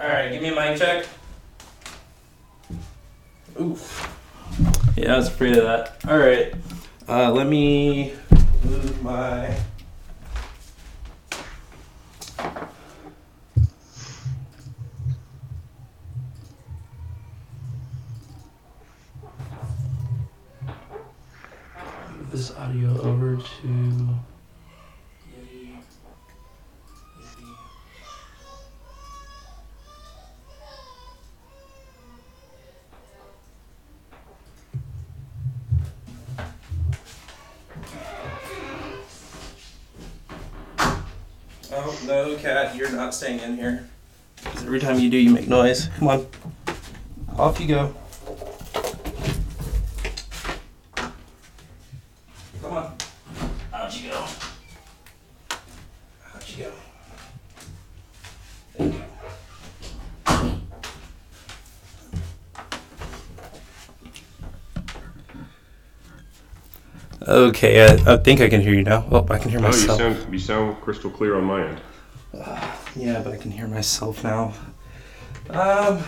All 0.00 0.06
right, 0.08 0.30
give 0.30 0.40
me 0.42 0.48
a 0.48 0.54
mic 0.54 0.78
check. 0.78 1.06
Oof. 3.60 4.14
Yeah, 4.96 5.14
I 5.14 5.16
was 5.16 5.26
afraid 5.26 5.56
of 5.56 5.64
that. 5.64 5.96
All 6.08 6.18
right. 6.18 6.54
Uh, 7.08 7.32
let 7.32 7.48
me 7.48 8.14
move 8.64 9.02
my. 9.02 9.56
Move 22.16 22.30
this 22.30 22.52
audio 22.56 23.00
over 23.00 23.36
to. 23.36 23.42
Yeti. 25.32 25.78
Yeti. 27.18 27.56
Oh, 41.70 42.00
no, 42.06 42.34
cat, 42.36 42.74
you're 42.74 42.90
not 43.08 43.14
staying 43.14 43.40
in 43.40 43.56
here. 43.56 43.88
'Cause 44.44 44.64
every 44.64 44.78
time 44.80 44.98
you 44.98 45.08
do, 45.08 45.16
you 45.16 45.30
make 45.30 45.48
noise. 45.48 45.88
Come 45.98 46.08
on. 46.08 46.26
Off 47.38 47.58
you 47.58 47.66
go. 47.66 47.94
Come 52.60 52.72
on. 52.72 52.94
Out 53.72 53.98
you 54.02 54.10
go. 54.10 54.26
Out 56.34 56.58
you 56.58 56.64
go. 56.64 56.72
There 58.76 58.86
you 58.88 58.92
go. 58.92 60.58
Okay, 67.26 67.84
I, 67.84 68.14
I 68.14 68.16
think 68.18 68.40
I 68.40 68.48
can 68.48 68.60
hear 68.60 68.74
you 68.74 68.84
now. 68.84 69.04
Oh, 69.10 69.26
I 69.30 69.38
can 69.38 69.50
hear 69.50 69.58
Oh, 69.58 69.62
you 69.62 69.68
myself. 69.68 69.98
sound 69.98 70.32
you 70.32 70.38
sound 70.38 70.80
crystal 70.80 71.10
clear 71.10 71.36
on 71.36 71.44
my 71.44 71.66
end. 71.66 71.80
Yeah, 72.98 73.20
but 73.22 73.32
I 73.32 73.36
can 73.36 73.52
hear 73.52 73.68
myself 73.68 74.24
now. 74.24 74.52
Um. 75.50 76.02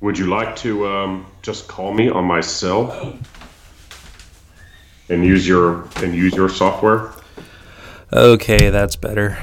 Would 0.00 0.16
you 0.16 0.26
like 0.26 0.56
to 0.56 0.86
um, 0.86 1.26
just 1.42 1.68
call 1.68 1.92
me 1.92 2.08
on 2.08 2.24
my 2.24 2.40
cell 2.40 3.18
and 5.10 5.24
use 5.24 5.46
your 5.46 5.88
and 5.96 6.14
use 6.14 6.32
your 6.34 6.48
software? 6.48 7.12
Okay, 8.12 8.70
that's 8.70 8.96
better. 8.96 9.36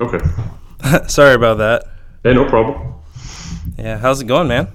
Okay. 0.00 0.18
Sorry 1.06 1.34
about 1.34 1.58
that. 1.58 1.84
Hey, 2.24 2.32
no 2.32 2.48
problem. 2.48 2.94
Yeah, 3.76 3.98
how's 3.98 4.20
it 4.20 4.26
going, 4.26 4.48
man? 4.48 4.68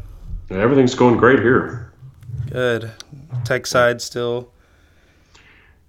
Everything's 0.52 0.96
going 0.96 1.18
great 1.18 1.40
here. 1.40 1.92
Good. 2.50 2.92
Tech 3.44 3.66
side 3.66 4.02
still. 4.02 4.53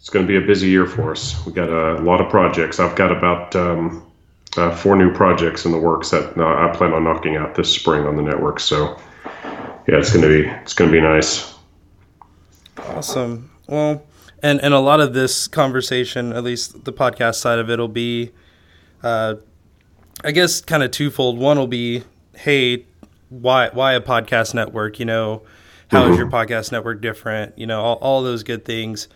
It's 0.05 0.11
going 0.11 0.27
to 0.27 0.29
be 0.31 0.37
a 0.37 0.47
busy 0.47 0.69
year 0.69 0.85
for 0.85 1.13
us. 1.13 1.35
We 1.47 1.53
got 1.55 1.71
a 1.71 1.95
lot 2.03 2.21
of 2.21 2.29
projects. 2.29 2.79
I've 2.79 2.95
got 2.95 3.11
about 3.11 3.57
um, 3.57 4.07
uh, 4.55 4.71
four 4.71 4.97
new 4.97 5.11
projects 5.11 5.65
in 5.65 5.73
the 5.73 5.79
works 5.79 6.11
that 6.11 6.37
uh, 6.37 6.45
I 6.45 6.77
plan 6.77 6.93
on 6.93 7.05
knocking 7.05 7.37
out 7.37 7.55
this 7.55 7.75
spring 7.75 8.05
on 8.05 8.15
the 8.15 8.23
network. 8.23 8.61
So, 8.61 9.01
yeah, 9.89 9.97
it's 9.97 10.13
going 10.13 10.21
to 10.21 10.29
be 10.29 10.47
it's 10.47 10.75
going 10.75 10.91
to 10.91 10.95
be 10.95 11.01
nice. 11.01 11.55
Awesome. 12.77 13.51
Well, 13.67 14.05
and 14.43 14.61
and 14.61 14.75
a 14.75 14.79
lot 14.79 15.01
of 15.01 15.15
this 15.15 15.49
conversation, 15.49 16.35
at 16.35 16.45
least 16.45 16.85
the 16.85 16.93
podcast 16.93 17.37
side 17.37 17.59
of 17.59 17.71
it, 17.71 17.79
will 17.79 17.89
be, 17.89 18.31
uh, 19.03 19.37
I 20.23 20.33
guess, 20.33 20.61
kind 20.61 20.83
of 20.83 20.91
twofold. 20.91 21.39
One 21.39 21.57
will 21.57 21.67
be, 21.67 22.03
hey, 22.35 22.85
why 23.31 23.71
why 23.73 23.95
a 23.95 24.03
podcast 24.03 24.53
network? 24.53 24.99
You 24.99 25.07
know, 25.07 25.45
how 25.89 26.13
is 26.13 26.19
your 26.19 26.29
podcast 26.29 26.73
network 26.73 27.01
different? 27.01 27.59
You 27.59 27.67
know, 27.67 27.81
all, 27.81 27.97
all 28.03 28.23
those 28.23 28.43
good 28.43 28.67
things, 28.67 29.09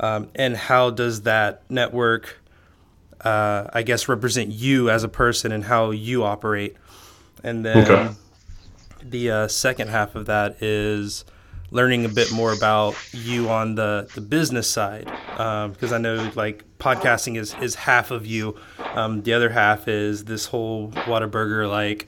um, 0.00 0.28
and 0.34 0.56
how 0.56 0.90
does 0.90 1.22
that 1.22 1.62
network, 1.70 2.40
uh, 3.20 3.68
I 3.72 3.82
guess, 3.82 4.08
represent 4.08 4.50
you 4.50 4.90
as 4.90 5.04
a 5.04 5.08
person 5.08 5.52
and 5.52 5.64
how 5.64 5.90
you 5.90 6.24
operate? 6.24 6.76
And 7.44 7.64
then 7.64 7.84
Okay. 7.90 8.14
the 9.02 9.30
uh, 9.30 9.48
second 9.48 9.88
half 9.88 10.14
of 10.14 10.26
that 10.26 10.62
is 10.62 11.24
learning 11.70 12.04
a 12.04 12.08
bit 12.08 12.30
more 12.30 12.52
about 12.52 12.94
you 13.12 13.48
on 13.48 13.76
the, 13.76 14.08
the 14.14 14.20
business 14.20 14.68
side 14.68 15.06
because 15.30 15.92
I 15.92 15.98
know 15.98 16.30
like 16.34 16.64
podcasting 16.78 17.36
is, 17.38 17.54
is 17.62 17.76
half 17.76 18.10
of 18.10 18.26
you. 18.26 18.56
Um, 18.94 19.22
the 19.22 19.34
other 19.34 19.50
half 19.50 19.86
is 19.86 20.24
this 20.24 20.46
whole 20.46 20.90
Whataburger 20.90 21.68
like 21.70 22.06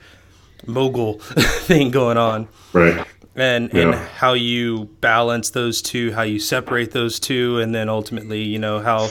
mogul 0.65 1.19
thing 1.19 1.91
going 1.91 2.17
on 2.17 2.47
Right. 2.73 3.05
And 3.35 3.73
and 3.73 3.95
how 3.95 4.33
you 4.33 4.85
balance 5.01 5.49
those 5.51 5.81
two, 5.81 6.11
how 6.13 6.21
you 6.21 6.39
separate 6.39 6.91
those 6.91 7.19
two, 7.19 7.59
and 7.59 7.73
then 7.73 7.89
ultimately, 7.89 8.43
you 8.43 8.59
know 8.59 8.79
how 8.79 9.09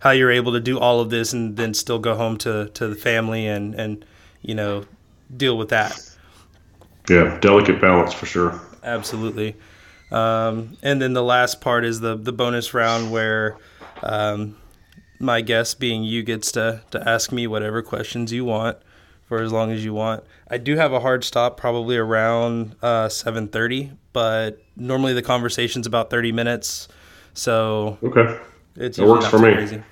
how 0.00 0.10
you're 0.10 0.30
able 0.30 0.52
to 0.52 0.60
do 0.60 0.78
all 0.78 1.00
of 1.00 1.10
this 1.10 1.32
and 1.32 1.56
then 1.56 1.74
still 1.74 1.98
go 1.98 2.14
home 2.14 2.36
to 2.38 2.68
to 2.74 2.88
the 2.88 2.94
family 2.94 3.46
and 3.46 3.74
and 3.74 4.04
you 4.42 4.54
know 4.54 4.84
deal 5.36 5.56
with 5.56 5.70
that. 5.70 5.98
Yeah. 7.08 7.38
Delicate 7.40 7.80
balance 7.80 8.12
for 8.12 8.26
sure. 8.26 8.60
Absolutely. 8.82 9.56
Um, 10.10 10.76
and 10.82 11.00
then 11.02 11.12
the 11.12 11.22
last 11.22 11.60
part 11.60 11.84
is 11.84 12.00
the 12.00 12.16
the 12.16 12.32
bonus 12.32 12.74
round 12.74 13.10
where 13.10 13.56
um, 14.02 14.56
my 15.18 15.40
guest, 15.40 15.80
being 15.80 16.04
you, 16.04 16.22
gets 16.22 16.52
to 16.52 16.82
to 16.90 17.08
ask 17.08 17.32
me 17.32 17.46
whatever 17.46 17.82
questions 17.82 18.32
you 18.32 18.44
want 18.44 18.76
for 19.26 19.40
as 19.42 19.52
long 19.52 19.72
as 19.72 19.84
you 19.84 19.94
want. 19.94 20.22
I 20.50 20.58
do 20.58 20.76
have 20.76 20.92
a 20.92 21.00
hard 21.00 21.24
stop 21.24 21.56
probably 21.56 21.96
around 21.96 22.76
uh, 22.82 23.08
seven 23.08 23.48
thirty, 23.48 23.92
but 24.12 24.62
normally 24.76 25.12
the 25.14 25.22
conversation's 25.22 25.86
about 25.86 26.10
thirty 26.10 26.32
minutes, 26.32 26.88
so 27.32 27.98
Okay. 28.02 28.38
it's 28.76 28.98
That 28.98 29.06
works 29.06 29.26
for 29.26 29.38
me. 29.38 29.54
crazy. 29.54 29.82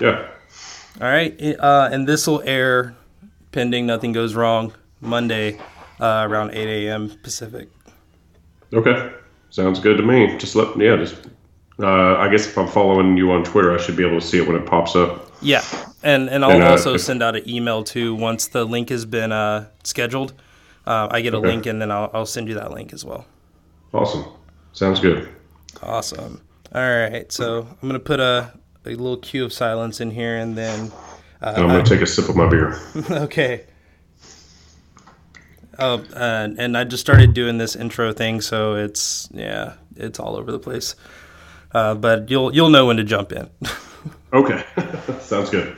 Yeah. 0.00 0.28
All 1.00 1.08
right, 1.08 1.34
uh, 1.58 1.88
and 1.92 2.06
this 2.06 2.26
will 2.26 2.42
air 2.42 2.94
pending 3.52 3.86
nothing 3.86 4.12
goes 4.12 4.34
wrong 4.34 4.72
Monday 5.00 5.58
uh, 6.00 6.26
around 6.28 6.50
eight 6.52 6.86
a.m. 6.86 7.10
Pacific. 7.22 7.68
Okay. 8.72 9.12
Sounds 9.50 9.80
good 9.80 9.96
to 9.96 10.02
me. 10.02 10.36
Just 10.38 10.54
let 10.54 10.76
yeah. 10.78 10.96
Just 10.96 11.16
uh, 11.80 12.16
I 12.16 12.28
guess 12.28 12.46
if 12.46 12.56
I'm 12.58 12.68
following 12.68 13.16
you 13.16 13.30
on 13.32 13.44
Twitter, 13.44 13.72
I 13.74 13.80
should 13.80 13.96
be 13.96 14.04
able 14.06 14.20
to 14.20 14.26
see 14.26 14.38
it 14.38 14.46
when 14.46 14.56
it 14.56 14.66
pops 14.66 14.96
up. 14.96 15.30
Yeah, 15.40 15.62
and 16.02 16.28
and 16.28 16.44
I'll 16.44 16.50
And, 16.52 16.62
uh, 16.62 16.70
also 16.70 16.96
send 16.96 17.22
out 17.22 17.36
an 17.36 17.48
email 17.48 17.84
too 17.84 18.14
once 18.14 18.48
the 18.48 18.64
link 18.64 18.88
has 18.90 19.04
been 19.04 19.32
uh, 19.32 19.68
scheduled. 19.84 20.32
Uh, 20.86 21.08
I 21.10 21.20
get 21.20 21.34
a 21.34 21.38
Okay. 21.38 21.46
link 21.46 21.66
and 21.66 21.80
then 21.80 21.90
I'll, 21.90 22.10
I'll 22.14 22.26
send 22.26 22.48
you 22.48 22.54
that 22.54 22.72
link 22.72 22.92
as 22.92 23.04
well. 23.04 23.26
Awesome. 23.92 24.24
Sounds 24.72 25.00
good. 25.00 25.28
Awesome. 25.82 26.40
All 26.74 26.82
right, 26.82 27.30
so 27.32 27.66
I'm 27.82 27.88
gonna 27.88 27.98
put 28.00 28.20
a, 28.20 28.52
a 28.84 28.90
little 28.90 29.16
cue 29.16 29.44
of 29.44 29.52
silence 29.52 30.00
in 30.00 30.10
here, 30.10 30.36
and 30.38 30.56
then 30.56 30.92
uh, 31.40 31.52
And 31.56 31.64
I'm 31.64 31.70
gonna 31.70 31.84
take 31.84 32.00
a 32.02 32.06
sip 32.06 32.28
of 32.28 32.36
my 32.36 32.48
beer. 32.48 32.78
okay. 33.10 33.64
Oh, 35.78 36.04
uh, 36.14 36.48
and 36.58 36.76
I 36.76 36.84
just 36.84 37.00
started 37.00 37.34
doing 37.34 37.58
this 37.58 37.76
intro 37.76 38.12
thing, 38.12 38.40
so 38.40 38.74
it's 38.74 39.28
yeah, 39.32 39.74
it's 39.96 40.18
all 40.18 40.36
over 40.36 40.50
the 40.50 40.58
place. 40.58 40.96
Uh, 41.72 41.94
but 41.94 42.30
you'll 42.30 42.54
you'll 42.54 42.70
know 42.70 42.86
when 42.86 42.96
to 42.96 43.04
jump 43.04 43.32
in. 43.32 43.50
Okay. 44.30 44.62
Sounds 45.20 45.48
good. 45.48 45.74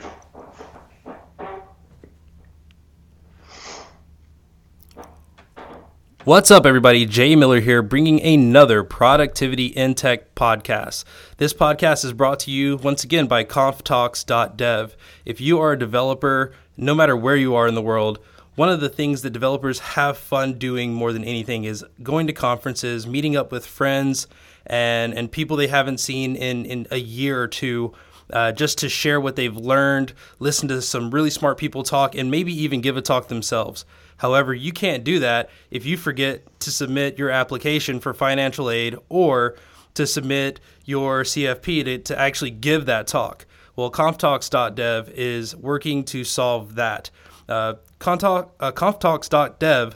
What's 6.24 6.50
up, 6.50 6.66
everybody? 6.66 7.06
Jay 7.06 7.34
Miller 7.36 7.60
here, 7.60 7.80
bringing 7.80 8.20
another 8.20 8.82
Productivity 8.82 9.66
in 9.66 9.94
Tech 9.94 10.34
podcast. 10.34 11.04
This 11.38 11.54
podcast 11.54 12.04
is 12.04 12.12
brought 12.12 12.40
to 12.40 12.50
you 12.50 12.76
once 12.76 13.04
again 13.04 13.26
by 13.26 13.44
conftalks.dev. 13.44 14.96
If 15.24 15.40
you 15.40 15.60
are 15.60 15.72
a 15.72 15.78
developer, 15.78 16.52
no 16.76 16.94
matter 16.94 17.16
where 17.16 17.36
you 17.36 17.54
are 17.54 17.68
in 17.68 17.74
the 17.74 17.80
world, 17.82 18.18
one 18.56 18.68
of 18.68 18.80
the 18.80 18.88
things 18.90 19.22
that 19.22 19.30
developers 19.30 19.78
have 19.78 20.18
fun 20.18 20.58
doing 20.58 20.92
more 20.92 21.12
than 21.12 21.24
anything 21.24 21.64
is 21.64 21.84
going 22.02 22.26
to 22.26 22.32
conferences, 22.32 23.06
meeting 23.06 23.36
up 23.36 23.50
with 23.50 23.64
friends 23.64 24.26
and, 24.70 25.12
and 25.14 25.30
people 25.30 25.56
they 25.56 25.66
haven't 25.66 25.98
seen 25.98 26.36
in, 26.36 26.64
in 26.64 26.86
a 26.90 26.96
year 26.96 27.42
or 27.42 27.48
two 27.48 27.92
uh, 28.32 28.52
just 28.52 28.78
to 28.78 28.88
share 28.88 29.20
what 29.20 29.34
they've 29.34 29.56
learned, 29.56 30.12
listen 30.38 30.68
to 30.68 30.80
some 30.80 31.10
really 31.10 31.30
smart 31.30 31.58
people 31.58 31.82
talk, 31.82 32.14
and 32.14 32.30
maybe 32.30 32.52
even 32.62 32.80
give 32.80 32.96
a 32.96 33.02
talk 33.02 33.26
themselves. 33.26 33.84
However, 34.18 34.54
you 34.54 34.72
can't 34.72 35.02
do 35.02 35.18
that 35.18 35.50
if 35.72 35.84
you 35.84 35.96
forget 35.96 36.60
to 36.60 36.70
submit 36.70 37.18
your 37.18 37.30
application 37.30 37.98
for 37.98 38.14
financial 38.14 38.70
aid 38.70 38.96
or 39.08 39.56
to 39.94 40.06
submit 40.06 40.60
your 40.84 41.24
CFP 41.24 41.84
to, 41.84 41.98
to 41.98 42.18
actually 42.18 42.52
give 42.52 42.86
that 42.86 43.08
talk. 43.08 43.46
Well, 43.74 43.90
conftalks.dev 43.90 45.10
is 45.16 45.56
working 45.56 46.04
to 46.04 46.22
solve 46.22 46.76
that. 46.76 47.10
Uh, 47.48 47.74
Contalk, 47.98 48.54
uh, 48.60 49.90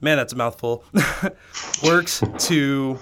man, 0.00 0.16
that's 0.16 0.32
a 0.32 0.36
mouthful, 0.36 0.84
works 1.84 2.22
to 2.38 2.98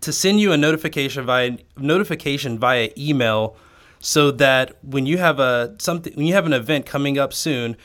to 0.00 0.12
send 0.12 0.40
you 0.40 0.52
a 0.52 0.56
notification 0.56 1.24
via 1.26 1.58
notification 1.76 2.58
via 2.58 2.90
email 2.96 3.56
so 3.98 4.30
that 4.30 4.76
when 4.84 5.06
you 5.06 5.18
have 5.18 5.40
a 5.40 5.74
something 5.78 6.12
when 6.14 6.26
you 6.26 6.34
have 6.34 6.46
an 6.46 6.52
event 6.52 6.86
coming 6.86 7.18
up 7.18 7.32
soon, 7.32 7.76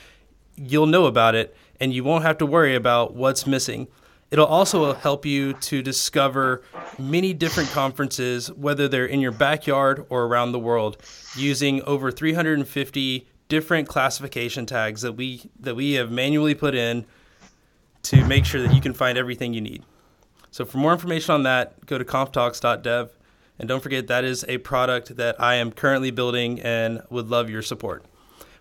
you'll 0.55 0.87
know 0.87 1.05
about 1.05 1.35
it 1.35 1.55
and 1.79 1.93
you 1.93 2.03
won't 2.03 2.23
have 2.23 2.37
to 2.37 2.45
worry 2.45 2.75
about 2.75 3.15
what's 3.15 3.47
missing. 3.47 3.87
It'll 4.29 4.45
also 4.45 4.93
help 4.93 5.25
you 5.25 5.53
to 5.53 5.81
discover 5.81 6.63
many 6.97 7.33
different 7.33 7.69
conferences, 7.71 8.49
whether 8.53 8.87
they're 8.87 9.05
in 9.05 9.19
your 9.19 9.33
backyard 9.33 10.05
or 10.09 10.23
around 10.23 10.53
the 10.53 10.59
world, 10.59 10.97
using 11.35 11.81
over 11.83 12.11
350 12.11 13.27
different 13.49 13.89
classification 13.89 14.65
tags 14.65 15.01
that 15.01 15.13
we 15.13 15.41
that 15.59 15.75
we 15.75 15.93
have 15.93 16.11
manually 16.11 16.55
put 16.55 16.73
in 16.75 17.05
to 18.03 18.23
make 18.25 18.45
sure 18.45 18.61
that 18.61 18.73
you 18.73 18.79
can 18.79 18.93
find 18.93 19.17
everything 19.17 19.53
you 19.53 19.61
need. 19.61 19.83
So 20.51 20.65
for 20.65 20.77
more 20.77 20.91
information 20.91 21.33
on 21.33 21.43
that, 21.43 21.85
go 21.85 21.97
to 21.97 22.05
conftalks.dev. 22.05 23.09
And 23.57 23.67
don't 23.69 23.81
forget 23.81 24.07
that 24.07 24.23
is 24.23 24.43
a 24.47 24.57
product 24.59 25.15
that 25.15 25.39
I 25.39 25.55
am 25.55 25.71
currently 25.71 26.11
building 26.11 26.59
and 26.59 27.01
would 27.09 27.29
love 27.29 27.49
your 27.49 27.61
support. 27.61 28.03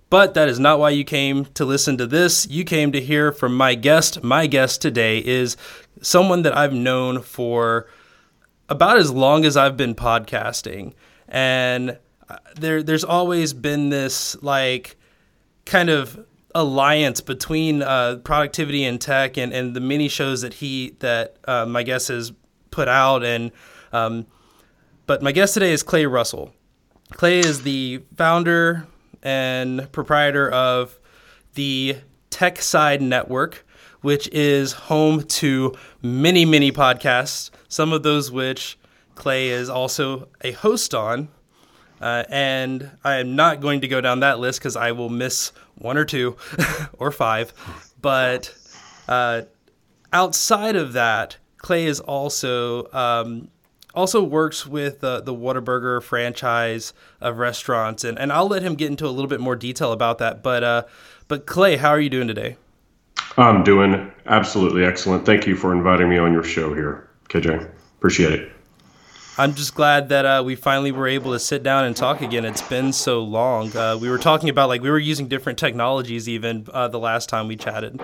But 0.09 0.35
that 0.35 0.49
is 0.49 0.59
not 0.59 0.79
why 0.79 0.91
you 0.91 1.05
came 1.05 1.47
to 1.47 1.65
listen 1.65 1.97
to 1.99 2.07
this. 2.07 2.47
You 2.49 2.65
came 2.65 2.93
to 2.93 3.01
hear 3.01 3.33
from 3.33 3.57
my 3.57 3.75
guest. 3.75 4.23
My 4.23 4.47
guest 4.47 4.83
today 4.83 5.19
is 5.19 5.57
someone 6.03 6.43
that 6.43 6.57
I've 6.57 6.73
known 6.73 7.23
for 7.23 7.87
about 8.69 8.97
as 8.99 9.11
long 9.11 9.45
as 9.45 9.57
I've 9.57 9.77
been 9.77 9.95
podcasting. 9.95 10.95
And 11.29 11.99
uh, 12.29 12.39
there 12.57 12.83
there's 12.83 13.05
always 13.05 13.53
been 13.53 13.91
this 13.91 14.41
like 14.43 14.97
kind 15.65 15.91
of 15.91 16.27
alliance 16.55 17.21
between 17.21 17.83
uh, 17.83 18.17
productivity 18.25 18.85
and 18.85 19.01
tech 19.01 19.37
and, 19.37 19.53
and 19.53 19.75
the 19.75 19.81
mini 19.81 20.09
shows 20.09 20.43
that 20.43 20.55
he 20.55 20.97
that 21.01 21.37
uh, 21.47 21.67
my 21.67 21.83
guest 21.83 22.09
has 22.09 22.33
put 22.71 22.89
out 22.89 23.25
and 23.25 23.53
um, 23.93 24.27
but 25.07 25.23
my 25.23 25.33
guest 25.33 25.55
today 25.55 25.73
is 25.73 25.83
Clay 25.83 26.07
Russell. 26.07 26.53
Clay 27.13 27.41
is 27.41 27.63
the 27.63 28.03
founder, 28.17 28.87
and 29.23 29.91
proprietor 29.93 30.51
of 30.51 30.99
the 31.55 31.97
Tech 32.31 32.61
Side 32.61 33.03
Network, 33.03 33.67
which 34.01 34.29
is 34.33 34.73
home 34.73 35.23
to 35.25 35.75
many, 36.03 36.45
many 36.45 36.73
podcasts, 36.73 37.51
some 37.69 37.93
of 37.93 38.03
those 38.03 38.31
which 38.31 38.79
Clay 39.15 39.49
is 39.49 39.69
also 39.69 40.29
a 40.43 40.53
host 40.53 40.95
on. 40.95 41.29
Uh, 42.01 42.25
and 42.31 42.91
I 43.05 43.17
am 43.17 43.37
not 43.37 43.61
going 43.61 43.83
to 43.83 43.89
go 43.89 44.01
down 44.01 44.21
that 44.21 44.39
list 44.39 44.61
because 44.61 44.75
I 44.75 44.93
will 44.93 45.11
miss 45.11 45.53
one 45.81 45.97
or 45.97 46.05
two 46.05 46.37
or 46.99 47.11
five. 47.11 47.53
But 48.01 48.55
uh, 49.09 49.43
outside 50.13 50.77
of 50.77 50.93
that, 50.93 51.37
Clay 51.59 51.87
is 51.87 52.01
also 52.01 52.91
um, 52.93 53.49
also 53.95 54.23
works 54.23 54.67
with 54.67 55.03
uh, 55.03 55.21
the 55.21 55.35
Whataburger 55.35 56.03
franchise 56.03 56.93
of 57.21 57.39
restaurants, 57.39 58.05
and, 58.05 58.19
and 58.19 58.33
I'll 58.33 58.49
let 58.49 58.63
him 58.63 58.75
get 58.75 58.91
into 58.91 59.07
a 59.07 59.11
little 59.11 59.29
bit 59.29 59.41
more 59.41 59.57
detail 59.57 59.93
about 59.93 60.19
that. 60.19 60.43
But 60.43 60.65
uh, 60.65 60.83
but 61.29 61.47
Clay, 61.47 61.77
how 61.77 61.91
are 61.91 62.01
you 62.01 62.11
doing 62.11 62.29
today? 62.29 62.57
I'm 63.37 63.63
doing 63.63 64.11
absolutely 64.27 64.85
excellent. 64.85 65.25
Thank 65.25 65.47
you 65.47 65.57
for 65.57 65.73
inviting 65.73 66.09
me 66.09 66.19
on 66.19 66.33
your 66.33 66.43
show 66.43 66.75
here, 66.75 67.09
KJ. 67.29 67.71
Appreciate 67.99 68.33
it. 68.33 68.53
I'm 69.41 69.55
just 69.55 69.75
glad 69.75 70.11
that 70.11 70.27
uh, 70.27 70.43
we 70.45 70.55
finally 70.55 70.93
were 70.93 71.09
able 71.09 71.33
to 71.33 71.39
sit 71.39 71.63
down 71.63 71.87
and 71.87 71.97
talk 71.97 72.21
again. 72.21 72.45
It's 72.45 72.61
been 72.61 72.93
so 72.93 73.23
long. 73.23 73.75
Uh, 73.75 73.97
we 73.99 74.11
were 74.11 74.19
talking 74.19 74.51
about 74.51 74.69
like 74.69 74.83
we 74.83 74.91
were 74.91 74.99
using 74.99 75.29
different 75.29 75.59
technologies 75.59 76.29
even 76.29 76.67
uh, 76.75 76.89
the 76.89 76.99
last 76.99 77.31
time 77.31 77.49
we 77.49 77.57
chatted. 77.57 77.99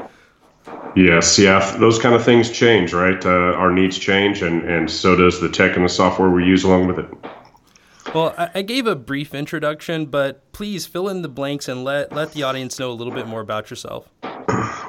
Yes, 0.96 1.38
yeah, 1.38 1.76
those 1.76 1.98
kind 1.98 2.14
of 2.14 2.24
things 2.24 2.50
change, 2.50 2.94
right? 2.94 3.22
Uh, 3.22 3.52
our 3.52 3.70
needs 3.70 3.98
change, 3.98 4.40
and, 4.40 4.62
and 4.62 4.90
so 4.90 5.14
does 5.14 5.38
the 5.42 5.50
tech 5.50 5.76
and 5.76 5.84
the 5.84 5.90
software 5.90 6.30
we 6.30 6.42
use 6.42 6.64
along 6.64 6.86
with 6.86 7.00
it. 7.00 8.14
Well, 8.14 8.34
I, 8.38 8.62
gave 8.62 8.86
a 8.86 8.96
brief 8.96 9.34
introduction, 9.34 10.06
but 10.06 10.50
please 10.52 10.86
fill 10.86 11.06
in 11.06 11.20
the 11.20 11.28
blanks 11.28 11.68
and 11.68 11.84
let, 11.84 12.12
let 12.12 12.32
the 12.32 12.44
audience 12.44 12.78
know 12.78 12.90
a 12.90 12.94
little 12.94 13.12
bit 13.12 13.26
more 13.26 13.42
about 13.42 13.68
yourself. 13.68 14.08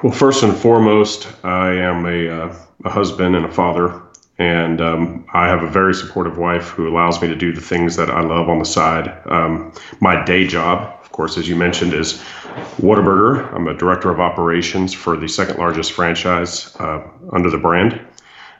Well, 0.02 0.12
first 0.12 0.42
and 0.42 0.56
foremost, 0.56 1.28
I 1.44 1.72
am 1.74 2.06
a, 2.06 2.28
uh, 2.28 2.56
a 2.84 2.90
husband 2.90 3.36
and 3.36 3.44
a 3.44 3.50
father, 3.50 4.00
and 4.38 4.80
um, 4.80 5.26
I 5.34 5.48
have 5.48 5.62
a 5.62 5.68
very 5.68 5.94
supportive 5.94 6.38
wife 6.38 6.68
who 6.68 6.88
allows 6.88 7.20
me 7.20 7.28
to 7.28 7.34
do 7.34 7.52
the 7.52 7.60
things 7.60 7.96
that 7.96 8.10
I 8.10 8.20
love 8.20 8.48
on 8.48 8.60
the 8.60 8.64
side. 8.64 9.20
Um, 9.26 9.72
my 10.00 10.24
day 10.24 10.46
job, 10.46 10.96
of 11.02 11.10
course, 11.10 11.36
as 11.36 11.48
you 11.48 11.56
mentioned, 11.56 11.92
is 11.92 12.22
Whataburger. 12.78 13.52
I'm 13.52 13.66
a 13.66 13.74
director 13.74 14.10
of 14.10 14.20
operations 14.20 14.94
for 14.94 15.16
the 15.16 15.28
second 15.28 15.58
largest 15.58 15.92
franchise 15.92 16.74
uh, 16.76 17.02
under 17.32 17.50
the 17.50 17.58
brand. 17.58 18.00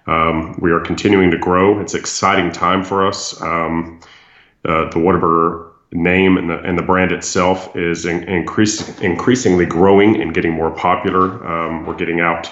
Um, 0.07 0.59
we 0.61 0.73
are 0.73 0.81
continuing 0.81 1.31
to 1.31 1.39
grow. 1.39 1.81
It's 1.81 1.95
an 1.95 2.01
exciting 2.01 2.51
time 2.51 2.83
for 2.83 3.07
us. 3.07 3.41
Um, 3.41 4.01
uh, 4.65 4.91
the 4.91 4.97
Whataburger 4.97 5.71
name 5.93 6.37
and 6.37 6.51
the, 6.51 6.59
and 6.61 6.77
the 6.77 6.83
brand 6.83 7.13
itself 7.13 7.75
is 7.77 8.05
in, 8.05 8.25
increase, 8.25 8.99
increasingly 8.99 9.65
growing 9.65 10.21
and 10.21 10.35
getting 10.35 10.53
more 10.53 10.71
popular. 10.71 11.47
Um, 11.47 11.87
we're 11.87 11.97
getting 11.97 12.21
out 12.21 12.51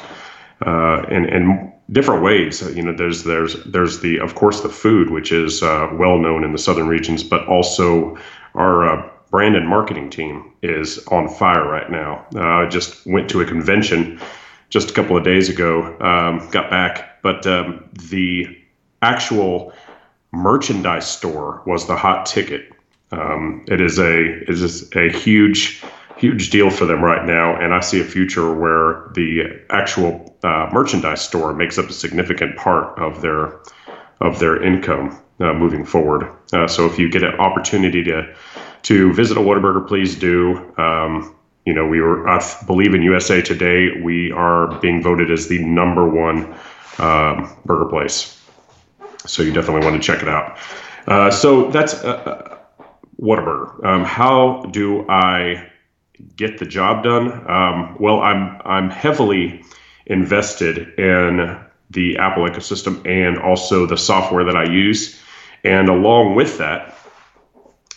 uh, 0.65 1.03
in, 1.11 1.27
in 1.27 1.73
different 1.91 2.23
ways. 2.23 2.63
You 2.75 2.83
know, 2.83 2.93
there's 2.93 3.25
there's 3.25 3.63
there's 3.65 4.01
the 4.01 4.19
of 4.21 4.35
course 4.35 4.61
the 4.61 4.69
food, 4.69 5.11
which 5.11 5.33
is 5.33 5.63
uh, 5.63 5.89
well 5.93 6.19
known 6.19 6.45
in 6.45 6.53
the 6.53 6.59
southern 6.59 6.89
regions, 6.89 7.23
but 7.23 7.47
also 7.47 8.17
our 8.55 8.89
uh, 8.89 9.11
brand 9.31 9.57
and 9.57 9.69
marketing 9.69 10.11
team 10.11 10.53
is 10.63 10.99
on 11.09 11.29
fire 11.29 11.69
right 11.69 11.91
now. 11.91 12.27
Uh, 12.35 12.41
I 12.41 12.69
just 12.69 13.07
went 13.07 13.29
to 13.31 13.41
a 13.41 13.45
convention 13.45 14.21
just 14.69 14.91
a 14.91 14.93
couple 14.93 15.17
of 15.17 15.25
days 15.25 15.49
ago, 15.49 15.97
um, 16.01 16.49
got 16.51 16.71
back, 16.71 17.23
but 17.23 17.47
um, 17.47 17.89
the 18.11 18.47
actual 19.03 19.73
merchandise 20.33 21.07
store 21.09 21.63
was 21.67 21.87
the 21.87 21.97
hot 21.97 22.27
ticket. 22.27 22.73
Um, 23.13 23.65
it 23.69 23.81
is 23.81 23.99
a 23.99 24.43
it 24.43 24.51
is 24.51 24.91
a 24.97 25.11
huge 25.11 25.83
huge 26.17 26.51
deal 26.51 26.71
for 26.71 26.87
them 26.87 27.05
right 27.05 27.25
now, 27.25 27.55
and 27.57 27.75
I 27.75 27.81
see 27.81 28.01
a 28.01 28.05
future 28.05 28.53
where 28.53 29.11
the 29.15 29.61
actual 29.71 30.26
uh, 30.47 30.71
merchandise 30.73 31.23
store 31.23 31.53
makes 31.53 31.77
up 31.77 31.87
a 31.87 31.93
significant 31.93 32.57
part 32.57 32.97
of 32.99 33.21
their 33.21 33.61
of 34.21 34.39
their 34.39 34.63
income 34.63 35.21
uh, 35.41 35.53
moving 35.53 35.85
forward. 35.85 36.31
Uh, 36.53 36.67
so 36.69 36.87
if 36.87 36.99
you 36.99 37.11
get 37.11 37.23
an 37.25 37.35
opportunity 37.35 38.05
to 38.05 38.35
to 38.83 39.13
visit 39.13 39.37
a 39.37 39.41
Whataburger, 39.41 39.87
please 39.87 40.15
do. 40.15 40.73
Um, 40.79 41.35
you 41.65 41.75
know, 41.75 41.85
we 41.85 42.01
were, 42.01 42.29
I 42.29 42.41
believe 42.65 42.95
in 42.95 43.03
USA 43.03 43.43
Today, 43.43 44.01
we 44.01 44.31
are 44.31 44.79
being 44.79 45.03
voted 45.03 45.33
as 45.33 45.49
the 45.49 45.59
number 45.65 46.09
one 46.09 46.55
um, 46.99 47.53
burger 47.65 47.87
place. 47.87 48.41
So 49.27 49.43
you 49.43 49.53
definitely 49.53 49.85
want 49.85 50.01
to 50.01 50.07
check 50.07 50.23
it 50.23 50.29
out. 50.29 50.59
Uh, 51.09 51.33
so 51.33 51.69
that's 51.73 51.95
uh, 52.05 52.09
uh, 52.09 52.59
Whataburger. 53.21 53.85
Um, 53.85 54.05
how 54.05 54.63
do 54.71 55.09
I 55.09 55.69
get 56.37 56.59
the 56.59 56.67
job 56.67 57.03
done? 57.03 57.51
Um, 57.51 57.97
well, 57.99 58.21
I'm 58.21 58.61
I'm 58.65 58.91
heavily 58.91 59.65
invested 60.07 60.99
in 60.99 61.59
the 61.91 62.19
Apple 62.19 62.45
ecosystem 62.45 63.05
and 63.07 63.39
also 63.39 63.87
the 63.87 63.97
software 63.97 64.45
that 64.45 64.57
I 64.57 64.65
use. 64.65 65.21
And 65.65 65.89
along 65.89 66.35
with 66.35 66.59
that, 66.59 66.97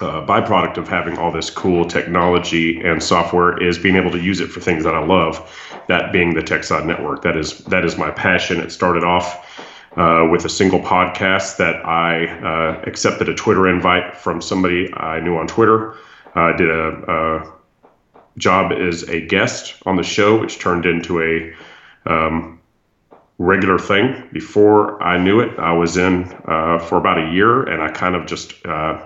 uh, 0.02 0.26
byproduct 0.26 0.78
of 0.78 0.88
having 0.88 1.18
all 1.18 1.32
this 1.32 1.50
cool 1.50 1.86
technology 1.86 2.80
and 2.82 3.04
software 3.04 3.62
is 3.62 3.78
being 3.78 3.98
able 3.98 4.12
to 4.12 4.20
use 4.20 4.40
it 4.40 4.48
for 4.48 4.62
things 4.62 4.84
that 4.86 4.96
I 4.96 5.06
love. 5.06 5.38
That 5.88 6.14
being 6.14 6.36
the 6.36 6.42
TechSide 6.42 6.86
Network. 6.86 7.22
That 7.24 7.36
is 7.36 7.60
that 7.66 7.84
is 7.84 7.98
my 7.98 8.10
passion. 8.12 8.60
It 8.62 8.72
started 8.72 9.04
off 9.04 9.68
uh, 9.98 10.28
with 10.32 10.46
a 10.46 10.50
single 10.50 10.80
podcast 10.80 11.58
that 11.58 11.86
I 11.86 12.28
uh, 12.28 12.82
accepted 12.86 13.28
a 13.28 13.36
Twitter 13.36 13.68
invite 13.68 14.16
from 14.16 14.42
somebody 14.42 14.94
I 14.94 15.20
knew 15.20 15.36
on 15.38 15.48
Twitter. 15.48 15.96
I 16.36 16.56
did 16.56 16.70
a, 16.70 17.12
a, 17.12 17.54
job 18.38 18.72
as 18.72 19.04
a 19.10 19.20
guest 19.20 19.76
on 19.86 19.98
the 19.98 20.04
show, 20.04 20.40
which 20.40 20.60
turned 20.60 20.86
into 20.86 21.22
a 21.22 21.54
um, 22.06 22.60
regular 23.38 23.80
thing. 23.80 24.30
Before 24.32 25.02
I 25.02 25.18
knew 25.18 25.40
it, 25.40 25.58
I 25.60 25.72
was 25.72 25.98
in 25.98 26.26
uh, 26.46 26.80
for 26.80 26.98
about 26.98 27.18
a 27.18 27.32
year, 27.32 27.64
and 27.64 27.82
I 27.82 27.90
kind 27.90 28.16
of 28.16 28.26
just 28.26 28.54
uh, 28.66 29.04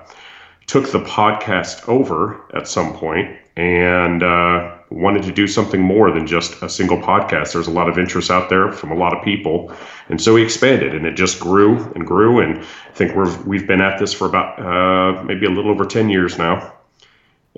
took 0.68 0.92
the 0.92 1.00
podcast 1.00 1.88
over 1.88 2.42
at 2.54 2.68
some 2.68 2.94
point 2.94 3.38
and 3.56 4.24
uh, 4.24 4.76
wanted 4.90 5.22
to 5.24 5.32
do 5.32 5.46
something 5.46 5.80
more 5.80 6.12
than 6.12 6.26
just 6.26 6.62
a 6.64 6.70
single 6.70 6.98
podcast. 6.98 7.54
There's 7.54 7.68
a 7.68 7.72
lot 7.72 7.88
of 7.88 8.00
interest 8.00 8.32
out 8.32 8.50
there 8.50 8.72
from 8.72 8.92
a 8.92 8.96
lot 8.96 9.16
of 9.16 9.24
people, 9.24 9.72
and 10.10 10.20
so 10.20 10.34
we 10.34 10.44
expanded, 10.44 10.96
and 10.96 11.06
it 11.06 11.16
just 11.16 11.40
grew 11.40 11.92
and 11.94 12.06
grew. 12.06 12.40
And 12.40 12.60
I 12.60 12.94
think 12.94 13.16
we're 13.16 13.42
we've 13.44 13.68
been 13.68 13.82
at 13.82 14.00
this 14.00 14.14
for 14.14 14.28
about 14.28 14.60
uh, 14.60 15.24
maybe 15.24 15.46
a 15.46 15.50
little 15.50 15.70
over 15.70 15.86
ten 15.86 16.10
years 16.10 16.38
now, 16.40 16.74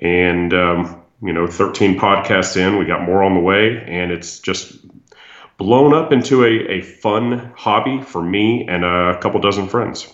and 0.00 0.52
um, 0.52 1.02
you 1.22 1.32
know, 1.32 1.46
13 1.46 1.98
podcasts 1.98 2.56
in, 2.56 2.78
we 2.78 2.84
got 2.84 3.02
more 3.02 3.22
on 3.22 3.34
the 3.34 3.40
way, 3.40 3.82
and 3.86 4.12
it's 4.12 4.38
just 4.38 4.76
blown 5.58 5.94
up 5.94 6.12
into 6.12 6.44
a, 6.44 6.78
a 6.78 6.80
fun 6.82 7.52
hobby 7.56 8.02
for 8.02 8.22
me 8.22 8.66
and 8.68 8.84
a 8.84 9.18
couple 9.20 9.40
dozen 9.40 9.68
friends. 9.68 10.12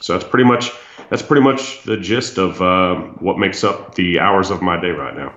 So 0.00 0.12
that's 0.12 0.28
pretty 0.28 0.44
much 0.44 0.72
that's 1.10 1.22
pretty 1.22 1.42
much 1.42 1.84
the 1.84 1.96
gist 1.96 2.38
of 2.38 2.60
uh, 2.60 2.96
what 3.20 3.38
makes 3.38 3.62
up 3.62 3.94
the 3.94 4.18
hours 4.18 4.50
of 4.50 4.60
my 4.60 4.80
day 4.80 4.90
right 4.90 5.16
now. 5.16 5.34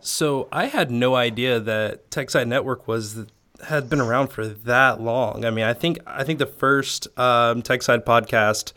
So 0.00 0.48
I 0.52 0.66
had 0.66 0.90
no 0.90 1.16
idea 1.16 1.58
that 1.60 2.10
TechSide 2.10 2.46
Network 2.46 2.86
was 2.86 3.26
had 3.66 3.90
been 3.90 4.00
around 4.00 4.28
for 4.28 4.46
that 4.46 5.00
long. 5.00 5.44
I 5.44 5.50
mean, 5.50 5.64
I 5.64 5.74
think 5.74 5.98
I 6.06 6.24
think 6.24 6.38
the 6.38 6.46
first 6.46 7.08
um, 7.18 7.62
TechSide 7.62 8.04
podcast 8.04 8.72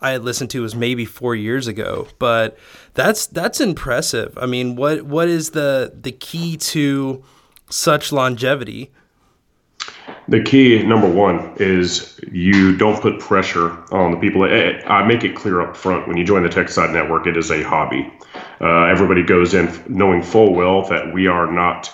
I 0.00 0.10
had 0.10 0.22
listened 0.22 0.50
to 0.50 0.62
was 0.62 0.74
maybe 0.74 1.04
four 1.04 1.34
years 1.34 1.66
ago, 1.66 2.08
but 2.18 2.56
that's 2.94 3.26
that's 3.26 3.60
impressive. 3.60 4.36
I 4.38 4.46
mean, 4.46 4.76
what 4.76 5.02
what 5.02 5.28
is 5.28 5.50
the 5.50 5.92
the 5.94 6.12
key 6.12 6.56
to 6.56 7.24
such 7.68 8.12
longevity? 8.12 8.90
The 10.28 10.42
key, 10.42 10.82
number 10.82 11.08
one, 11.08 11.54
is 11.56 12.20
you 12.30 12.76
don't 12.76 13.00
put 13.00 13.18
pressure 13.18 13.70
on 13.92 14.10
the 14.10 14.18
people. 14.18 14.42
I 14.42 15.02
make 15.06 15.24
it 15.24 15.34
clear 15.34 15.62
up 15.62 15.74
front 15.74 16.06
when 16.06 16.18
you 16.18 16.24
join 16.24 16.42
the 16.42 16.50
TechSide 16.50 16.92
Network, 16.92 17.26
it 17.26 17.36
is 17.36 17.50
a 17.50 17.62
hobby. 17.62 18.12
Uh, 18.60 18.84
everybody 18.84 19.22
goes 19.22 19.54
in 19.54 19.70
knowing 19.88 20.22
full 20.22 20.52
well 20.52 20.82
that 20.88 21.14
we 21.14 21.28
are 21.28 21.50
not 21.50 21.90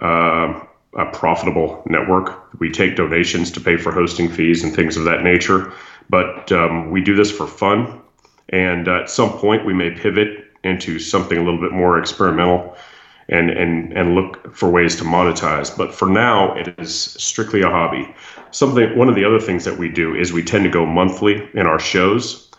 uh, 0.00 0.60
a 0.96 1.06
profitable 1.06 1.82
network. 1.86 2.60
We 2.60 2.70
take 2.70 2.94
donations 2.94 3.50
to 3.52 3.60
pay 3.60 3.76
for 3.76 3.90
hosting 3.90 4.28
fees 4.28 4.62
and 4.62 4.74
things 4.74 4.96
of 4.96 5.04
that 5.04 5.24
nature, 5.24 5.72
but 6.08 6.52
um, 6.52 6.90
we 6.92 7.02
do 7.02 7.16
this 7.16 7.32
for 7.32 7.46
fun. 7.46 8.00
And 8.50 8.86
at 8.86 9.10
some 9.10 9.30
point, 9.30 9.64
we 9.64 9.74
may 9.74 9.90
pivot 9.90 10.44
into 10.62 10.98
something 11.00 11.36
a 11.36 11.42
little 11.42 11.60
bit 11.60 11.72
more 11.72 11.98
experimental 11.98 12.76
and 13.28 13.50
and 13.50 13.92
and 13.92 14.14
look 14.14 14.54
for 14.54 14.70
ways 14.70 14.96
to 14.96 15.04
monetize. 15.04 15.76
But 15.76 15.94
for 15.94 16.08
now, 16.08 16.54
it 16.54 16.74
is 16.78 16.94
strictly 16.94 17.62
a 17.62 17.68
hobby. 17.68 18.14
Something 18.50 18.96
one 18.96 19.08
of 19.08 19.14
the 19.14 19.24
other 19.24 19.40
things 19.40 19.64
that 19.64 19.78
we 19.78 19.88
do 19.88 20.14
is 20.14 20.32
we 20.32 20.42
tend 20.42 20.64
to 20.64 20.70
go 20.70 20.86
monthly 20.86 21.48
in 21.54 21.66
our 21.66 21.78
shows. 21.78 22.50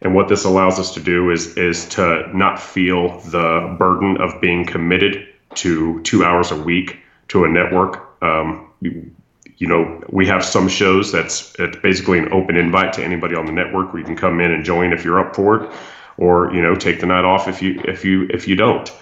And 0.00 0.16
what 0.16 0.28
this 0.28 0.44
allows 0.44 0.78
us 0.78 0.92
to 0.94 1.00
do 1.00 1.30
is 1.30 1.56
is 1.56 1.88
to 1.90 2.28
not 2.36 2.60
feel 2.60 3.20
the 3.20 3.76
burden 3.78 4.20
of 4.20 4.40
being 4.40 4.64
committed 4.64 5.28
to 5.56 6.00
two 6.02 6.24
hours 6.24 6.50
a 6.50 6.56
week 6.56 6.98
to 7.28 7.44
a 7.44 7.48
network. 7.48 8.08
Um, 8.22 8.68
you, 8.80 9.68
know, 9.68 10.02
we 10.08 10.26
have 10.26 10.44
some 10.44 10.68
shows 10.68 11.12
that's 11.12 11.54
it's 11.58 11.76
basically 11.78 12.18
an 12.18 12.32
open 12.32 12.56
invite 12.56 12.92
to 12.94 13.04
anybody 13.04 13.36
on 13.36 13.46
the 13.46 13.52
network 13.52 13.92
where 13.92 14.00
you 14.00 14.06
can 14.06 14.16
come 14.16 14.40
in 14.40 14.50
and 14.50 14.64
join 14.64 14.92
if 14.92 15.04
you're 15.04 15.20
up 15.20 15.36
for 15.36 15.62
it, 15.62 15.72
or 16.16 16.52
you 16.52 16.60
know, 16.60 16.74
take 16.74 17.00
the 17.00 17.06
night 17.06 17.24
off 17.24 17.46
if 17.46 17.62
you 17.62 17.80
if 17.84 18.04
you 18.04 18.28
if 18.30 18.48
you 18.48 18.56
don't. 18.56 18.92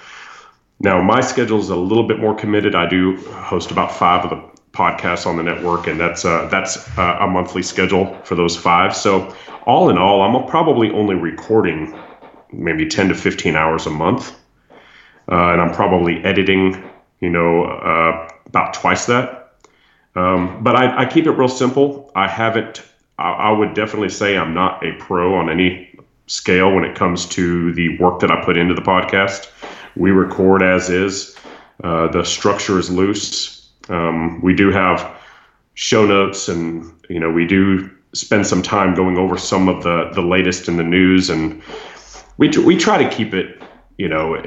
Now, 0.83 1.03
my 1.03 1.21
schedule 1.21 1.59
is 1.59 1.69
a 1.69 1.77
little 1.77 2.09
bit 2.09 2.19
more 2.19 2.35
committed. 2.35 2.75
I 2.75 2.89
do 2.89 3.17
host 3.29 3.71
about 3.71 3.93
five 3.93 4.25
of 4.25 4.31
the 4.31 4.61
podcasts 4.73 5.27
on 5.27 5.37
the 5.37 5.43
network, 5.43 5.87
and 5.87 6.01
that's 6.01 6.25
uh, 6.25 6.49
that's 6.51 6.77
uh, 6.99 7.19
a 7.21 7.27
monthly 7.27 7.63
schedule 7.63 8.15
for 8.25 8.35
those 8.35 8.57
five. 8.57 8.97
So, 8.97 9.35
all 9.67 9.91
in 9.91 9.99
all, 9.99 10.23
I'm 10.23 10.49
probably 10.49 10.91
only 10.91 11.15
recording 11.15 11.99
maybe 12.53 12.87
10 12.87 13.09
to 13.09 13.15
15 13.15 13.57
hours 13.57 13.87
a 13.87 13.91
month, 13.91 14.33
uh, 15.31 15.53
and 15.53 15.61
I'm 15.61 15.73
probably 15.73 16.25
editing, 16.25 16.83
you 17.21 17.29
know, 17.29 17.65
uh, 17.65 18.31
about 18.47 18.73
twice 18.73 19.05
that. 19.07 19.53
Um, 20.17 20.65
but 20.65 20.75
I, 20.75 21.03
I, 21.03 21.07
keep 21.07 21.27
it 21.27 21.31
real 21.33 21.47
simple. 21.47 22.11
I 22.17 22.27
haven't. 22.27 22.83
I, 23.19 23.31
I 23.31 23.51
would 23.53 23.75
definitely 23.75 24.09
say 24.09 24.37
I'm 24.37 24.55
not 24.55 24.85
a 24.85 24.93
pro 24.95 25.37
on 25.37 25.49
any 25.49 25.95
scale 26.27 26.73
when 26.73 26.85
it 26.85 26.97
comes 26.97 27.27
to 27.27 27.73
the 27.75 27.99
work 27.99 28.21
that 28.21 28.31
I 28.31 28.43
put 28.45 28.57
into 28.57 28.75
the 28.75 28.83
podcast. 28.83 29.49
We 29.97 30.11
record 30.11 30.63
as 30.63 30.91
is. 30.91 31.37
Uh, 31.83 32.09
the 32.09 32.25
structure 32.25 32.79
is 32.79 32.91
loose. 32.91 33.71
Um, 33.89 34.41
we 34.43 34.55
do 34.55 34.71
have 34.71 35.17
show 35.75 36.07
notes, 36.07 36.49
and 36.49 36.93
you 37.09 37.19
know 37.19 37.31
we 37.31 37.47
do 37.47 37.91
spend 38.13 38.47
some 38.47 38.63
time 38.63 38.95
going 38.95 39.17
over 39.17 39.39
some 39.39 39.69
of 39.69 39.83
the 39.83 40.11
the 40.15 40.23
latest 40.23 40.69
in 40.69 40.77
the 40.77 40.83
news, 40.85 41.31
and 41.31 41.63
we 42.37 42.49
we 42.59 42.77
try 42.77 43.03
to 43.03 43.09
keep 43.09 43.33
it 43.35 43.63
you 43.97 44.09
know 44.09 44.43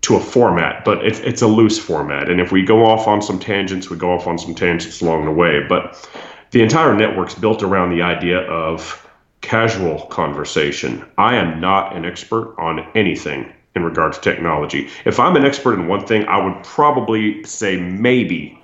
to 0.00 0.16
a 0.16 0.20
format, 0.20 0.84
but 0.84 1.04
it's 1.04 1.20
it's 1.20 1.42
a 1.42 1.46
loose 1.46 1.78
format. 1.78 2.30
And 2.30 2.40
if 2.40 2.52
we 2.52 2.62
go 2.62 2.86
off 2.86 3.06
on 3.06 3.20
some 3.20 3.38
tangents, 3.38 3.90
we 3.90 3.96
go 3.96 4.12
off 4.12 4.26
on 4.26 4.38
some 4.38 4.54
tangents 4.54 5.00
along 5.00 5.26
the 5.26 5.32
way. 5.32 5.60
But 5.68 6.08
the 6.52 6.62
entire 6.62 6.94
network's 6.94 7.34
built 7.34 7.62
around 7.62 7.90
the 7.90 8.02
idea 8.02 8.40
of 8.40 9.06
casual 9.42 10.06
conversation. 10.06 11.04
I 11.18 11.36
am 11.36 11.60
not 11.60 11.94
an 11.94 12.04
expert 12.04 12.54
on 12.58 12.88
anything 12.94 13.52
in 13.78 13.84
regard 13.84 14.12
to 14.12 14.20
technology. 14.20 14.88
If 15.06 15.18
I'm 15.18 15.36
an 15.36 15.44
expert 15.44 15.74
in 15.74 15.88
one 15.88 16.06
thing, 16.06 16.26
I 16.26 16.44
would 16.44 16.62
probably 16.62 17.42
say 17.44 17.80
maybe 17.80 18.60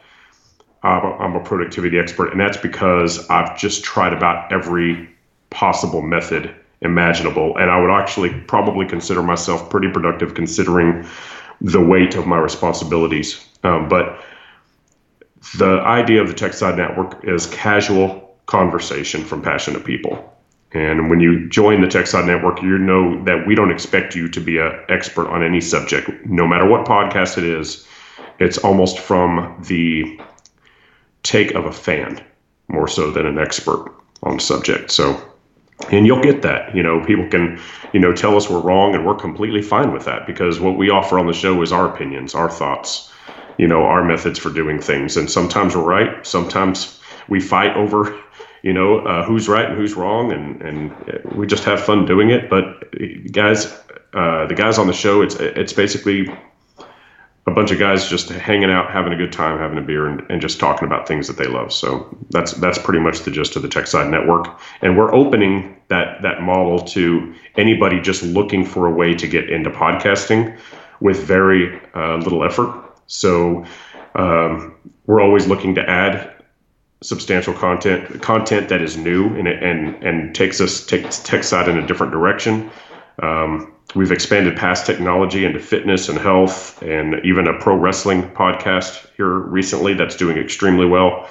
I'm 0.82 1.34
a 1.34 1.40
productivity 1.40 1.98
expert, 1.98 2.30
and 2.30 2.38
that's 2.38 2.58
because 2.58 3.26
I've 3.30 3.56
just 3.56 3.84
tried 3.84 4.12
about 4.12 4.52
every 4.52 5.08
possible 5.48 6.02
method 6.02 6.54
imaginable. 6.82 7.56
And 7.56 7.70
I 7.70 7.80
would 7.80 7.90
actually 7.90 8.30
probably 8.40 8.86
consider 8.86 9.22
myself 9.22 9.70
pretty 9.70 9.88
productive 9.88 10.34
considering 10.34 11.06
the 11.62 11.80
weight 11.80 12.16
of 12.16 12.26
my 12.26 12.36
responsibilities. 12.36 13.48
Um, 13.62 13.88
but 13.88 14.22
the 15.56 15.80
idea 15.80 16.20
of 16.20 16.28
the 16.28 16.34
TechSide 16.34 16.76
Network 16.76 17.24
is 17.24 17.46
casual 17.46 18.36
conversation 18.44 19.24
from 19.24 19.40
passionate 19.40 19.86
people. 19.86 20.33
And 20.74 21.08
when 21.08 21.20
you 21.20 21.48
join 21.48 21.80
the 21.80 21.86
TechSide 21.86 22.26
Network, 22.26 22.60
you 22.60 22.76
know 22.78 23.22
that 23.24 23.46
we 23.46 23.54
don't 23.54 23.70
expect 23.70 24.16
you 24.16 24.28
to 24.28 24.40
be 24.40 24.58
an 24.58 24.72
expert 24.88 25.28
on 25.28 25.42
any 25.42 25.60
subject, 25.60 26.10
no 26.26 26.48
matter 26.48 26.68
what 26.68 26.84
podcast 26.84 27.38
it 27.38 27.44
is. 27.44 27.86
It's 28.40 28.58
almost 28.58 28.98
from 28.98 29.56
the 29.68 30.20
take 31.22 31.52
of 31.54 31.64
a 31.64 31.72
fan 31.72 32.22
more 32.66 32.88
so 32.88 33.12
than 33.12 33.24
an 33.24 33.38
expert 33.38 33.94
on 34.24 34.40
subject. 34.40 34.90
So, 34.90 35.20
and 35.92 36.06
you'll 36.06 36.22
get 36.22 36.42
that. 36.42 36.74
You 36.74 36.82
know, 36.82 37.04
people 37.04 37.28
can, 37.28 37.60
you 37.92 38.00
know, 38.00 38.12
tell 38.12 38.36
us 38.36 38.50
we're 38.50 38.60
wrong, 38.60 38.96
and 38.96 39.06
we're 39.06 39.14
completely 39.14 39.62
fine 39.62 39.92
with 39.92 40.04
that 40.06 40.26
because 40.26 40.58
what 40.58 40.76
we 40.76 40.90
offer 40.90 41.20
on 41.20 41.28
the 41.28 41.32
show 41.32 41.62
is 41.62 41.70
our 41.70 41.88
opinions, 41.88 42.34
our 42.34 42.50
thoughts, 42.50 43.12
you 43.58 43.68
know, 43.68 43.84
our 43.84 44.04
methods 44.04 44.40
for 44.40 44.50
doing 44.50 44.80
things. 44.80 45.16
And 45.16 45.30
sometimes 45.30 45.76
we're 45.76 45.82
right, 45.82 46.26
sometimes 46.26 46.98
we 47.28 47.40
fight 47.40 47.76
over 47.76 48.20
you 48.64 48.72
know 48.72 49.00
uh, 49.00 49.24
who's 49.24 49.46
right 49.46 49.66
and 49.66 49.76
who's 49.76 49.94
wrong, 49.94 50.32
and 50.32 50.62
and 50.62 51.36
we 51.36 51.46
just 51.46 51.64
have 51.64 51.80
fun 51.80 52.06
doing 52.06 52.30
it. 52.30 52.48
But 52.48 52.64
guys, 53.30 53.66
uh, 54.14 54.46
the 54.46 54.54
guys 54.54 54.78
on 54.78 54.86
the 54.86 54.94
show, 54.94 55.20
it's 55.20 55.34
it's 55.34 55.74
basically 55.74 56.34
a 57.46 57.50
bunch 57.50 57.70
of 57.70 57.78
guys 57.78 58.08
just 58.08 58.30
hanging 58.30 58.70
out, 58.70 58.90
having 58.90 59.12
a 59.12 59.16
good 59.16 59.32
time, 59.32 59.58
having 59.58 59.76
a 59.76 59.82
beer, 59.82 60.06
and, 60.06 60.22
and 60.30 60.40
just 60.40 60.58
talking 60.58 60.86
about 60.86 61.06
things 61.06 61.26
that 61.26 61.36
they 61.36 61.46
love. 61.46 61.74
So 61.74 62.16
that's 62.30 62.52
that's 62.52 62.78
pretty 62.78 63.00
much 63.00 63.20
the 63.20 63.30
gist 63.30 63.54
of 63.56 63.60
the 63.60 63.68
TechSide 63.68 64.08
Network. 64.10 64.58
And 64.80 64.96
we're 64.96 65.14
opening 65.14 65.76
that 65.88 66.22
that 66.22 66.40
model 66.40 66.78
to 66.78 67.34
anybody 67.56 68.00
just 68.00 68.22
looking 68.22 68.64
for 68.64 68.86
a 68.86 68.90
way 68.90 69.12
to 69.14 69.28
get 69.28 69.50
into 69.50 69.68
podcasting 69.68 70.58
with 71.00 71.22
very 71.22 71.78
uh, 71.94 72.16
little 72.16 72.42
effort. 72.42 72.98
So 73.08 73.66
um, 74.14 74.74
we're 75.06 75.20
always 75.20 75.46
looking 75.46 75.74
to 75.74 75.82
add 75.82 76.33
substantial 77.04 77.52
content 77.52 78.22
content 78.22 78.70
that 78.70 78.80
is 78.80 78.96
new 78.96 79.26
and 79.36 79.46
and 79.46 80.02
and 80.02 80.34
takes 80.34 80.60
us 80.60 80.84
takes 80.84 81.20
TechSide 81.20 81.68
in 81.68 81.78
a 81.78 81.86
different 81.86 82.12
direction. 82.12 82.70
Um, 83.22 83.72
we've 83.94 84.10
expanded 84.10 84.56
past 84.56 84.86
technology 84.86 85.44
into 85.44 85.60
fitness 85.60 86.08
and 86.08 86.18
health, 86.18 86.82
and 86.82 87.24
even 87.24 87.46
a 87.46 87.58
pro 87.58 87.76
wrestling 87.76 88.22
podcast 88.30 89.06
here 89.16 89.28
recently 89.28 89.92
that's 89.94 90.16
doing 90.16 90.38
extremely 90.38 90.86
well. 90.86 91.28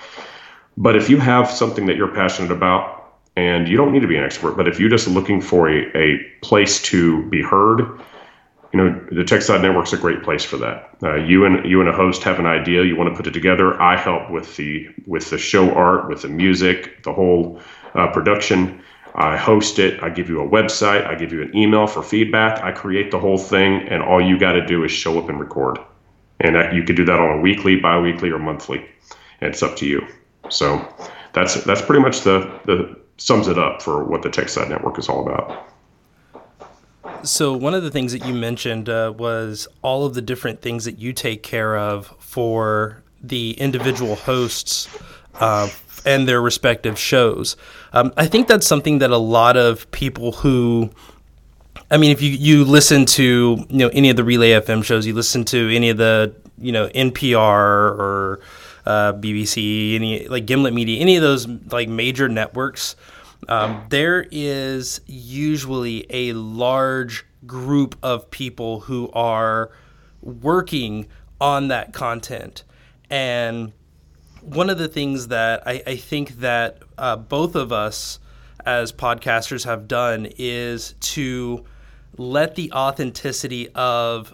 But 0.77 0.95
if 0.95 1.09
you 1.09 1.17
have 1.17 1.49
something 1.49 1.87
that 1.87 1.97
you're 1.97 2.13
passionate 2.13 2.51
about, 2.51 3.15
and 3.35 3.67
you 3.67 3.75
don't 3.75 3.91
need 3.91 4.01
to 4.01 4.07
be 4.07 4.17
an 4.17 4.23
expert, 4.23 4.55
but 4.55 4.67
if 4.67 4.79
you're 4.79 4.89
just 4.89 5.07
looking 5.07 5.41
for 5.41 5.69
a, 5.69 5.85
a 5.97 6.19
place 6.41 6.81
to 6.83 7.27
be 7.29 7.41
heard 7.41 7.99
you 8.73 8.79
know 8.79 8.99
the 9.11 9.23
TechSide 9.23 9.61
Network's 9.61 9.93
a 9.93 9.97
great 9.97 10.23
place 10.23 10.43
for 10.43 10.57
that. 10.57 10.89
Uh, 11.03 11.15
you 11.15 11.45
and 11.45 11.63
you 11.69 11.79
and 11.79 11.87
a 11.87 11.93
host 11.93 12.23
have 12.23 12.39
an 12.39 12.47
idea, 12.47 12.83
you 12.83 12.95
want 12.95 13.09
to 13.09 13.15
put 13.15 13.27
it 13.27 13.31
together. 13.31 13.79
I 13.79 13.95
help 13.95 14.31
with 14.31 14.55
the 14.55 14.89
with 15.05 15.29
the 15.29 15.37
show 15.37 15.71
art, 15.73 16.09
with 16.09 16.23
the 16.23 16.29
music, 16.29 17.03
the 17.03 17.13
whole 17.13 17.61
uh, 17.93 18.07
production. 18.07 18.81
I 19.15 19.37
host 19.37 19.77
it. 19.77 20.01
I 20.01 20.09
give 20.09 20.27
you 20.27 20.41
a 20.41 20.47
website. 20.47 21.05
I 21.05 21.13
give 21.13 21.31
you 21.31 21.43
an 21.43 21.55
email 21.55 21.85
for 21.85 22.01
feedback. 22.01 22.63
I 22.63 22.71
create 22.71 23.11
the 23.11 23.19
whole 23.19 23.37
thing, 23.37 23.87
and 23.87 24.01
all 24.01 24.19
you 24.19 24.39
got 24.39 24.53
to 24.53 24.65
do 24.65 24.83
is 24.83 24.91
show 24.91 25.19
up 25.19 25.29
and 25.29 25.39
record. 25.39 25.77
And 26.39 26.55
that, 26.55 26.73
you 26.73 26.83
can 26.83 26.95
do 26.95 27.05
that 27.05 27.19
on 27.19 27.37
a 27.37 27.41
weekly, 27.41 27.75
biweekly, 27.75 28.31
or 28.31 28.39
monthly. 28.39 28.89
It's 29.39 29.61
up 29.61 29.75
to 29.77 29.85
you. 29.85 30.07
So 30.49 30.83
that's 31.33 31.63
that's 31.63 31.83
pretty 31.83 32.01
much 32.01 32.21
the 32.21 32.59
the 32.65 32.99
sums 33.17 33.47
it 33.47 33.59
up 33.59 33.83
for 33.83 34.03
what 34.03 34.23
the 34.23 34.29
TechSide 34.29 34.69
Network 34.69 34.97
is 34.97 35.09
all 35.09 35.21
about. 35.27 35.72
So 37.23 37.55
one 37.55 37.73
of 37.73 37.83
the 37.83 37.91
things 37.91 38.11
that 38.11 38.25
you 38.25 38.33
mentioned 38.33 38.89
uh, 38.89 39.13
was 39.17 39.67
all 39.81 40.05
of 40.05 40.13
the 40.13 40.21
different 40.21 40.61
things 40.61 40.85
that 40.85 40.99
you 40.99 41.13
take 41.13 41.41
care 41.41 41.77
of 41.77 42.13
for 42.19 43.01
the 43.21 43.51
individual 43.53 44.15
hosts 44.15 44.89
uh, 45.35 45.69
and 46.05 46.27
their 46.27 46.41
respective 46.41 46.99
shows. 46.99 47.55
Um, 47.93 48.11
I 48.17 48.27
think 48.27 48.47
that's 48.49 48.67
something 48.67 48.99
that 48.99 49.11
a 49.11 49.17
lot 49.17 49.55
of 49.55 49.89
people 49.91 50.33
who 50.33 50.91
I 51.89 51.97
mean, 51.97 52.11
if 52.11 52.21
you, 52.21 52.31
you 52.31 52.65
listen 52.65 53.05
to 53.05 53.65
you 53.69 53.77
know 53.77 53.89
any 53.89 54.09
of 54.09 54.15
the 54.15 54.23
Relay 54.23 54.51
FM 54.51 54.83
shows, 54.83 55.05
you 55.05 55.13
listen 55.13 55.45
to 55.45 55.73
any 55.73 55.89
of 55.89 55.97
the 55.97 56.35
you 56.57 56.71
know 56.71 56.87
NPR 56.89 57.39
or 57.39 58.39
uh, 58.85 59.13
BBC, 59.13 59.95
any 59.95 60.27
like 60.27 60.45
Gimlet 60.45 60.73
Media, 60.73 60.99
any 60.99 61.15
of 61.15 61.21
those 61.21 61.47
like 61.47 61.87
major 61.87 62.27
networks, 62.27 62.95
um, 63.49 63.85
there 63.89 64.25
is 64.31 65.01
usually 65.05 66.05
a 66.09 66.33
large 66.33 67.25
group 67.45 67.97
of 68.03 68.29
people 68.31 68.81
who 68.81 69.09
are 69.11 69.71
working 70.21 71.07
on 71.39 71.67
that 71.67 71.93
content. 71.93 72.63
And 73.09 73.73
one 74.41 74.69
of 74.69 74.77
the 74.77 74.87
things 74.87 75.27
that 75.29 75.67
I, 75.67 75.83
I 75.85 75.95
think 75.95 76.39
that 76.39 76.79
uh, 76.97 77.17
both 77.17 77.55
of 77.55 77.71
us 77.71 78.19
as 78.65 78.91
podcasters 78.91 79.65
have 79.65 79.87
done 79.87 80.27
is 80.37 80.95
to 80.99 81.65
let 82.17 82.55
the 82.55 82.71
authenticity 82.71 83.69
of 83.69 84.33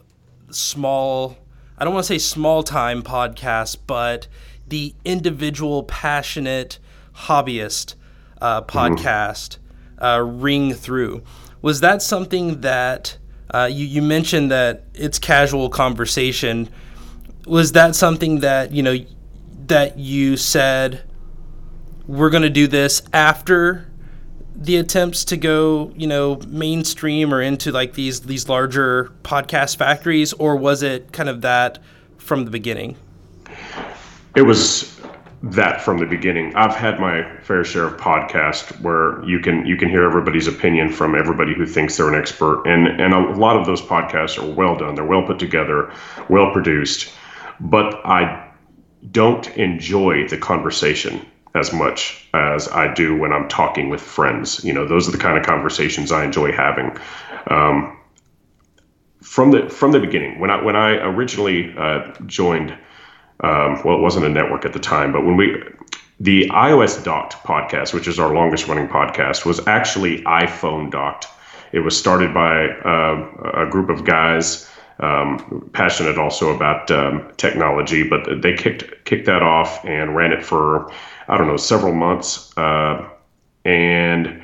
small 0.52 1.38
I 1.78 1.86
don't 1.86 1.94
want 1.94 2.06
to 2.08 2.14
say 2.14 2.18
small 2.18 2.62
time 2.62 3.04
podcasts, 3.04 3.78
but 3.88 4.28
the 4.68 4.94
individual 5.06 5.84
passionate 5.84 6.78
hobbyist 7.14 7.96
uh, 8.42 8.62
podcast 8.64 9.58
uh, 10.00 10.22
ring 10.26 10.74
through. 10.74 11.24
Was 11.62 11.82
that 11.82 12.02
something 12.02 12.62
that 12.62 13.18
uh, 13.52 13.70
you, 13.72 13.86
you 13.86 14.02
mentioned 14.02 14.52
that 14.52 14.86
it's 14.94 15.20
casual 15.20 15.70
conversation? 15.70 16.70
Was 17.46 17.74
that 17.74 17.96
something 17.96 18.40
that 18.40 18.72
you 18.72 18.84
know 18.84 18.98
that 19.68 19.98
you 19.98 20.38
said 20.38 21.04
we're 22.08 22.30
going 22.30 22.44
to 22.44 22.50
do 22.50 22.68
this 22.68 23.04
after 23.14 23.90
the 24.56 24.76
attempts 24.76 25.24
to 25.26 25.38
go, 25.38 25.94
you 25.96 26.08
know, 26.08 26.42
mainstream 26.48 27.34
or 27.34 27.42
into 27.42 27.72
like 27.72 27.94
these 27.94 28.22
these 28.22 28.50
larger 28.50 29.12
podcast 29.24 29.78
factories, 29.78 30.34
or 30.34 30.56
was 30.56 30.84
it 30.84 31.14
kind 31.14 31.30
of 31.30 31.42
that 31.42 31.80
from 32.18 32.46
the 32.46 32.52
beginning? 32.52 32.98
It 34.36 34.42
was 34.42 34.99
that 35.42 35.82
from 35.82 36.00
the 36.00 36.06
beginning. 36.06 36.54
I've 36.56 36.76
had 36.76 37.00
my 37.00 37.24
fair 37.42 37.64
share 37.64 37.86
of 37.86 37.98
podcasts 37.98 38.80
where 38.82 39.24
you 39.24 39.40
can 39.40 39.66
you 39.66 39.78
can 39.78 39.90
hear 39.90 40.04
everybody's 40.04 40.48
opinion 40.48 40.92
from 40.92 41.16
everybody 41.16 41.54
who 41.54 41.66
thinks 41.66 41.98
they're 41.98 42.10
an 42.10 42.16
expert, 42.16 42.66
and 42.66 42.88
and 42.88 43.14
a 43.14 43.20
lot 43.38 43.56
of 43.56 43.66
those 43.66 43.82
podcasts 43.82 44.42
are 44.42 44.54
well 44.54 44.76
done. 44.76 44.96
They're 44.96 45.06
well 45.06 45.26
put 45.26 45.40
together, 45.40 45.92
well 46.30 46.52
produced, 46.52 47.14
but 47.60 48.06
I 48.06 48.50
don't 49.12 49.48
enjoy 49.56 50.28
the 50.28 50.38
conversation 50.38 51.26
as 51.56 51.74
much 51.74 52.28
as 52.34 52.68
I 52.68 52.94
do 52.94 53.18
when 53.18 53.32
I'm 53.32 53.48
talking 53.48 53.90
with 53.90 54.02
friends. 54.02 54.64
You 54.64 54.74
know, 54.74 54.86
those 54.86 55.08
are 55.08 55.12
the 55.12 55.18
kind 55.18 55.38
of 55.38 55.46
conversations 55.46 56.12
I 56.12 56.26
enjoy 56.26 56.52
having. 56.52 56.98
Um, 57.48 57.98
from 59.22 59.52
the 59.52 59.70
from 59.70 59.92
the 59.92 60.00
beginning, 60.00 60.40
when 60.40 60.50
I 60.50 60.62
when 60.62 60.76
I 60.76 60.92
originally 60.96 61.74
uh, 61.78 62.12
joined, 62.26 62.78
um, 63.42 63.82
well, 63.84 63.98
it 63.98 64.02
wasn't 64.02 64.26
a 64.26 64.30
network 64.30 64.66
at 64.66 64.74
the 64.74 64.80
time, 64.80 65.12
but 65.12 65.26
when 65.26 65.38
we 65.38 65.64
the 66.20 66.50
iOS 66.50 67.02
Docked 67.02 67.36
podcast, 67.44 67.94
which 67.94 68.08
is 68.08 68.20
our 68.20 68.34
longest 68.34 68.68
running 68.68 68.90
podcast, 68.90 69.46
was 69.46 69.66
actually 69.68 70.22
iPhone 70.24 70.92
Docked. 70.92 71.28
It 71.72 71.80
was 71.80 71.98
started 71.98 72.34
by 72.34 72.68
uh, 72.68 73.66
a 73.66 73.70
group 73.70 73.90
of 73.90 74.04
guys 74.04 74.70
um, 75.00 75.70
passionate 75.74 76.18
also 76.18 76.54
about 76.54 76.92
um, 76.92 77.32
technology, 77.38 78.08
but 78.08 78.42
they 78.42 78.54
kicked 78.54 79.06
kicked 79.06 79.26
that 79.28 79.42
off 79.42 79.84
and 79.86 80.16
ran 80.16 80.34
it 80.34 80.44
for 80.44 80.92
I 81.28 81.38
don't 81.38 81.48
know 81.48 81.58
several 81.58 81.94
months, 81.94 82.56
uh, 82.58 83.08
and 83.64 84.42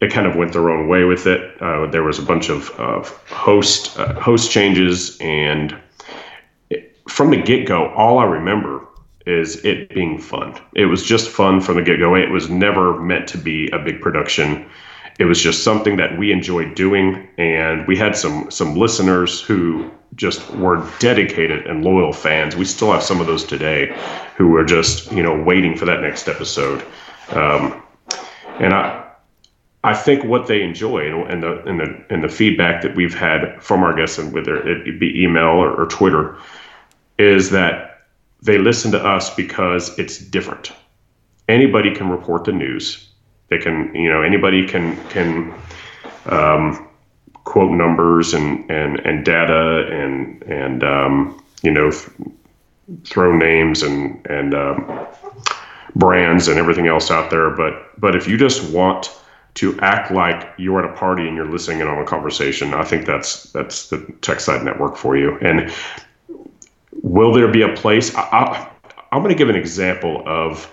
it 0.00 0.10
kind 0.10 0.26
of 0.26 0.34
went 0.34 0.52
their 0.52 0.70
own 0.70 0.88
way 0.88 1.04
with 1.04 1.26
it. 1.26 1.60
Uh, 1.62 1.86
there 1.86 2.02
was 2.02 2.18
a 2.18 2.22
bunch 2.22 2.48
of, 2.48 2.70
of 2.70 3.10
host 3.28 3.96
uh, 3.98 4.14
host 4.14 4.50
changes, 4.50 5.16
and 5.20 5.76
from 7.08 7.30
the 7.30 7.36
get 7.36 7.66
go, 7.66 7.88
all 7.90 8.18
I 8.18 8.24
remember 8.24 8.86
is 9.26 9.64
it 9.64 9.92
being 9.94 10.18
fun. 10.18 10.58
It 10.74 10.86
was 10.86 11.04
just 11.04 11.28
fun 11.28 11.60
from 11.60 11.76
the 11.76 11.82
get 11.82 11.98
go. 11.98 12.14
It 12.14 12.30
was 12.30 12.48
never 12.48 13.00
meant 13.00 13.28
to 13.28 13.38
be 13.38 13.68
a 13.72 13.78
big 13.78 14.00
production 14.00 14.68
it 15.20 15.26
was 15.26 15.38
just 15.38 15.62
something 15.62 15.98
that 15.98 16.18
we 16.18 16.32
enjoyed 16.32 16.74
doing 16.74 17.28
and 17.36 17.86
we 17.86 17.96
had 17.96 18.16
some 18.16 18.50
some 18.50 18.74
listeners 18.74 19.42
who 19.42 19.90
just 20.16 20.50
were 20.54 20.88
dedicated 20.98 21.66
and 21.66 21.84
loyal 21.84 22.12
fans 22.12 22.56
we 22.56 22.64
still 22.64 22.90
have 22.90 23.02
some 23.02 23.20
of 23.20 23.26
those 23.26 23.44
today 23.44 23.94
who 24.36 24.48
were 24.48 24.64
just 24.64 25.12
you 25.12 25.22
know 25.22 25.40
waiting 25.42 25.76
for 25.76 25.84
that 25.84 26.00
next 26.00 26.26
episode 26.26 26.84
um, 27.30 27.82
and 28.58 28.72
i 28.74 29.06
I 29.82 29.94
think 29.94 30.24
what 30.24 30.46
they 30.46 30.62
enjoy 30.62 30.98
and 31.26 31.42
the 31.42 31.62
and 31.64 31.80
the 31.80 32.04
and 32.10 32.22
the 32.22 32.28
feedback 32.28 32.82
that 32.82 32.94
we've 32.94 33.14
had 33.14 33.62
from 33.62 33.82
our 33.82 33.94
guests, 33.94 34.18
and 34.18 34.30
whether 34.30 34.56
it 34.56 35.00
be 35.00 35.22
email 35.22 35.56
or, 35.56 35.72
or 35.72 35.86
Twitter, 35.86 36.36
is 37.20 37.50
that 37.50 38.02
they 38.42 38.58
listen 38.58 38.90
to 38.92 39.04
us 39.04 39.34
because 39.34 39.98
it's 39.98 40.18
different. 40.18 40.72
Anybody 41.48 41.94
can 41.94 42.08
report 42.08 42.44
the 42.44 42.52
news 42.52 43.10
they 43.50 43.58
can, 43.58 43.94
you 43.94 44.08
know, 44.08 44.22
anybody 44.22 44.66
can 44.66 44.96
can 45.08 45.52
um, 46.26 46.88
quote 47.44 47.72
numbers 47.72 48.32
and 48.32 48.68
and 48.70 49.00
and 49.00 49.24
data 49.24 49.86
and 49.90 50.42
and 50.44 50.84
um, 50.84 51.44
you 51.62 51.70
know 51.70 51.90
th- 51.90 52.10
throw 53.04 53.36
names 53.36 53.82
and 53.82 54.24
and 54.26 54.54
um, 54.54 55.06
brands 55.96 56.48
and 56.48 56.58
everything 56.58 56.86
else 56.86 57.10
out 57.10 57.30
there. 57.30 57.50
But 57.50 58.00
but 58.00 58.14
if 58.14 58.28
you 58.28 58.38
just 58.38 58.72
want 58.72 59.16
to 59.54 59.76
act 59.80 60.12
like 60.12 60.48
you're 60.56 60.82
at 60.82 60.88
a 60.88 60.94
party 60.94 61.26
and 61.26 61.36
you're 61.36 61.50
listening 61.50 61.80
in 61.80 61.88
on 61.88 61.98
a 61.98 62.04
conversation, 62.04 62.72
I 62.72 62.84
think 62.84 63.04
that's 63.04 63.50
that's 63.50 63.88
the 63.88 63.98
tech 64.20 64.38
side 64.38 64.64
Network 64.64 64.96
for 64.96 65.16
you. 65.16 65.36
And 65.38 65.72
will 67.02 67.32
there 67.32 67.48
be 67.48 67.62
a 67.62 67.74
place? 67.74 68.14
I, 68.14 68.70
I'm 69.12 69.22
going 69.22 69.34
to 69.34 69.38
give 69.38 69.48
an 69.48 69.56
example 69.56 70.22
of 70.26 70.72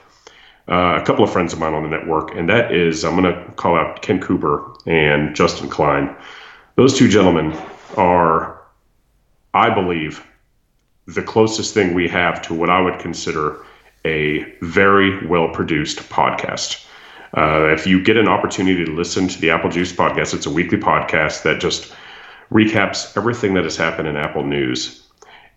uh, 0.69 0.99
a 1.01 1.05
couple 1.05 1.23
of 1.23 1.31
friends 1.31 1.53
of 1.53 1.59
mine 1.59 1.73
on 1.73 1.83
the 1.83 1.89
network, 1.89 2.35
and 2.35 2.49
that 2.49 2.71
is 2.71 3.03
I'm 3.03 3.19
going 3.19 3.33
to 3.33 3.51
call 3.53 3.75
out 3.75 4.01
Ken 4.01 4.19
Cooper 4.19 4.73
and 4.85 5.35
Justin 5.35 5.69
Klein. 5.69 6.15
Those 6.75 6.97
two 6.97 7.07
gentlemen 7.07 7.53
are, 7.95 8.61
I 9.53 9.73
believe, 9.73 10.25
the 11.07 11.23
closest 11.23 11.73
thing 11.73 11.93
we 11.93 12.07
have 12.09 12.41
to 12.43 12.53
what 12.53 12.69
I 12.69 12.81
would 12.81 12.99
consider 12.99 13.63
a 14.05 14.43
very 14.61 15.25
well 15.27 15.49
produced 15.49 15.99
podcast. 16.09 16.85
Uh, 17.35 17.67
if 17.73 17.87
you 17.87 18.03
get 18.03 18.17
an 18.17 18.27
opportunity 18.27 18.85
to 18.85 18.91
listen 18.91 19.27
to 19.27 19.39
the 19.39 19.49
Apple 19.49 19.69
Juice 19.69 19.91
podcast, 19.91 20.33
it's 20.33 20.45
a 20.45 20.51
weekly 20.51 20.77
podcast 20.77 21.43
that 21.43 21.59
just 21.59 21.93
recaps 22.51 23.15
everything 23.17 23.53
that 23.53 23.63
has 23.63 23.75
happened 23.75 24.07
in 24.07 24.15
Apple 24.15 24.43
News. 24.43 25.06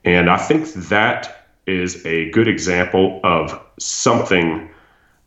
And 0.04 0.30
I 0.30 0.36
think 0.36 0.72
that 0.72 1.48
is 1.66 2.04
a 2.06 2.30
good 2.30 2.48
example 2.48 3.20
of 3.22 3.58
something 3.78 4.68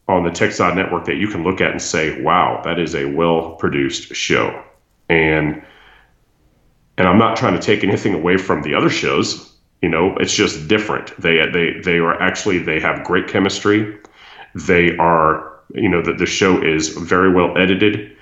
on 0.07 0.23
the 0.23 0.29
TechSide 0.29 0.75
network 0.75 1.05
that 1.05 1.15
you 1.15 1.27
can 1.27 1.43
look 1.43 1.62
at 1.62 1.71
and 1.71 1.81
say, 1.81 2.21
wow, 2.21 2.62
that 2.63 2.79
is 2.79 2.95
a 2.95 3.05
well 3.05 3.51
produced 3.55 4.13
show. 4.15 4.63
And 5.09 5.62
and 6.97 7.07
I'm 7.07 7.17
not 7.17 7.38
trying 7.38 7.53
to 7.53 7.62
take 7.62 7.83
anything 7.83 8.13
away 8.13 8.38
from 8.38 8.62
the 8.62 8.75
other 8.75 8.89
shows. 8.89 9.51
You 9.81 9.89
know, 9.89 10.15
it's 10.19 10.33
just 10.33 10.67
different. 10.67 11.19
They 11.19 11.45
they 11.51 11.79
they 11.83 11.97
are 11.97 12.21
actually 12.21 12.59
they 12.59 12.79
have 12.79 13.03
great 13.03 13.27
chemistry. 13.27 13.97
They 14.55 14.95
are 14.97 15.51
you 15.73 15.89
know 15.89 16.01
that 16.01 16.17
the 16.17 16.25
show 16.25 16.62
is 16.62 16.89
very 16.89 17.31
well 17.31 17.57
edited. 17.57 18.12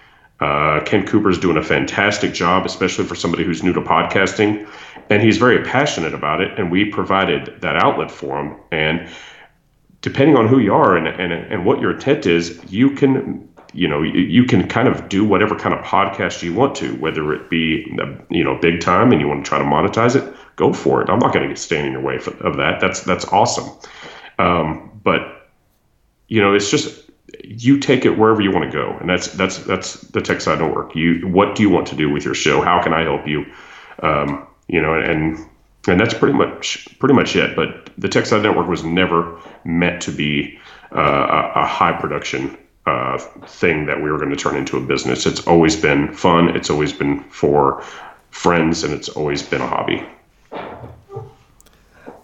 Uh, 0.42 0.82
Ken 0.86 1.06
Cooper's 1.06 1.38
doing 1.38 1.58
a 1.58 1.64
fantastic 1.64 2.34
job, 2.34 2.66
especially 2.66 3.06
for 3.06 3.16
somebody 3.16 3.44
who's 3.44 3.62
new 3.62 3.74
to 3.74 3.82
podcasting, 3.82 4.68
and 5.10 5.22
he's 5.22 5.38
very 5.38 5.64
passionate 5.64 6.14
about 6.14 6.42
it. 6.42 6.58
And 6.58 6.72
we 6.72 6.86
provided 6.86 7.62
that 7.62 7.76
outlet 7.76 8.10
for 8.10 8.40
him. 8.40 8.58
And 8.72 9.08
depending 10.02 10.36
on 10.36 10.48
who 10.48 10.58
you 10.58 10.74
are 10.74 10.98
and, 10.98 11.08
and, 11.08 11.32
and 11.32 11.66
what 11.66 11.80
your 11.80 11.92
intent 11.92 12.26
is, 12.26 12.60
you 12.70 12.90
can 12.92 13.48
you 13.74 13.88
know 13.88 14.02
you 14.02 14.44
can 14.44 14.68
kind 14.68 14.88
of 14.88 15.08
do 15.08 15.24
whatever 15.24 15.56
kind 15.56 15.74
of 15.74 15.86
podcast 15.86 16.44
you 16.44 16.54
want 16.54 16.76
to, 16.76 16.96
whether 16.96 17.34
it 17.34 17.50
be 17.50 17.86
you 18.30 18.44
know 18.44 18.58
big 18.60 18.82
time 18.82 19.12
and 19.12 19.22
you 19.22 19.28
want 19.28 19.46
to 19.46 19.50
try 19.50 19.58
to 19.58 19.64
monetize 19.64 20.16
it, 20.16 20.36
go 20.56 20.74
for 20.74 21.02
it. 21.02 21.10
I'm 21.10 21.20
not 21.20 21.34
going 21.34 21.48
to 21.48 21.56
stand 21.56 21.88
in 21.88 21.94
your 21.94 22.02
way 22.02 22.16
of 22.16 22.58
that. 22.58 22.80
That's 22.82 23.02
that's 23.04 23.26
awesome. 23.26 23.70
Um, 24.40 25.00
but 25.04 25.50
you 26.28 26.42
know, 26.42 26.54
it's 26.54 26.72
just 26.72 27.11
you 27.44 27.80
take 27.80 28.06
it 28.06 28.18
wherever 28.18 28.42
you 28.42 28.52
want 28.52 28.66
to 28.66 28.72
go, 28.72 28.98
and 29.00 29.10
that's 29.10 29.28
that's 29.28 29.60
that's 29.60 30.02
the 30.02 30.20
TechSide 30.20 30.60
Network. 30.60 30.96
You 30.96 31.28
what 31.28 31.56
do 31.56 31.64
you 31.64 31.70
want 31.70 31.88
to 31.88 31.96
do 31.96 32.10
with 32.10 32.26
your 32.26 32.34
show? 32.34 32.62
How 32.62 32.82
can 32.82 32.94
I 32.94 33.02
help 33.02 33.28
you? 33.28 33.46
Um, 34.00 34.48
you 34.68 34.82
know, 34.82 34.94
and 34.94 35.38
and 35.88 36.00
that's 36.00 36.14
pretty 36.14 36.38
much 36.38 36.88
pretty 37.00 37.16
much 37.16 37.36
it. 37.36 37.56
But 37.56 37.90
the 37.98 38.08
TechSide 38.08 38.44
Network 38.44 38.68
was 38.68 38.84
never 38.84 39.40
meant 39.64 40.02
to 40.04 40.12
be 40.12 40.60
uh, 40.96 41.52
a, 41.56 41.62
a, 41.62 41.66
high 41.66 41.94
production 41.94 42.58
uh, 42.86 43.18
thing 43.18 43.86
that 43.86 44.02
we 44.02 44.12
were 44.12 44.18
going 44.18 44.30
to 44.30 44.36
turn 44.36 44.56
into 44.56 44.78
a 44.78 44.82
business. 44.82 45.26
It's 45.26 45.46
always 45.48 45.76
been 45.76 46.14
fun. 46.14 46.56
It's 46.56 46.70
always 46.70 46.94
been 46.94 47.24
for 47.30 47.82
friends, 48.32 48.84
and 48.84 48.94
it's 48.94 49.10
always 49.10 49.42
been 49.44 49.62
a 49.62 49.68
hobby. 49.68 50.06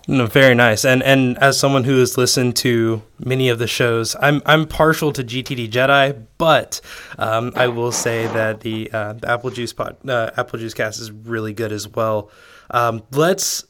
No, 0.09 0.25
very 0.25 0.55
nice. 0.55 0.85
And 0.85 1.03
and 1.03 1.37
as 1.39 1.59
someone 1.59 1.83
who 1.83 1.99
has 1.99 2.17
listened 2.17 2.55
to 2.57 3.01
many 3.19 3.49
of 3.49 3.59
the 3.59 3.67
shows, 3.67 4.15
I'm 4.21 4.41
I'm 4.45 4.65
partial 4.65 5.11
to 5.11 5.21
GTD 5.21 5.69
Jedi, 5.69 6.25
but 6.37 6.79
um, 7.17 7.51
I 7.57 7.67
will 7.67 7.91
say 7.91 8.25
that 8.27 8.61
the, 8.61 8.89
uh, 8.93 9.13
the 9.13 9.29
Apple 9.29 9.49
Juice 9.49 9.73
pod, 9.73 9.97
uh, 10.07 10.31
Apple 10.37 10.59
Juice 10.59 10.73
Cast 10.73 11.01
is 11.01 11.11
really 11.11 11.51
good 11.51 11.73
as 11.73 11.89
well. 11.89 12.31
Um, 12.71 13.03
let's 13.11 13.65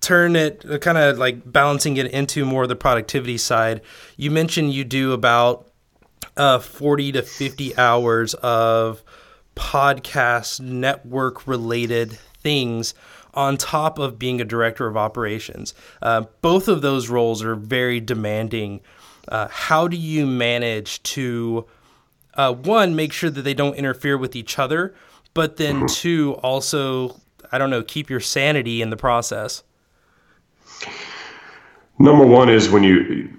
turn 0.00 0.34
it 0.34 0.64
kind 0.80 0.98
of 0.98 1.16
like 1.16 1.50
balancing 1.50 1.96
it 1.96 2.06
into 2.10 2.44
more 2.44 2.64
of 2.64 2.68
the 2.68 2.76
productivity 2.76 3.38
side. 3.38 3.82
You 4.16 4.32
mentioned 4.32 4.72
you 4.72 4.82
do 4.82 5.12
about 5.12 5.70
uh, 6.36 6.58
40 6.58 7.12
to 7.12 7.22
50 7.22 7.76
hours 7.78 8.34
of 8.34 9.04
podcast 9.54 10.60
network 10.60 11.46
related 11.46 12.18
things 12.42 12.94
on 13.36 13.56
top 13.56 13.98
of 13.98 14.18
being 14.18 14.40
a 14.40 14.44
director 14.44 14.86
of 14.86 14.96
operations. 14.96 15.74
Uh, 16.02 16.22
both 16.40 16.66
of 16.66 16.82
those 16.82 17.08
roles 17.08 17.44
are 17.44 17.54
very 17.54 18.00
demanding. 18.00 18.80
Uh, 19.28 19.48
how 19.50 19.86
do 19.86 19.96
you 19.96 20.26
manage 20.26 21.02
to 21.02 21.66
uh, 22.34 22.52
one, 22.52 22.96
make 22.96 23.12
sure 23.12 23.30
that 23.30 23.42
they 23.42 23.54
don't 23.54 23.74
interfere 23.74 24.18
with 24.18 24.36
each 24.36 24.58
other, 24.58 24.94
but 25.34 25.56
then 25.56 25.76
mm-hmm. 25.76 25.86
two, 25.86 26.34
also, 26.42 27.20
I 27.52 27.58
don't 27.58 27.70
know, 27.70 27.82
keep 27.82 28.10
your 28.10 28.20
sanity 28.20 28.82
in 28.82 28.90
the 28.90 28.96
process? 28.96 29.62
Number 31.98 32.26
one 32.26 32.50
is 32.50 32.68
when 32.68 32.82
you 32.82 33.34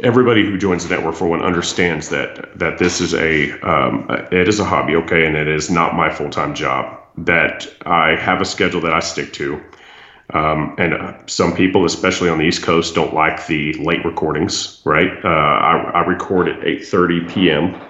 everybody 0.00 0.44
who 0.44 0.58
joins 0.58 0.86
the 0.86 0.94
network 0.94 1.14
for 1.14 1.28
one 1.28 1.40
understands 1.42 2.10
that 2.10 2.58
that 2.58 2.78
this 2.78 3.00
is 3.00 3.14
a 3.14 3.52
um, 3.60 4.06
it 4.30 4.48
is 4.48 4.60
a 4.60 4.64
hobby, 4.64 4.96
okay, 4.96 5.24
and 5.24 5.36
it 5.36 5.48
is 5.48 5.70
not 5.70 5.94
my 5.94 6.12
full 6.12 6.28
time 6.28 6.54
job. 6.54 7.01
That 7.18 7.66
I 7.84 8.16
have 8.16 8.40
a 8.40 8.44
schedule 8.44 8.80
that 8.82 8.94
I 8.94 9.00
stick 9.00 9.32
to, 9.34 9.62
um, 10.32 10.74
and 10.78 10.94
uh, 10.94 11.26
some 11.26 11.54
people, 11.54 11.84
especially 11.84 12.30
on 12.30 12.38
the 12.38 12.44
East 12.44 12.62
Coast, 12.62 12.94
don't 12.94 13.12
like 13.12 13.46
the 13.46 13.74
late 13.74 14.04
recordings. 14.04 14.80
Right? 14.84 15.12
Uh, 15.22 15.28
I, 15.28 15.90
I, 15.94 16.06
record 16.06 16.48
at 16.48 16.66
eight 16.66 16.86
thirty 16.86 17.20
p.m. 17.28 17.80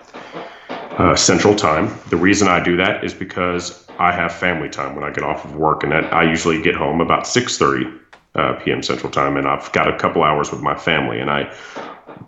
Uh, 0.99 1.15
Central 1.15 1.55
Time. 1.55 1.97
The 2.11 2.17
reason 2.17 2.49
I 2.49 2.63
do 2.63 2.77
that 2.77 3.05
is 3.05 3.15
because 3.15 3.87
I 3.99 4.11
have 4.11 4.35
family 4.35 4.69
time 4.69 4.97
when 4.97 5.05
I 5.05 5.11
get 5.11 5.23
off 5.23 5.45
of 5.45 5.55
work, 5.55 5.85
and 5.85 5.93
that 5.93 6.13
I 6.13 6.25
usually 6.25 6.61
get 6.61 6.75
home 6.75 7.01
about 7.01 7.27
six 7.27 7.57
thirty 7.59 7.87
uh, 8.35 8.55
p.m. 8.55 8.83
Central 8.83 9.13
Time, 9.13 9.37
and 9.37 9.47
I've 9.47 9.71
got 9.73 9.87
a 9.87 9.97
couple 9.97 10.25
hours 10.25 10.51
with 10.51 10.63
my 10.63 10.75
family, 10.75 11.21
and 11.21 11.31
I 11.31 11.55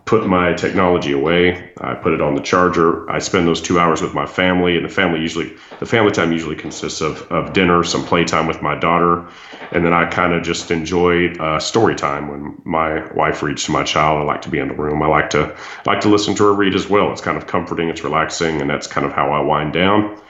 put 0.05 0.27
my 0.27 0.53
technology 0.53 1.11
away. 1.11 1.71
I 1.79 1.95
put 1.95 2.13
it 2.13 2.21
on 2.21 2.35
the 2.35 2.41
charger. 2.41 3.09
I 3.09 3.19
spend 3.19 3.47
those 3.47 3.61
two 3.61 3.79
hours 3.79 4.01
with 4.01 4.13
my 4.13 4.25
family, 4.25 4.75
and 4.75 4.85
the 4.85 4.89
family 4.89 5.19
usually 5.19 5.53
the 5.79 5.85
family 5.85 6.11
time 6.11 6.31
usually 6.31 6.55
consists 6.55 7.01
of 7.01 7.21
of 7.31 7.53
dinner, 7.53 7.83
some 7.83 8.03
playtime 8.05 8.47
with 8.47 8.61
my 8.61 8.75
daughter, 8.75 9.27
and 9.71 9.85
then 9.85 9.93
I 9.93 10.05
kind 10.05 10.33
of 10.33 10.43
just 10.43 10.71
enjoy 10.71 11.33
uh, 11.33 11.59
story 11.59 11.95
time 11.95 12.27
when 12.27 12.61
my 12.65 13.11
wife 13.13 13.41
reads 13.41 13.63
to 13.65 13.71
my 13.71 13.83
child. 13.83 14.21
I 14.21 14.23
like 14.23 14.41
to 14.43 14.49
be 14.49 14.59
in 14.59 14.67
the 14.67 14.75
room. 14.75 15.01
I 15.01 15.07
like 15.07 15.29
to 15.31 15.55
like 15.85 16.01
to 16.01 16.09
listen 16.09 16.35
to 16.35 16.43
her 16.43 16.53
read 16.53 16.75
as 16.75 16.87
well. 16.89 17.11
It's 17.11 17.21
kind 17.21 17.37
of 17.37 17.47
comforting. 17.47 17.89
It's 17.89 18.03
relaxing, 18.03 18.61
and 18.61 18.69
that's 18.69 18.87
kind 18.87 19.05
of 19.05 19.13
how 19.13 19.31
I 19.31 19.41
wind 19.41 19.73
down. 19.73 20.21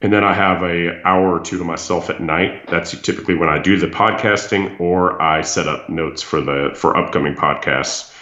And 0.00 0.12
then 0.12 0.22
I 0.22 0.34
have 0.34 0.62
a 0.62 1.00
hour 1.06 1.34
or 1.34 1.40
two 1.40 1.56
to 1.56 1.64
myself 1.64 2.10
at 2.10 2.20
night. 2.20 2.68
That's 2.68 3.00
typically 3.00 3.36
when 3.36 3.48
I 3.48 3.58
do 3.58 3.78
the 3.78 3.86
podcasting 3.86 4.78
or 4.78 5.20
I 5.22 5.40
set 5.40 5.66
up 5.66 5.88
notes 5.88 6.20
for 6.20 6.42
the 6.42 6.72
for 6.74 6.94
upcoming 6.94 7.34
podcasts. 7.34 8.13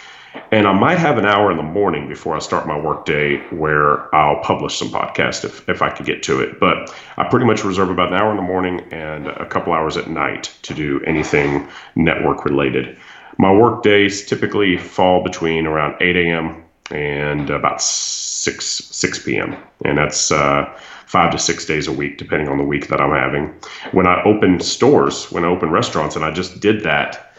And 0.51 0.67
I 0.67 0.73
might 0.73 0.97
have 0.97 1.17
an 1.17 1.25
hour 1.25 1.51
in 1.51 1.57
the 1.57 1.63
morning 1.63 2.07
before 2.07 2.35
I 2.35 2.39
start 2.39 2.67
my 2.67 2.77
workday 2.77 3.37
where 3.49 4.13
I'll 4.15 4.41
publish 4.41 4.77
some 4.77 4.89
podcast 4.89 5.45
if, 5.45 5.67
if 5.69 5.81
I 5.81 5.89
could 5.89 6.05
get 6.05 6.23
to 6.23 6.41
it. 6.41 6.59
But 6.59 6.93
I 7.17 7.23
pretty 7.27 7.45
much 7.45 7.63
reserve 7.63 7.89
about 7.89 8.11
an 8.11 8.19
hour 8.19 8.31
in 8.31 8.37
the 8.37 8.43
morning 8.43 8.81
and 8.91 9.27
a 9.27 9.45
couple 9.45 9.73
hours 9.73 9.97
at 9.97 10.09
night 10.09 10.55
to 10.63 10.73
do 10.73 11.01
anything 11.05 11.67
network 11.95 12.45
related. 12.45 12.97
My 13.37 13.51
work 13.51 13.83
days 13.83 14.25
typically 14.25 14.77
fall 14.77 15.23
between 15.23 15.65
around 15.65 15.95
8 16.01 16.15
a.m. 16.15 16.63
and 16.91 17.49
about 17.49 17.81
6 17.81 18.65
6 18.65 19.23
p.m. 19.23 19.55
And 19.85 19.97
that's 19.97 20.31
uh, 20.31 20.65
five 21.13 21.31
to 21.31 21.37
six 21.37 21.65
days 21.65 21.87
a 21.87 21.91
week, 21.91 22.17
depending 22.17 22.47
on 22.47 22.57
the 22.57 22.63
week 22.63 22.87
that 22.87 22.99
I'm 22.99 23.11
having. 23.11 23.53
When 23.91 24.07
I 24.07 24.23
open 24.23 24.59
stores, 24.59 25.31
when 25.31 25.45
I 25.45 25.47
open 25.47 25.69
restaurants, 25.69 26.15
and 26.15 26.25
I 26.25 26.31
just 26.31 26.59
did 26.59 26.81
that. 26.83 27.32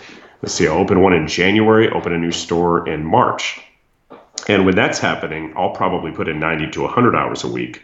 Let's 0.44 0.52
see, 0.52 0.68
I'll 0.68 0.76
open 0.76 1.00
one 1.00 1.14
in 1.14 1.26
January, 1.26 1.88
open 1.88 2.12
a 2.12 2.18
new 2.18 2.30
store 2.30 2.86
in 2.86 3.02
March. 3.02 3.62
And 4.46 4.66
when 4.66 4.74
that's 4.74 4.98
happening, 4.98 5.54
I'll 5.56 5.70
probably 5.70 6.12
put 6.12 6.28
in 6.28 6.38
90 6.38 6.70
to 6.72 6.82
100 6.82 7.16
hours 7.16 7.44
a 7.44 7.48
week. 7.48 7.80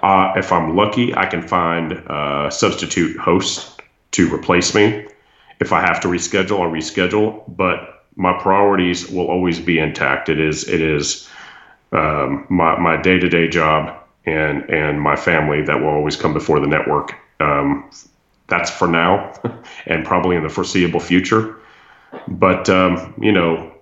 Uh, 0.00 0.32
if 0.36 0.52
I'm 0.52 0.76
lucky, 0.76 1.12
I 1.16 1.26
can 1.26 1.42
find 1.42 1.90
a 1.90 2.50
substitute 2.52 3.16
host 3.18 3.80
to 4.12 4.32
replace 4.32 4.76
me. 4.76 5.08
If 5.58 5.72
I 5.72 5.80
have 5.80 5.98
to 6.02 6.06
reschedule, 6.06 6.60
I'll 6.60 6.70
reschedule. 6.70 7.42
But 7.48 8.04
my 8.14 8.32
priorities 8.32 9.10
will 9.10 9.26
always 9.26 9.58
be 9.58 9.80
intact. 9.80 10.28
It 10.28 10.38
is 10.38 10.68
it 10.68 10.80
is 10.80 11.28
um, 11.90 12.46
my 12.48 12.78
my 12.78 12.96
day 12.96 13.18
to 13.18 13.28
day 13.28 13.48
job 13.48 13.92
and 14.24 14.70
and 14.70 15.02
my 15.02 15.16
family 15.16 15.62
that 15.62 15.80
will 15.80 15.88
always 15.88 16.14
come 16.14 16.32
before 16.32 16.60
the 16.60 16.68
network. 16.68 17.16
Um, 17.40 17.90
that's 18.46 18.70
for 18.70 18.86
now, 18.86 19.32
and 19.86 20.06
probably 20.06 20.36
in 20.36 20.44
the 20.44 20.48
foreseeable 20.48 21.00
future. 21.00 21.57
But 22.26 22.68
um, 22.68 23.14
you 23.20 23.32
know, 23.32 23.72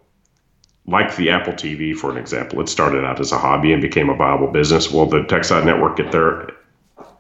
like 0.87 1.17
the 1.17 1.31
Apple 1.31 1.53
TV, 1.53 1.97
for 1.97 2.11
an 2.11 2.17
example, 2.17 2.61
it 2.61 2.69
started 2.69 3.05
out 3.05 3.21
as 3.21 3.33
a 3.33 3.39
hobby 3.39 3.73
and 3.73 3.83
became 3.83 4.09
a 4.09 4.17
viable 4.17 4.49
business. 4.49 4.91
Will 4.91 5.07
the 5.07 5.21
TechSide 5.21 5.65
Network 5.65 5.97
get 5.97 6.13
there? 6.13 6.51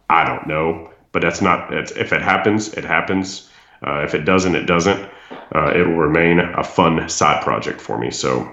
I 0.08 0.24
don't 0.24 0.46
know, 0.46 0.90
but 1.12 1.22
that's 1.22 1.42
not. 1.42 1.72
if 1.72 2.12
it 2.12 2.22
happens, 2.22 2.72
it 2.74 2.84
happens. 2.84 3.50
Uh, 3.86 4.02
if 4.02 4.14
it 4.14 4.24
doesn't, 4.24 4.54
it 4.54 4.66
doesn't. 4.66 5.08
Uh, 5.54 5.72
it 5.74 5.86
will 5.86 5.96
remain 5.96 6.40
a 6.40 6.64
fun 6.64 7.08
side 7.08 7.42
project 7.42 7.80
for 7.80 7.98
me. 7.98 8.10
So, 8.10 8.50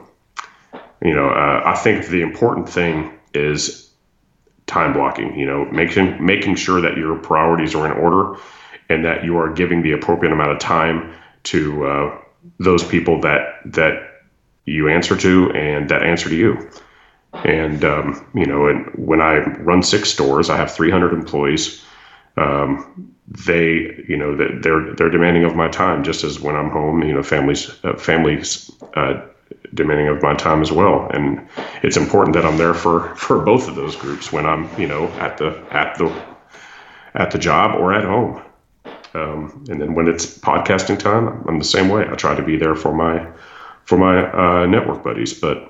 you 1.01 1.13
know, 1.13 1.29
uh, 1.29 1.61
I 1.65 1.75
think 1.75 2.07
the 2.07 2.21
important 2.21 2.67
thing 2.67 3.17
is 3.33 3.91
time 4.65 4.93
blocking, 4.93 5.37
you 5.37 5.45
know, 5.45 5.65
making 5.65 6.23
making 6.23 6.55
sure 6.55 6.81
that 6.81 6.97
your 6.97 7.17
priorities 7.17 7.75
are 7.75 7.85
in 7.85 7.93
order 7.93 8.39
and 8.89 9.05
that 9.05 9.23
you 9.23 9.37
are 9.37 9.51
giving 9.51 9.81
the 9.81 9.91
appropriate 9.91 10.31
amount 10.31 10.51
of 10.51 10.59
time 10.59 11.13
to 11.43 11.85
uh, 11.85 12.17
those 12.59 12.83
people 12.83 13.21
that 13.21 13.59
that 13.65 14.21
you 14.65 14.89
answer 14.89 15.15
to 15.17 15.51
and 15.51 15.89
that 15.89 16.03
answer 16.03 16.29
to 16.29 16.35
you. 16.35 16.69
And 17.43 17.83
um, 17.83 18.25
you 18.35 18.45
know, 18.45 18.67
and 18.67 18.85
when 18.95 19.21
I 19.21 19.39
run 19.61 19.81
six 19.83 20.09
stores, 20.09 20.49
I 20.49 20.57
have 20.57 20.71
300 20.73 21.13
employees. 21.13 21.83
Um, 22.37 23.15
they, 23.27 24.03
you 24.07 24.17
know, 24.17 24.35
they're 24.35 24.93
they're 24.95 25.09
demanding 25.09 25.43
of 25.43 25.55
my 25.55 25.67
time 25.67 26.03
just 26.03 26.23
as 26.23 26.39
when 26.39 26.55
I'm 26.55 26.69
home. 26.69 27.01
You 27.03 27.13
know, 27.13 27.23
families 27.23 27.71
uh, 27.83 27.95
families 27.97 28.71
uh, 28.95 29.25
demanding 29.73 30.07
of 30.07 30.21
my 30.21 30.35
time 30.35 30.61
as 30.61 30.71
well. 30.71 31.09
And 31.11 31.47
it's 31.81 31.97
important 31.97 32.35
that 32.35 32.45
I'm 32.45 32.57
there 32.57 32.73
for 32.73 33.15
for 33.15 33.39
both 33.39 33.67
of 33.67 33.75
those 33.75 33.95
groups 33.95 34.31
when 34.31 34.45
I'm 34.45 34.69
you 34.79 34.87
know 34.87 35.07
at 35.19 35.37
the 35.37 35.49
at 35.71 35.97
the 35.97 36.13
at 37.15 37.31
the 37.31 37.39
job 37.39 37.79
or 37.79 37.93
at 37.93 38.03
home. 38.03 38.41
Um, 39.13 39.65
and 39.69 39.79
then 39.79 39.93
when 39.93 40.07
it's 40.07 40.25
podcasting 40.25 40.97
time, 40.99 41.43
I'm 41.47 41.59
the 41.59 41.65
same 41.65 41.89
way. 41.89 42.05
I 42.09 42.15
try 42.15 42.35
to 42.35 42.43
be 42.43 42.57
there 42.57 42.75
for 42.75 42.93
my 42.93 43.27
for 43.85 43.97
my 43.97 44.31
uh, 44.31 44.65
network 44.65 45.03
buddies, 45.03 45.33
but. 45.33 45.69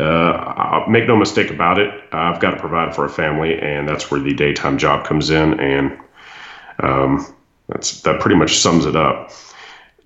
Uh, 0.00 0.84
make 0.88 1.06
no 1.06 1.14
mistake 1.14 1.48
about 1.50 1.78
it. 1.78 1.92
I've 2.10 2.40
got 2.40 2.52
to 2.52 2.56
provide 2.56 2.92
for 2.92 3.04
a 3.04 3.08
family, 3.08 3.56
and 3.60 3.86
that's 3.86 4.10
where 4.10 4.18
the 4.18 4.32
daytime 4.34 4.76
job 4.76 5.06
comes 5.06 5.30
in, 5.30 5.60
and 5.60 5.96
um, 6.80 7.24
that's 7.68 8.00
that 8.00 8.18
pretty 8.18 8.34
much 8.34 8.58
sums 8.58 8.84
it 8.84 8.96
up 8.96 9.30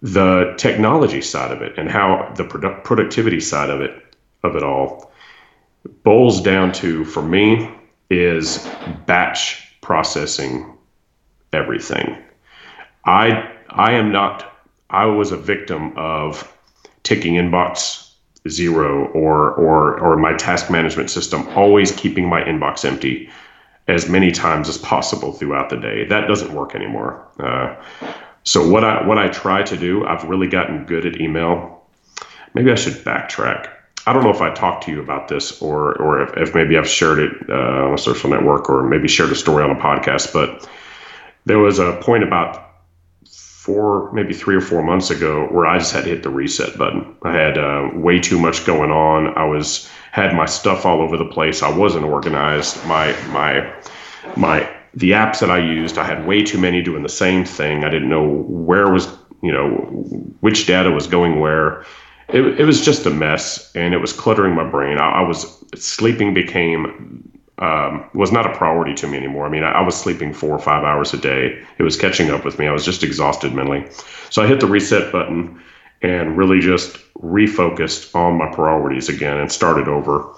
the 0.03 0.55
technology 0.59 1.20
side 1.20 1.51
of 1.51 1.62
it 1.62 1.77
and 1.79 1.90
how 1.90 2.33
the 2.37 2.44
produ- 2.44 2.85
productivity 2.85 3.40
side 3.40 3.70
of 3.70 3.81
it 3.81 4.14
of 4.42 4.55
it 4.55 4.62
all 4.62 5.11
boils 6.03 6.40
down 6.40 6.70
to 6.72 7.05
for 7.05 7.22
me 7.22 7.70
is 8.11 8.68
batch 9.07 9.66
processing 9.81 10.75
everything 11.57 12.16
i 13.05 13.51
i 13.71 13.92
am 13.92 14.12
not 14.12 14.59
i 14.90 15.05
was 15.05 15.33
a 15.33 15.37
victim 15.37 15.92
of 15.97 16.53
ticking 17.03 17.35
inbox 17.35 18.12
zero 18.49 19.07
or 19.09 19.53
or 19.53 19.99
or 19.99 20.16
my 20.16 20.33
task 20.35 20.71
management 20.71 21.11
system 21.11 21.49
always 21.49 21.90
keeping 21.92 22.29
my 22.29 22.40
inbox 22.42 22.85
empty 22.85 23.29
as 23.88 24.09
many 24.09 24.31
times 24.31 24.69
as 24.69 24.79
possible 24.79 25.33
throughout 25.33 25.71
the 25.71 25.77
day 25.77 26.05
that 26.05 26.29
doesn't 26.29 26.53
work 26.53 26.75
anymore 26.75 27.27
uh, 27.40 27.75
so 28.47 28.66
what 28.66 28.85
I 28.85 29.05
what 29.05 29.19
I 29.19 29.27
try 29.27 29.64
to 29.64 29.77
do, 29.77 30.07
I've 30.07 30.23
really 30.23 30.47
gotten 30.47 30.85
good 30.85 31.05
at 31.05 31.21
email. 31.21 31.83
Maybe 32.55 32.71
I 32.71 32.77
should 32.77 32.95
backtrack. 33.05 33.69
I 34.07 34.12
don't 34.12 34.23
know 34.23 34.31
if 34.31 34.40
I 34.40 34.55
talked 34.55 34.85
to 34.85 34.92
you 34.92 35.01
about 35.03 35.27
this 35.27 35.61
or 35.61 36.01
or 36.01 36.23
if, 36.23 36.37
if 36.37 36.55
maybe 36.55 36.79
I've 36.79 36.88
shared 36.88 37.19
it 37.19 37.33
uh, 37.51 37.87
on 37.87 37.95
a 37.95 37.99
social 37.99 38.31
network 38.31 38.71
or 38.71 38.85
maybe 38.85 39.09
shared 39.09 39.33
a 39.33 39.35
story 39.35 39.64
on 39.64 39.73
a 39.73 39.75
podcast. 39.75 40.33
But 40.33 40.69
there 41.46 41.59
was 41.59 41.78
a 41.78 41.98
point 42.02 42.22
about 42.22 42.66
four, 43.30 44.12
maybe 44.12 44.35
three 44.35 44.54
or 44.54 44.61
four 44.61 44.82
months 44.82 45.11
ago 45.11 45.46
where 45.46 45.66
I 45.66 45.78
just 45.78 45.92
had 45.92 46.04
to 46.04 46.11
hit 46.11 46.22
the 46.22 46.30
reset 46.30 46.76
button. 46.76 47.16
I 47.22 47.32
had 47.32 47.56
uh, 47.56 47.90
way 47.94 48.20
too 48.20 48.38
much 48.38 48.66
going 48.66 48.90
on. 48.90 49.37
I 49.37 49.44
was 49.44 49.88
had 50.12 50.35
my 50.35 50.46
stuff 50.46 50.85
all 50.85 51.00
over 51.00 51.16
the 51.16 51.24
place. 51.24 51.62
I 51.62 51.70
wasn't 51.76 52.04
organized. 52.04 52.85
My 52.87 53.12
my 53.28 53.72
my 54.37 54.70
the 54.94 55.12
apps 55.12 55.40
that 55.40 55.50
I 55.50 55.59
used, 55.59 55.98
I 55.98 56.04
had 56.04 56.26
way 56.26 56.42
too 56.42 56.59
many 56.59 56.82
doing 56.82 57.02
the 57.02 57.09
same 57.09 57.44
thing. 57.44 57.85
I 57.85 57.90
didn't 57.90 58.09
know 58.09 58.26
where 58.48 58.90
was, 58.90 59.09
you 59.42 59.52
know, 59.52 59.68
which 60.40 60.66
data 60.66 60.90
was 60.90 61.06
going 61.06 61.40
where. 61.40 61.85
It, 62.28 62.42
it 62.59 62.64
was 62.64 62.85
just 62.85 63.06
a 63.06 63.11
mess 63.11 63.70
and 63.76 63.94
it 63.94 63.98
was 63.98 64.12
cluttering 64.12 64.54
my 64.54 64.68
brain. 64.68 64.98
I, 64.98 65.20
I 65.20 65.20
was 65.20 65.62
sleeping 65.76 66.35
became 66.35 67.36
um, 67.59 68.09
was 68.12 68.33
not 68.33 68.47
a 68.47 68.55
priority 68.55 68.95
to 68.95 69.07
me 69.07 69.16
anymore. 69.16 69.47
I 69.47 69.49
mean, 69.49 69.64
I, 69.64 69.73
I, 69.73 69.81
was 69.81 69.99
sleeping 69.99 70.35
four 70.35 70.51
or 70.51 70.59
five 70.59 70.85
hours 70.85 71.14
a 71.14 71.16
day. 71.16 71.62
It 71.79 71.83
was 71.83 71.97
catching 71.97 72.31
up 72.31 72.45
with 72.45 72.59
me. 72.59 72.66
I 72.66 72.73
was 72.73 72.85
just 72.85 73.03
exhausted 73.03 73.55
mentally. 73.55 73.87
So 74.29 74.42
I 74.42 74.47
hit 74.47 74.61
the 74.61 74.66
reset 74.66 75.11
button 75.11 75.62
and 76.03 76.37
really 76.37 76.61
just 76.61 76.99
refocused 77.14 78.14
on 78.14 78.37
my 78.37 78.53
priorities 78.55 79.09
again 79.09 79.38
and 79.38 79.51
started 79.51 79.88
over 79.88 80.37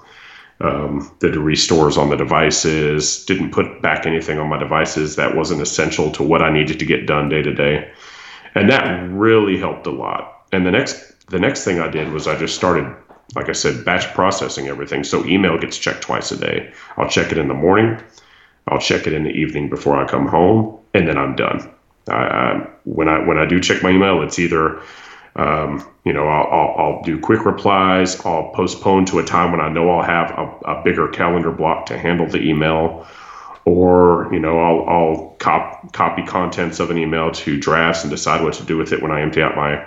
um, 0.61 1.11
did 1.21 1.37
restores 1.37 1.97
on 1.97 2.11
the 2.11 2.17
devices, 2.17 3.25
didn't 3.25 3.53
put 3.53 3.81
back 3.81 4.07
anything 4.07 4.39
on 4.39 4.49
my 4.49 4.59
devices 4.59 5.17
that 5.17 5.37
wasn't 5.37 5.63
essential 5.63 6.11
to 6.13 6.23
what 6.23 6.43
I 6.43 6.51
needed 6.51 6.79
to 6.81 6.87
get 6.87 7.07
done 7.07 7.29
day 7.29 7.43
to 7.43 7.55
day. 7.55 7.91
And 8.55 8.69
that 8.71 9.09
really 9.11 9.57
helped 9.57 9.87
a 9.87 9.91
lot. 9.91 10.47
And 10.53 10.67
the 10.67 10.71
next 10.71 11.15
the 11.29 11.39
next 11.39 11.63
thing 11.65 11.79
I 11.79 11.89
did 11.89 12.11
was 12.11 12.27
I 12.27 12.37
just 12.37 12.57
started 12.57 12.93
like 13.35 13.49
I 13.49 13.53
said, 13.53 13.85
batch 13.85 14.13
processing 14.15 14.69
everything. 14.69 15.05
So 15.05 15.25
email 15.27 15.59
gets 15.59 15.77
checked 15.77 16.03
twice 16.03 16.31
a 16.33 16.37
day. 16.37 16.73
I'll 16.97 17.09
check 17.09 17.31
it 17.31 17.39
in 17.39 17.49
the 17.49 17.55
morning, 17.55 18.01
I'll 18.69 18.81
check 18.81 19.07
it 19.07 19.13
in 19.13 19.25
the 19.25 19.31
evening 19.31 19.69
before 19.69 19.97
I 19.97 20.07
come 20.07 20.27
home, 20.27 20.79
and 20.95 21.09
then 21.09 21.19
I'm 21.19 21.37
done. 21.37 21.71
I, 22.09 22.13
I, 22.13 22.67
when 22.85 23.09
I 23.09 23.27
when 23.27 23.39
I 23.39 23.47
do 23.47 23.61
check 23.61 23.83
my 23.83 23.91
email, 23.91 24.23
it's 24.23 24.39
either 24.39 24.81
um, 25.37 25.87
you 26.05 26.13
know 26.13 26.27
I'll, 26.27 26.47
I'll, 26.47 26.75
I'll, 26.79 27.03
do 27.03 27.19
quick 27.19 27.45
replies. 27.45 28.25
I'll 28.25 28.51
postpone 28.51 29.07
to 29.07 29.19
a 29.19 29.25
time 29.25 29.53
when 29.53 29.61
I 29.61 29.69
know 29.69 29.91
I'll 29.91 30.05
have 30.05 30.31
a, 30.31 30.73
a 30.73 30.83
bigger 30.83 31.09
calendar 31.09 31.51
block 31.51 31.87
to 31.87 31.99
handle 31.99 32.27
the 32.27 32.41
email, 32.41 33.07
or 33.65 34.29
you 34.33 34.39
know 34.39 34.59
I'll, 34.59 34.89
I'll 34.89 35.37
cop, 35.39 35.93
copy 35.93 36.23
contents 36.23 36.81
of 36.81 36.91
an 36.91 36.99
email 36.99 37.31
to 37.31 37.59
drafts 37.59 38.03
and 38.05 38.11
decide 38.11 38.43
what 38.43 38.55
to 38.55 38.65
do 38.65 38.77
with 38.77 38.93
it 38.93 39.03
when 39.03 39.13
I 39.13 39.21
empty 39.21 39.43
out 39.43 39.57
my 39.57 39.87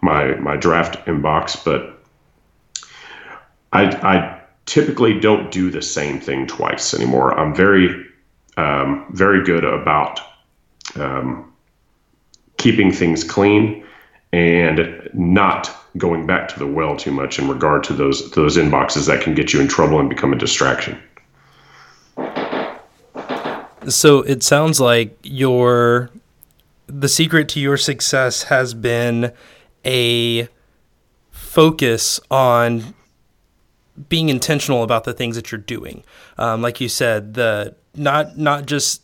my 0.00 0.34
my 0.36 0.56
draft 0.56 1.04
inbox. 1.06 1.62
But 1.64 1.99
I, 3.72 3.84
I 3.84 4.40
typically 4.66 5.18
don't 5.18 5.50
do 5.50 5.70
the 5.70 5.82
same 5.82 6.20
thing 6.20 6.46
twice 6.46 6.94
anymore. 6.94 7.38
I'm 7.38 7.54
very 7.54 8.06
um, 8.56 9.06
very 9.12 9.44
good 9.44 9.64
about 9.64 10.20
um, 10.96 11.52
keeping 12.56 12.92
things 12.92 13.24
clean 13.24 13.84
and 14.32 15.08
not 15.12 15.74
going 15.96 16.26
back 16.26 16.48
to 16.48 16.58
the 16.58 16.66
well 16.66 16.96
too 16.96 17.10
much 17.10 17.38
in 17.38 17.48
regard 17.48 17.82
to 17.84 17.92
those 17.92 18.30
those 18.32 18.56
inboxes 18.56 19.06
that 19.06 19.22
can 19.22 19.34
get 19.34 19.52
you 19.52 19.60
in 19.60 19.68
trouble 19.68 19.98
and 19.98 20.08
become 20.08 20.32
a 20.32 20.38
distraction. 20.38 21.00
So 23.88 24.20
it 24.22 24.42
sounds 24.42 24.80
like 24.80 25.16
your 25.22 26.10
the 26.86 27.08
secret 27.08 27.48
to 27.50 27.60
your 27.60 27.76
success 27.76 28.44
has 28.44 28.74
been 28.74 29.32
a 29.84 30.48
focus 31.30 32.20
on 32.30 32.94
being 34.08 34.28
intentional 34.28 34.82
about 34.82 35.04
the 35.04 35.12
things 35.12 35.36
that 35.36 35.50
you're 35.50 35.60
doing. 35.60 36.04
Um, 36.38 36.62
like 36.62 36.80
you 36.80 36.88
said, 36.88 37.34
the 37.34 37.74
not 37.94 38.38
not 38.38 38.66
just 38.66 39.02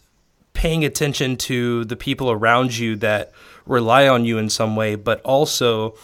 paying 0.53 0.85
attention 0.85 1.37
to 1.37 1.85
the 1.85 1.97
people 1.97 2.31
around 2.31 2.77
you 2.79 2.97
that 2.97 3.31
rely 3.67 4.09
on 4.09 4.25
you 4.25 4.39
in 4.39 4.49
some 4.49 4.75
way, 4.75 4.95
but 4.95 5.21
also 5.23 5.95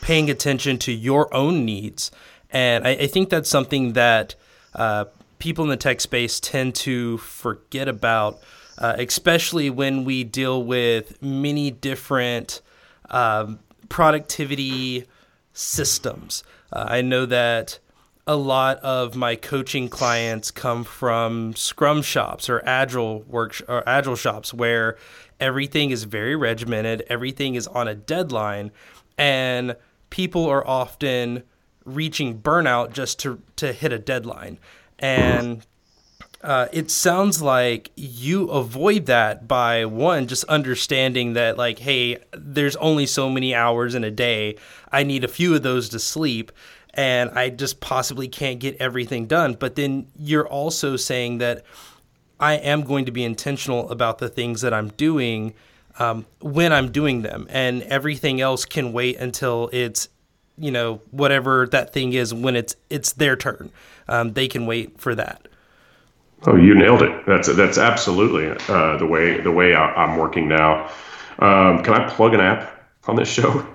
paying 0.00 0.30
attention 0.30 0.78
to 0.78 0.92
your 0.92 1.32
own 1.34 1.64
needs. 1.64 2.10
And 2.50 2.86
I, 2.86 2.90
I 2.90 3.06
think 3.06 3.30
that's 3.30 3.48
something 3.48 3.94
that 3.94 4.36
uh, 4.74 5.06
people 5.38 5.64
in 5.64 5.70
the 5.70 5.76
tech 5.76 6.00
space 6.00 6.38
tend 6.38 6.74
to 6.76 7.18
forget 7.18 7.88
about, 7.88 8.40
uh, 8.78 8.94
especially 8.98 9.70
when 9.70 10.04
we 10.04 10.22
deal 10.24 10.62
with 10.62 11.20
many 11.20 11.70
different 11.70 12.60
um, 13.10 13.58
productivity 13.88 15.04
systems. 15.52 16.44
Uh, 16.72 16.84
I 16.88 17.00
know 17.00 17.26
that 17.26 17.78
a 18.26 18.36
lot 18.36 18.78
of 18.78 19.14
my 19.14 19.36
coaching 19.36 19.88
clients 19.88 20.50
come 20.50 20.82
from 20.84 21.54
scrum 21.54 22.00
shops 22.00 22.48
or 22.48 22.62
agile 22.64 23.20
work 23.22 23.60
or 23.68 23.86
agile 23.86 24.16
shops 24.16 24.54
where 24.54 24.96
everything 25.38 25.90
is 25.90 26.04
very 26.04 26.34
regimented 26.34 27.02
everything 27.10 27.54
is 27.54 27.66
on 27.66 27.86
a 27.86 27.94
deadline 27.94 28.70
and 29.18 29.76
people 30.10 30.46
are 30.46 30.66
often 30.66 31.42
reaching 31.84 32.40
burnout 32.40 32.92
just 32.92 33.18
to 33.20 33.40
to 33.56 33.72
hit 33.72 33.92
a 33.92 33.98
deadline. 33.98 34.58
And 34.98 35.66
uh, 36.42 36.68
it 36.72 36.90
sounds 36.90 37.40
like 37.40 37.90
you 37.96 38.48
avoid 38.50 39.06
that 39.06 39.48
by 39.48 39.84
one 39.84 40.26
just 40.26 40.44
understanding 40.44 41.32
that 41.32 41.56
like 41.56 41.78
hey 41.78 42.18
there's 42.32 42.76
only 42.76 43.06
so 43.06 43.30
many 43.30 43.54
hours 43.54 43.94
in 43.94 44.04
a 44.04 44.10
day. 44.10 44.56
I 44.92 45.02
need 45.02 45.24
a 45.24 45.28
few 45.28 45.54
of 45.54 45.62
those 45.62 45.88
to 45.90 45.98
sleep 45.98 46.52
and 46.96 47.30
I 47.30 47.50
just 47.50 47.80
possibly 47.80 48.28
can't 48.28 48.58
get 48.58 48.76
everything 48.80 49.26
done. 49.26 49.54
But 49.54 49.74
then 49.74 50.08
you're 50.18 50.48
also 50.48 50.96
saying 50.96 51.38
that 51.38 51.64
I 52.40 52.54
am 52.54 52.82
going 52.82 53.04
to 53.06 53.12
be 53.12 53.24
intentional 53.24 53.90
about 53.90 54.18
the 54.18 54.28
things 54.28 54.60
that 54.62 54.74
I'm 54.74 54.88
doing 54.90 55.54
um, 55.98 56.26
when 56.40 56.72
I'm 56.72 56.90
doing 56.90 57.22
them, 57.22 57.46
and 57.50 57.82
everything 57.84 58.40
else 58.40 58.64
can 58.64 58.92
wait 58.92 59.16
until 59.16 59.70
it's 59.72 60.08
you 60.56 60.70
know 60.70 61.00
whatever 61.10 61.66
that 61.68 61.92
thing 61.92 62.12
is 62.12 62.34
when 62.34 62.56
it's 62.56 62.76
it's 62.90 63.12
their 63.12 63.36
turn. 63.36 63.70
Um, 64.08 64.32
they 64.32 64.48
can 64.48 64.66
wait 64.66 65.00
for 65.00 65.14
that. 65.14 65.48
Oh, 66.46 66.56
you 66.56 66.74
nailed 66.74 67.02
it. 67.02 67.26
That's 67.26 67.54
that's 67.54 67.78
absolutely 67.78 68.48
uh, 68.68 68.96
the 68.98 69.06
way 69.06 69.40
the 69.40 69.52
way 69.52 69.74
I, 69.74 70.04
am 70.04 70.18
working 70.18 70.48
now. 70.48 70.90
Um, 71.38 71.82
can 71.82 71.94
I 71.94 72.08
plug 72.08 72.34
an 72.34 72.40
app 72.40 72.73
on 73.06 73.16
this 73.16 73.28
show? 73.28 73.66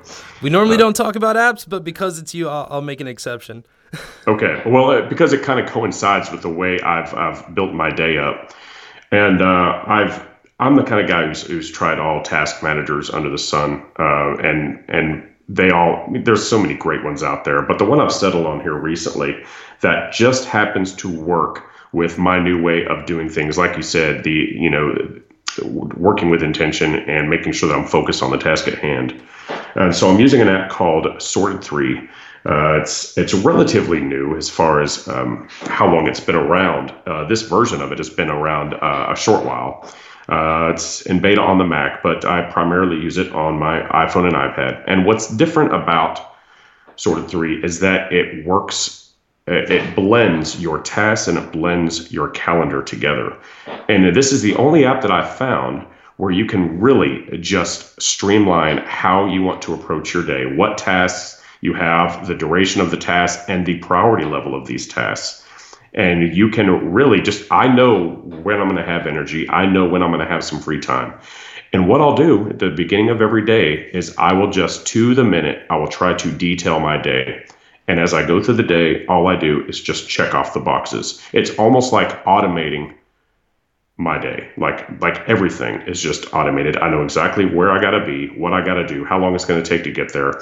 We 0.42 0.50
normally 0.50 0.76
uh, 0.76 0.80
don't 0.80 0.96
talk 0.96 1.16
about 1.16 1.36
apps, 1.36 1.68
but 1.68 1.84
because 1.84 2.20
it's 2.20 2.34
you, 2.34 2.50
I'll, 2.50 2.68
I'll 2.70 2.82
make 2.82 3.02
an 3.02 3.08
exception. 3.08 3.66
okay. 4.28 4.62
Well, 4.66 4.92
uh, 4.92 5.10
because 5.10 5.34
it 5.34 5.44
kind 5.44 5.60
of 5.60 5.68
coincides 5.68 6.32
with 6.32 6.42
the 6.42 6.50
way 6.50 6.80
I've 6.82 7.14
I've 7.14 7.54
built 7.56 7.74
my 7.74 7.90
day 7.90 8.18
up, 8.18 8.54
and 9.12 9.42
uh, 9.42 9.84
I've 9.86 10.28
I'm 10.60 10.76
the 10.76 10.84
kind 10.84 11.02
of 11.02 11.08
guy 11.08 11.26
who's 11.26 11.44
who's 11.44 11.72
tried 11.72 12.00
all 12.00 12.22
task 12.22 12.62
managers 12.62 13.10
under 13.10 13.30
the 13.30 13.38
sun, 13.38 13.84
uh, 13.98 14.38
and 14.38 14.84
and 14.88 15.28
they 15.48 15.72
all 15.72 16.08
there's 16.24 16.48
so 16.48 16.60
many 16.62 16.76
great 16.76 17.04
ones 17.04 17.24
out 17.24 17.44
there, 17.44 17.62
but 17.62 17.80
the 17.80 17.86
one 17.86 18.00
I've 18.00 18.12
settled 18.12 18.46
on 18.46 18.62
here 18.62 18.76
recently 18.76 19.44
that 19.82 20.14
just 20.14 20.46
happens 20.46 20.94
to 20.98 21.10
work 21.10 21.66
with 21.92 22.20
my 22.20 22.40
new 22.40 22.62
way 22.62 22.86
of 22.86 23.08
doing 23.08 23.30
things. 23.30 23.58
Like 23.58 23.76
you 23.76 23.82
said, 23.82 24.24
the 24.24 24.32
you 24.32 24.70
know 24.70 24.94
working 25.64 26.30
with 26.30 26.44
intention 26.44 26.96
and 26.96 27.30
making 27.30 27.54
sure 27.54 27.70
that 27.70 27.76
I'm 27.76 27.88
focused 27.88 28.24
on 28.24 28.32
the 28.32 28.38
task 28.38 28.68
at 28.68 28.78
hand. 28.78 29.22
And 29.76 29.96
so 29.96 30.10
I'm 30.10 30.20
using 30.20 30.42
an 30.42 30.48
app 30.48 30.70
called 30.70 31.22
Sorted 31.22 31.64
Three. 31.64 32.10
Uh, 32.46 32.80
it's 32.80 33.18
it's 33.18 33.34
relatively 33.34 34.00
new 34.00 34.36
as 34.38 34.50
far 34.50 34.82
as 34.82 35.08
um, 35.08 35.48
how 35.50 35.94
long 35.94 36.08
it's 36.08 36.22
been 36.22 36.36
around. 36.36 36.94
Uh, 37.06 37.28
this 37.28 37.42
version 37.42 37.82
of 37.82 37.92
it 37.92 37.98
has 37.98 38.10
been 38.10 38.30
around 38.30 38.74
uh, 38.76 39.08
a 39.12 39.16
short 39.16 39.46
while. 39.46 39.90
Uh, 40.30 40.72
it's 40.72 41.02
in 41.02 41.20
beta 41.20 41.42
on 41.42 41.58
the 41.58 41.66
Mac, 41.66 42.04
but 42.04 42.24
I 42.24 42.50
primarily 42.52 42.98
use 42.98 43.18
it 43.18 43.32
on 43.34 43.58
my 43.58 43.82
iPhone 43.82 44.26
and 44.26 44.36
iPad. 44.36 44.84
And 44.88 45.06
what's 45.06 45.28
different 45.36 45.74
about 45.74 46.34
Sorted 46.96 47.28
Three 47.28 47.64
is 47.64 47.80
that 47.80 48.14
it 48.14 48.46
works 48.46 49.09
Uh, 49.50 49.66
it 49.68 49.96
blends 49.96 50.62
your 50.62 50.80
tasks 50.82 51.28
and 51.28 51.38
it 51.38 51.52
blends 51.52 52.12
your 52.12 52.30
calendar 52.30 52.84
together. 52.84 53.36
And 53.88 54.16
this 54.16 54.32
is 54.32 54.44
the 54.44 54.56
only 54.58 54.86
app 54.86 55.02
that 55.02 55.12
I've 55.12 55.36
found 55.36 55.88
where 56.18 56.32
you 56.32 56.46
can 56.46 56.80
really 56.80 57.38
just 57.40 58.00
streamline 58.00 58.78
how 58.80 59.26
you 59.26 59.42
want 59.42 59.62
to 59.64 59.74
approach 59.74 60.14
your 60.14 60.24
day, 60.24 60.46
what 60.56 60.78
tasks 60.78 61.42
you 61.62 61.74
have, 61.74 62.28
the 62.28 62.36
duration 62.36 62.80
of 62.80 62.92
the 62.92 62.98
task, 62.98 63.40
and 63.48 63.66
the 63.66 63.80
priority 63.80 64.26
level 64.26 64.54
of 64.54 64.68
these 64.68 64.88
tasks. 64.88 65.46
And 65.94 66.36
you 66.36 66.50
can 66.50 66.92
really 66.92 67.20
just, 67.20 67.52
I 67.52 67.68
know 67.68 68.18
when 68.44 68.62
I'm 68.62 68.68
going 68.68 68.76
to 68.76 68.86
have 68.86 69.08
energy, 69.08 69.50
I 69.50 69.66
know 69.66 69.88
when 69.88 70.04
I'm 70.04 70.12
going 70.12 70.26
to 70.26 70.32
have 70.32 70.44
some 70.44 70.60
free 70.60 70.80
time. 70.80 71.18
And 71.74 71.88
what 71.88 72.02
I'll 72.02 72.16
do 72.16 72.50
at 72.50 72.60
the 72.60 72.70
beginning 72.70 73.10
of 73.10 73.22
every 73.22 73.46
day 73.46 73.90
is 73.94 74.16
I 74.18 74.34
will 74.34 74.52
just 74.52 74.86
to 74.88 75.16
the 75.16 75.24
minute, 75.24 75.66
I 75.70 75.78
will 75.78 75.88
try 75.88 76.14
to 76.14 76.32
detail 76.32 76.80
my 76.80 77.02
day. 77.02 77.46
And 77.90 78.00
as 78.00 78.14
I 78.14 78.24
go 78.24 78.42
through 78.42 78.54
the 78.54 78.64
day, 78.64 79.04
all 79.08 79.28
I 79.28 79.36
do 79.36 79.66
is 79.68 79.82
just 79.82 80.08
check 80.08 80.36
off 80.36 80.54
the 80.54 80.60
boxes. 80.60 81.20
It's 81.34 81.50
almost 81.58 81.92
like 81.92 82.24
automating 82.24 82.94
my 83.98 84.20
day. 84.20 84.52
Like 84.58 85.02
like 85.02 85.28
everything 85.28 85.82
is 85.88 86.00
just 86.00 86.32
automated. 86.32 86.78
I 86.78 86.92
know 86.92 87.04
exactly 87.04 87.46
where 87.46 87.72
I 87.72 87.82
got 87.82 87.92
to 87.92 88.06
be, 88.06 88.28
what 88.40 88.54
I 88.54 88.64
got 88.64 88.76
to 88.76 88.86
do, 88.86 89.04
how 89.04 89.18
long 89.18 89.34
it's 89.34 89.46
to 89.46 89.64
take 89.64 89.84
to 89.86 89.92
get 89.92 90.14
there, 90.14 90.40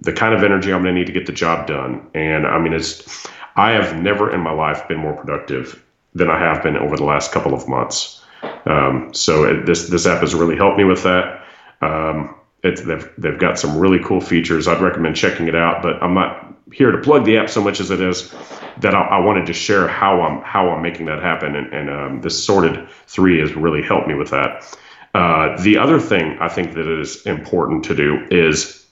the 0.00 0.12
kind 0.12 0.34
of 0.34 0.42
energy 0.42 0.72
I'm 0.72 0.82
to 0.82 0.92
need 0.92 1.06
to 1.06 1.12
get 1.12 1.26
the 1.26 1.32
job 1.32 1.68
done. 1.68 2.04
And 2.14 2.44
I 2.48 2.58
mean, 2.58 2.72
it's 2.72 3.26
I 3.54 3.70
have 3.70 4.02
never 4.02 4.34
in 4.34 4.40
my 4.40 4.52
life 4.52 4.88
been 4.88 4.98
more 4.98 5.14
productive 5.14 5.80
than 6.14 6.28
I 6.28 6.38
have 6.40 6.64
been 6.64 6.76
over 6.76 6.96
the 6.96 7.04
last 7.04 7.30
couple 7.30 7.54
of 7.54 7.68
months. 7.68 8.24
Um, 8.66 9.14
so 9.14 9.44
it, 9.44 9.66
this 9.66 9.88
this 9.88 10.04
app 10.04 10.20
has 10.20 10.34
really 10.34 10.56
helped 10.56 10.78
me 10.78 10.84
with 10.84 11.04
that. 11.04 11.44
Um, 11.80 12.34
it's, 12.64 12.82
they've 12.82 13.08
they've 13.16 13.38
got 13.38 13.56
some 13.56 13.78
really 13.78 14.02
cool 14.02 14.20
features. 14.20 14.66
I'd 14.66 14.82
recommend 14.82 15.14
checking 15.14 15.46
it 15.46 15.54
out, 15.54 15.80
but 15.80 16.02
I'm 16.02 16.14
not 16.14 16.47
here 16.72 16.90
to 16.90 16.98
plug 16.98 17.24
the 17.24 17.38
app 17.38 17.48
so 17.50 17.60
much 17.60 17.80
as 17.80 17.90
it 17.90 18.00
is 18.00 18.34
that 18.80 18.94
I, 18.94 19.00
I 19.00 19.18
wanted 19.20 19.46
to 19.46 19.52
share 19.52 19.88
how 19.88 20.20
I'm 20.20 20.42
how 20.42 20.70
I'm 20.70 20.82
making 20.82 21.06
that 21.06 21.22
happen, 21.22 21.56
and, 21.56 21.72
and 21.72 21.90
um, 21.90 22.20
this 22.20 22.42
sorted 22.42 22.88
three 23.06 23.40
has 23.40 23.54
really 23.54 23.82
helped 23.82 24.08
me 24.08 24.14
with 24.14 24.30
that. 24.30 24.76
Uh, 25.14 25.60
the 25.62 25.76
other 25.78 25.98
thing 25.98 26.38
I 26.40 26.48
think 26.48 26.74
that 26.74 26.86
is 27.00 27.24
important 27.26 27.84
to 27.84 27.94
do 27.94 28.26
is 28.30 28.86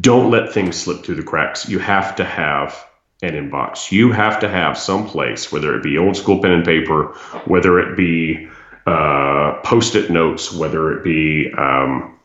don't 0.00 0.30
let 0.30 0.52
things 0.52 0.76
slip 0.76 1.04
through 1.04 1.16
the 1.16 1.22
cracks. 1.22 1.68
You 1.68 1.78
have 1.78 2.16
to 2.16 2.24
have 2.24 2.84
an 3.22 3.34
inbox. 3.34 3.92
You 3.92 4.10
have 4.12 4.40
to 4.40 4.48
have 4.48 4.76
some 4.78 5.06
place, 5.06 5.52
whether 5.52 5.76
it 5.76 5.82
be 5.82 5.98
old 5.98 6.16
school 6.16 6.40
pen 6.40 6.52
and 6.52 6.64
paper, 6.64 7.14
whether 7.44 7.78
it 7.78 7.96
be 7.96 8.48
uh, 8.86 9.60
post-it 9.62 10.10
notes, 10.10 10.52
whether 10.52 10.92
it 10.92 11.04
be 11.04 11.52
um, 11.56 12.18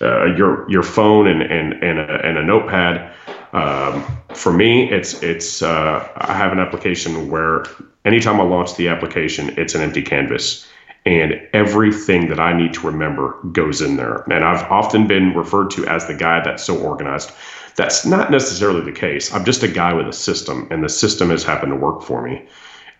uh, 0.00 0.26
your 0.26 0.70
your 0.70 0.82
phone 0.82 1.26
and 1.26 1.42
and 1.42 1.72
and 1.82 1.98
a, 1.98 2.24
and 2.24 2.38
a 2.38 2.44
notepad 2.44 3.12
um, 3.52 4.04
for 4.34 4.52
me, 4.52 4.90
it's 4.90 5.22
it's 5.22 5.62
uh, 5.62 6.08
I 6.16 6.34
have 6.34 6.52
an 6.52 6.58
application 6.58 7.30
where 7.30 7.64
anytime 8.04 8.40
I 8.40 8.44
launch 8.44 8.76
the 8.76 8.88
application, 8.88 9.54
it's 9.56 9.74
an 9.74 9.80
empty 9.80 10.02
canvas, 10.02 10.68
and 11.06 11.40
everything 11.52 12.28
that 12.28 12.40
I 12.40 12.52
need 12.52 12.74
to 12.74 12.86
remember 12.86 13.38
goes 13.52 13.80
in 13.80 13.96
there. 13.96 14.24
And 14.30 14.44
I've 14.44 14.70
often 14.70 15.06
been 15.06 15.34
referred 15.34 15.70
to 15.72 15.86
as 15.86 16.06
the 16.06 16.14
guy 16.14 16.42
that's 16.42 16.64
so 16.64 16.78
organized. 16.78 17.32
That's 17.76 18.04
not 18.04 18.30
necessarily 18.30 18.80
the 18.80 18.92
case. 18.92 19.32
I'm 19.32 19.44
just 19.44 19.62
a 19.62 19.68
guy 19.68 19.92
with 19.92 20.08
a 20.08 20.12
system, 20.12 20.66
and 20.70 20.82
the 20.82 20.88
system 20.88 21.30
has 21.30 21.44
happened 21.44 21.72
to 21.72 21.76
work 21.76 22.02
for 22.02 22.22
me. 22.22 22.46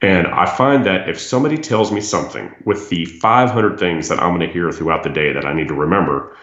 And 0.00 0.28
I 0.28 0.46
find 0.46 0.87
that 0.87 1.08
if 1.08 1.18
somebody 1.18 1.58
tells 1.58 1.90
me 1.90 2.00
something 2.00 2.54
with 2.64 2.88
the 2.88 3.04
500 3.04 3.78
things 3.80 4.08
that 4.08 4.22
I'm 4.22 4.37
going 4.37 4.46
to 4.46 4.52
hear 4.52 4.70
throughout 4.70 5.02
the 5.02 5.11
day 5.11 5.32
that 5.32 5.44
I 5.44 5.52
need 5.52 5.68
to 5.68 5.74
remember, 5.74 6.37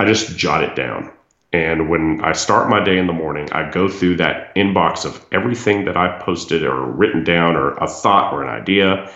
I 0.00 0.04
just 0.04 0.36
jot 0.36 0.64
it 0.64 0.74
down. 0.74 1.12
And 1.52 1.88
when 1.88 2.20
I 2.22 2.32
start 2.32 2.70
my 2.70 2.82
day 2.82 2.98
in 2.98 3.06
the 3.06 3.12
morning, 3.12 3.48
I 3.52 3.68
go 3.68 3.88
through 3.88 4.16
that 4.16 4.54
inbox 4.54 5.04
of 5.04 5.24
everything 5.32 5.84
that 5.86 5.96
I 5.96 6.18
posted 6.20 6.62
or 6.62 6.84
written 6.84 7.24
down 7.24 7.56
or 7.56 7.72
a 7.74 7.88
thought 7.88 8.32
or 8.32 8.44
an 8.44 8.48
idea, 8.48 9.12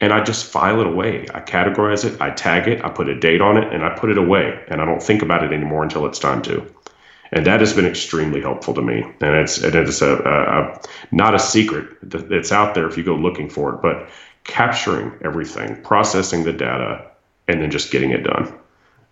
and 0.00 0.12
I 0.12 0.22
just 0.22 0.46
file 0.46 0.80
it 0.80 0.86
away. 0.86 1.26
I 1.34 1.40
categorize 1.40 2.04
it, 2.04 2.20
I 2.20 2.30
tag 2.30 2.68
it, 2.68 2.84
I 2.84 2.88
put 2.88 3.08
a 3.08 3.18
date 3.18 3.42
on 3.42 3.58
it, 3.58 3.72
and 3.72 3.84
I 3.84 3.90
put 3.90 4.10
it 4.10 4.18
away. 4.18 4.64
And 4.68 4.80
I 4.80 4.86
don't 4.86 5.02
think 5.02 5.22
about 5.22 5.44
it 5.44 5.52
anymore 5.52 5.82
until 5.82 6.06
it's 6.06 6.18
time 6.18 6.40
to 6.42 6.66
and 7.34 7.44
that 7.46 7.60
has 7.60 7.72
been 7.72 7.84
extremely 7.84 8.40
helpful 8.40 8.72
to 8.74 8.80
me. 8.80 9.02
And 9.20 9.34
it's 9.34 9.58
and 9.58 9.74
it's 9.74 10.00
a, 10.00 10.16
a, 10.18 10.62
a, 10.62 10.80
not 11.10 11.34
a 11.34 11.38
secret; 11.38 11.96
it's 12.02 12.52
out 12.52 12.74
there 12.74 12.86
if 12.86 12.96
you 12.96 13.02
go 13.02 13.16
looking 13.16 13.50
for 13.50 13.74
it. 13.74 13.82
But 13.82 14.08
capturing 14.44 15.12
everything, 15.22 15.82
processing 15.82 16.44
the 16.44 16.52
data, 16.52 17.04
and 17.48 17.60
then 17.60 17.70
just 17.70 17.90
getting 17.90 18.12
it 18.12 18.22
done. 18.22 18.54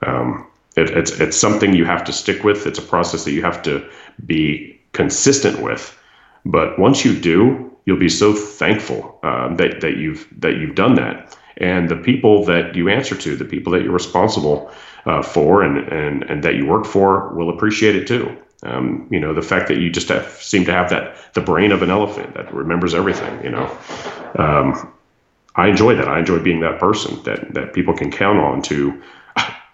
Um, 0.06 0.46
it, 0.76 0.90
it's 0.90 1.20
it's 1.20 1.36
something 1.36 1.74
you 1.74 1.84
have 1.84 2.04
to 2.04 2.12
stick 2.12 2.44
with. 2.44 2.66
It's 2.66 2.78
a 2.78 2.82
process 2.82 3.24
that 3.24 3.32
you 3.32 3.42
have 3.42 3.62
to 3.62 3.88
be 4.26 4.80
consistent 4.92 5.60
with. 5.60 5.98
But 6.44 6.78
once 6.78 7.04
you 7.04 7.18
do, 7.18 7.70
you'll 7.84 7.98
be 7.98 8.08
so 8.08 8.34
thankful 8.34 9.18
uh, 9.22 9.54
that 9.56 9.80
that 9.80 9.96
you've 9.96 10.26
that 10.40 10.56
you've 10.56 10.74
done 10.74 10.94
that. 10.96 11.36
And 11.58 11.88
the 11.88 11.96
people 11.96 12.44
that 12.46 12.74
you 12.74 12.88
answer 12.88 13.14
to, 13.14 13.36
the 13.36 13.44
people 13.44 13.72
that 13.72 13.82
you're 13.82 13.92
responsible 13.92 14.70
uh, 15.06 15.22
for 15.22 15.62
and, 15.62 15.78
and, 15.92 16.22
and 16.24 16.42
that 16.42 16.54
you 16.54 16.66
work 16.66 16.86
for 16.86 17.28
will 17.34 17.50
appreciate 17.50 17.94
it 17.94 18.06
too. 18.06 18.36
Um, 18.64 19.08
you 19.10 19.18
know, 19.18 19.34
the 19.34 19.42
fact 19.42 19.68
that 19.68 19.78
you 19.78 19.90
just 19.90 20.08
have, 20.08 20.26
seem 20.40 20.64
to 20.66 20.72
have 20.72 20.88
that, 20.90 21.16
the 21.34 21.40
brain 21.40 21.72
of 21.72 21.82
an 21.82 21.90
elephant 21.90 22.34
that 22.34 22.52
remembers 22.54 22.94
everything, 22.94 23.42
you 23.44 23.50
know. 23.50 23.76
Um, 24.38 24.92
I 25.56 25.68
enjoy 25.68 25.94
that. 25.96 26.08
I 26.08 26.20
enjoy 26.20 26.38
being 26.38 26.60
that 26.60 26.78
person 26.78 27.22
that, 27.24 27.52
that 27.54 27.74
people 27.74 27.94
can 27.94 28.10
count 28.10 28.38
on 28.38 28.62
to. 28.62 29.02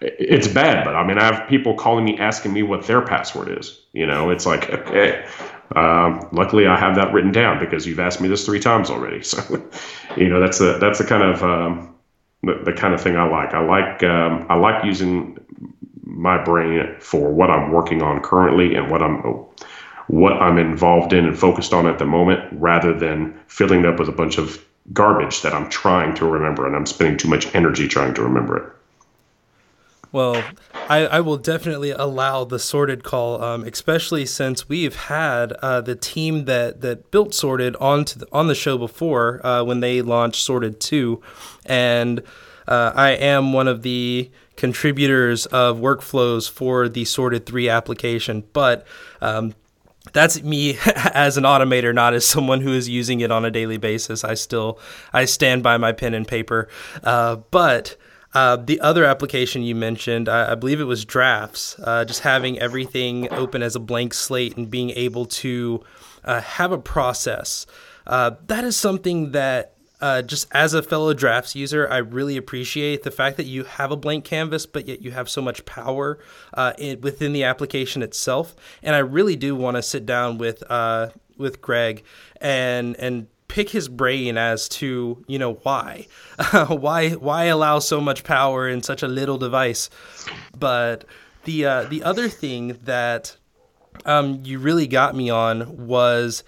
It's 0.01 0.47
bad, 0.47 0.85
but 0.85 0.95
I 0.95 1.05
mean, 1.05 1.17
I 1.17 1.23
have 1.25 1.49
people 1.49 1.75
calling 1.75 2.05
me 2.05 2.17
asking 2.17 2.53
me 2.53 2.63
what 2.63 2.87
their 2.87 3.01
password 3.01 3.59
is. 3.59 3.81
You 3.91 4.05
know, 4.05 4.29
it's 4.29 4.45
like, 4.45 4.69
okay, 4.69 5.25
um, 5.75 6.27
luckily 6.31 6.67
I 6.67 6.77
have 6.77 6.95
that 6.95 7.13
written 7.13 7.31
down 7.31 7.59
because 7.59 7.85
you've 7.85 7.99
asked 7.99 8.21
me 8.21 8.29
this 8.29 8.45
three 8.45 8.59
times 8.59 8.89
already. 8.89 9.21
So, 9.23 9.61
you 10.15 10.29
know, 10.29 10.39
that's 10.39 10.57
the 10.57 10.77
that's 10.79 10.99
the 10.99 11.05
kind 11.05 11.23
of 11.23 11.43
um, 11.43 11.95
the, 12.43 12.61
the 12.65 12.73
kind 12.73 12.93
of 12.93 13.01
thing 13.01 13.17
I 13.17 13.27
like. 13.27 13.53
I 13.53 13.59
like 13.59 14.03
um, 14.03 14.45
I 14.49 14.55
like 14.55 14.85
using 14.85 15.37
my 16.05 16.41
brain 16.43 16.95
for 16.99 17.31
what 17.31 17.49
I'm 17.51 17.71
working 17.71 18.01
on 18.01 18.21
currently 18.21 18.75
and 18.75 18.89
what 18.89 19.03
I'm 19.03 19.17
what 20.07 20.33
I'm 20.33 20.57
involved 20.57 21.13
in 21.13 21.25
and 21.25 21.37
focused 21.37 21.73
on 21.73 21.85
at 21.87 21.99
the 21.99 22.05
moment, 22.05 22.41
rather 22.53 22.97
than 22.97 23.37
filling 23.47 23.81
it 23.81 23.85
up 23.85 23.99
with 23.99 24.09
a 24.09 24.13
bunch 24.13 24.37
of 24.37 24.63
garbage 24.93 25.43
that 25.43 25.53
I'm 25.53 25.69
trying 25.69 26.15
to 26.15 26.25
remember 26.25 26.65
and 26.65 26.75
I'm 26.75 26.85
spending 26.85 27.17
too 27.17 27.27
much 27.27 27.53
energy 27.53 27.87
trying 27.87 28.13
to 28.15 28.23
remember 28.23 28.57
it. 28.57 28.73
Well, 30.11 30.43
I, 30.73 31.05
I, 31.05 31.19
will 31.19 31.37
definitely 31.37 31.91
allow 31.91 32.43
the 32.43 32.57
sorted 32.57 33.03
call, 33.03 33.43
um, 33.43 33.63
especially 33.63 34.25
since 34.25 34.67
we've 34.67 34.95
had 34.95 35.51
uh, 35.53 35.81
the 35.81 35.95
team 35.95 36.45
that, 36.45 36.81
that 36.81 37.11
built 37.11 37.35
sorted 37.35 37.75
onto 37.75 38.19
the, 38.19 38.27
on 38.31 38.47
the 38.47 38.55
show 38.55 38.75
before 38.77 39.45
uh, 39.45 39.63
when 39.63 39.81
they 39.81 40.01
launched 40.01 40.43
sorted 40.43 40.79
two, 40.79 41.21
and 41.63 42.23
uh, 42.67 42.91
I 42.95 43.11
am 43.11 43.53
one 43.53 43.67
of 43.67 43.83
the 43.83 44.31
contributors 44.55 45.45
of 45.47 45.77
workflows 45.77 46.49
for 46.49 46.89
the 46.89 47.05
sorted 47.05 47.45
three 47.45 47.69
application, 47.69 48.43
but. 48.53 48.85
Um, 49.21 49.53
that's 50.11 50.41
me 50.41 50.77
as 50.95 51.37
an 51.37 51.43
automator, 51.43 51.93
not 51.93 52.15
as 52.15 52.25
someone 52.25 52.61
who 52.61 52.73
is 52.73 52.89
using 52.89 53.19
it 53.19 53.31
on 53.31 53.45
a 53.45 53.51
daily 53.51 53.77
basis. 53.77 54.23
I 54.23 54.33
still 54.33 54.79
I 55.13 55.25
stand 55.25 55.61
by 55.61 55.77
my 55.77 55.91
pen 55.91 56.15
and 56.15 56.27
paper, 56.27 56.67
uh, 57.03 57.35
but 57.51 57.95
uh, 58.33 58.55
the 58.57 58.79
other 58.81 59.05
application 59.05 59.63
you 59.63 59.75
mentioned, 59.75 60.29
I, 60.29 60.51
I 60.51 60.55
believe 60.55 60.79
it 60.79 60.85
was 60.85 61.05
Drafts, 61.05 61.77
uh, 61.79 62.05
just 62.05 62.21
having 62.21 62.59
everything 62.59 63.31
open 63.33 63.63
as 63.63 63.75
a 63.75 63.79
blank 63.79 64.13
slate 64.13 64.55
and 64.55 64.69
being 64.69 64.91
able 64.91 65.25
to 65.25 65.83
uh, 66.23 66.41
have 66.41 66.71
a 66.71 66.77
process. 66.77 67.65
Uh, 68.05 68.31
that 68.47 68.63
is 68.63 68.77
something 68.77 69.31
that, 69.31 69.73
uh, 70.01 70.21
just 70.21 70.47
as 70.51 70.73
a 70.73 70.81
fellow 70.81 71.13
Drafts 71.13 71.55
user, 71.55 71.89
I 71.89 71.97
really 71.97 72.37
appreciate 72.37 73.03
the 73.03 73.11
fact 73.11 73.37
that 73.37 73.45
you 73.45 73.63
have 73.63 73.91
a 73.91 73.97
blank 73.97 74.25
canvas, 74.25 74.65
but 74.65 74.87
yet 74.87 75.01
you 75.01 75.11
have 75.11 75.29
so 75.29 75.41
much 75.41 75.65
power 75.65 76.19
uh, 76.53 76.73
in, 76.77 77.01
within 77.01 77.33
the 77.33 77.43
application 77.43 78.01
itself. 78.03 78.55
And 78.83 78.95
I 78.95 78.99
really 78.99 79.35
do 79.35 79.55
want 79.55 79.75
to 79.75 79.81
sit 79.81 80.05
down 80.05 80.37
with 80.37 80.63
with 81.37 81.61
Greg 81.61 82.03
and 82.41 82.95
and 82.97 83.27
pick 83.49 83.69
his 83.71 83.89
brain 83.89 84.37
as 84.37 84.69
to 84.69 85.23
you 85.27 85.37
know 85.37 85.55
why. 85.63 86.07
Why 86.67 87.11
why 87.11 87.45
allow 87.45 87.79
so 87.79 87.99
much 87.99 88.23
power 88.23 88.69
in 88.69 88.81
such 88.81 89.03
a 89.03 89.07
little 89.07 89.37
device? 89.37 89.89
But 90.57 91.03
the 91.43 91.65
uh, 91.65 91.83
the 91.83 92.03
other 92.03 92.29
thing 92.29 92.79
that 92.83 93.35
um, 94.05 94.39
you 94.45 94.59
really 94.59 94.87
got 94.87 95.15
me 95.15 95.29
on 95.29 95.87
was 95.87 96.43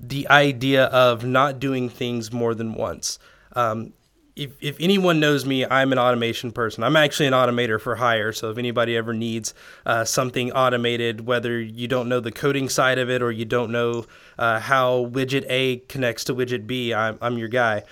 the 0.00 0.26
idea 0.28 0.84
of 0.86 1.24
not 1.24 1.60
doing 1.60 1.88
things 1.88 2.32
more 2.32 2.54
than 2.54 2.74
once. 2.74 3.18
Um, 3.52 3.92
if, 4.36 4.52
if 4.60 4.76
anyone 4.80 5.20
knows 5.20 5.46
me, 5.46 5.64
I'm 5.64 5.92
an 5.92 5.98
automation 5.98 6.50
person. 6.50 6.82
I'm 6.82 6.96
actually 6.96 7.26
an 7.26 7.32
automator 7.32 7.80
for 7.80 7.96
hire. 7.96 8.32
So 8.32 8.50
if 8.50 8.58
anybody 8.58 8.96
ever 8.96 9.14
needs 9.14 9.54
uh, 9.86 10.04
something 10.04 10.50
automated, 10.52 11.26
whether 11.26 11.60
you 11.60 11.86
don't 11.86 12.08
know 12.08 12.20
the 12.20 12.32
coding 12.32 12.68
side 12.68 12.98
of 12.98 13.08
it 13.10 13.22
or 13.22 13.30
you 13.30 13.44
don't 13.44 13.70
know 13.70 14.06
uh, 14.38 14.58
how 14.58 15.06
widget 15.06 15.44
A 15.48 15.78
connects 15.88 16.24
to 16.24 16.34
widget 16.34 16.66
B, 16.66 16.92
I'm, 16.92 17.18
I'm 17.20 17.38
your 17.38 17.48
guy. 17.48 17.84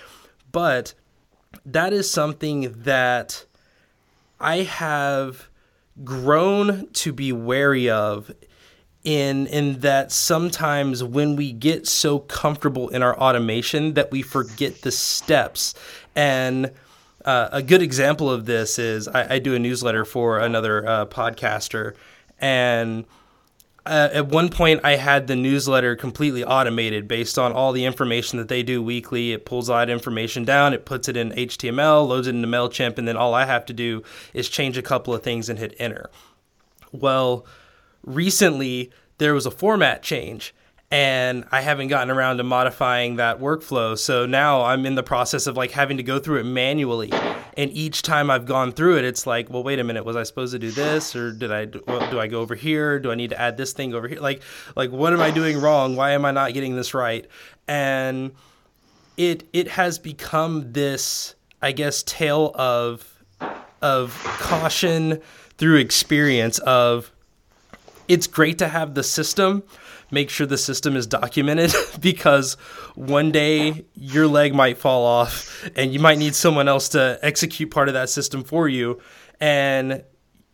But 0.50 0.94
that 1.64 1.92
is 1.92 2.10
something 2.10 2.74
that 2.82 3.44
I 4.40 4.58
have 4.58 5.48
grown 6.02 6.88
to 6.88 7.12
be 7.12 7.32
wary 7.32 7.88
of 7.88 8.32
in 9.04 9.46
in 9.48 9.80
that 9.80 10.12
sometimes 10.12 11.02
when 11.02 11.34
we 11.34 11.52
get 11.52 11.86
so 11.88 12.20
comfortable 12.20 12.88
in 12.90 13.02
our 13.02 13.18
automation 13.18 13.94
that 13.94 14.10
we 14.12 14.22
forget 14.22 14.82
the 14.82 14.92
steps 14.92 15.74
and 16.14 16.70
uh, 17.24 17.48
a 17.52 17.62
good 17.62 17.82
example 17.82 18.30
of 18.30 18.46
this 18.46 18.78
is 18.78 19.08
I, 19.08 19.34
I 19.34 19.38
do 19.38 19.54
a 19.54 19.58
newsletter 19.58 20.04
for 20.04 20.38
another 20.38 20.86
uh, 20.86 21.06
podcaster 21.06 21.94
and 22.40 23.04
uh, 23.84 24.08
at 24.12 24.28
one 24.28 24.48
point 24.48 24.80
I 24.84 24.94
had 24.94 25.26
the 25.26 25.34
newsletter 25.34 25.96
completely 25.96 26.44
automated 26.44 27.08
based 27.08 27.38
on 27.38 27.52
all 27.52 27.72
the 27.72 27.84
information 27.84 28.38
that 28.38 28.46
they 28.48 28.62
do 28.62 28.80
weekly. 28.80 29.32
It 29.32 29.44
pulls 29.44 29.68
all 29.68 29.78
that 29.78 29.90
information 29.90 30.44
down, 30.44 30.72
it 30.72 30.84
puts 30.84 31.08
it 31.08 31.16
in 31.16 31.30
HTML, 31.32 32.06
loads 32.06 32.28
it 32.28 32.34
into 32.36 32.46
MailChimp, 32.46 32.98
and 32.98 33.08
then 33.08 33.16
all 33.16 33.34
I 33.34 33.44
have 33.44 33.66
to 33.66 33.72
do 33.72 34.04
is 34.32 34.48
change 34.48 34.78
a 34.78 34.82
couple 34.82 35.12
of 35.12 35.24
things 35.24 35.48
and 35.48 35.58
hit 35.58 35.74
enter. 35.78 36.10
Well, 36.92 37.44
recently 38.04 38.90
there 39.18 39.34
was 39.34 39.46
a 39.46 39.50
format 39.50 40.02
change 40.02 40.54
and 40.92 41.46
I 41.50 41.62
haven't 41.62 41.88
gotten 41.88 42.10
around 42.10 42.36
to 42.36 42.44
modifying 42.44 43.16
that 43.16 43.40
workflow. 43.40 43.96
So 43.98 44.26
now 44.26 44.62
I'm 44.62 44.84
in 44.84 44.94
the 44.94 45.02
process 45.02 45.46
of 45.46 45.56
like 45.56 45.70
having 45.70 45.96
to 45.96 46.02
go 46.02 46.18
through 46.18 46.40
it 46.40 46.44
manually. 46.44 47.10
And 47.56 47.70
each 47.70 48.02
time 48.02 48.30
I've 48.30 48.44
gone 48.44 48.72
through 48.72 48.98
it, 48.98 49.04
it's 49.06 49.26
like, 49.26 49.48
well, 49.48 49.62
wait 49.62 49.78
a 49.78 49.84
minute, 49.84 50.04
was 50.04 50.16
I 50.16 50.22
supposed 50.22 50.52
to 50.52 50.58
do 50.58 50.70
this, 50.70 51.16
or 51.16 51.32
did 51.32 51.50
I 51.50 51.64
do, 51.64 51.82
do 52.10 52.20
I 52.20 52.26
go 52.26 52.40
over 52.40 52.54
here? 52.54 52.98
Do 52.98 53.10
I 53.10 53.14
need 53.14 53.30
to 53.30 53.40
add 53.40 53.56
this 53.56 53.72
thing 53.72 53.94
over 53.94 54.06
here? 54.06 54.20
Like, 54.20 54.42
like 54.76 54.90
what 54.90 55.14
am 55.14 55.20
I 55.20 55.30
doing 55.30 55.58
wrong? 55.58 55.96
Why 55.96 56.10
am 56.10 56.26
I 56.26 56.30
not 56.30 56.52
getting 56.52 56.76
this 56.76 56.92
right? 56.92 57.26
And 57.66 58.32
it 59.16 59.48
it 59.54 59.68
has 59.68 59.98
become 59.98 60.72
this, 60.72 61.34
I 61.62 61.72
guess, 61.72 62.02
tale 62.02 62.52
of 62.54 63.24
of 63.80 64.18
caution 64.40 65.20
through 65.56 65.76
experience 65.76 66.58
of 66.60 67.11
it's 68.08 68.26
great 68.26 68.58
to 68.58 68.68
have 68.68 68.94
the 68.94 69.02
system 69.02 69.62
make 70.12 70.28
sure 70.30 70.46
the 70.46 70.58
system 70.58 70.94
is 70.94 71.08
documented 71.08 71.72
because 72.00 72.54
one 72.94 73.32
day 73.32 73.84
your 73.94 74.28
leg 74.28 74.54
might 74.54 74.78
fall 74.78 75.04
off 75.04 75.68
and 75.74 75.92
you 75.92 75.98
might 75.98 76.18
need 76.18 76.36
someone 76.36 76.68
else 76.68 76.90
to 76.90 77.18
execute 77.22 77.70
part 77.70 77.88
of 77.88 77.94
that 77.94 78.10
system 78.10 78.44
for 78.44 78.68
you. 78.68 79.00
And 79.40 80.04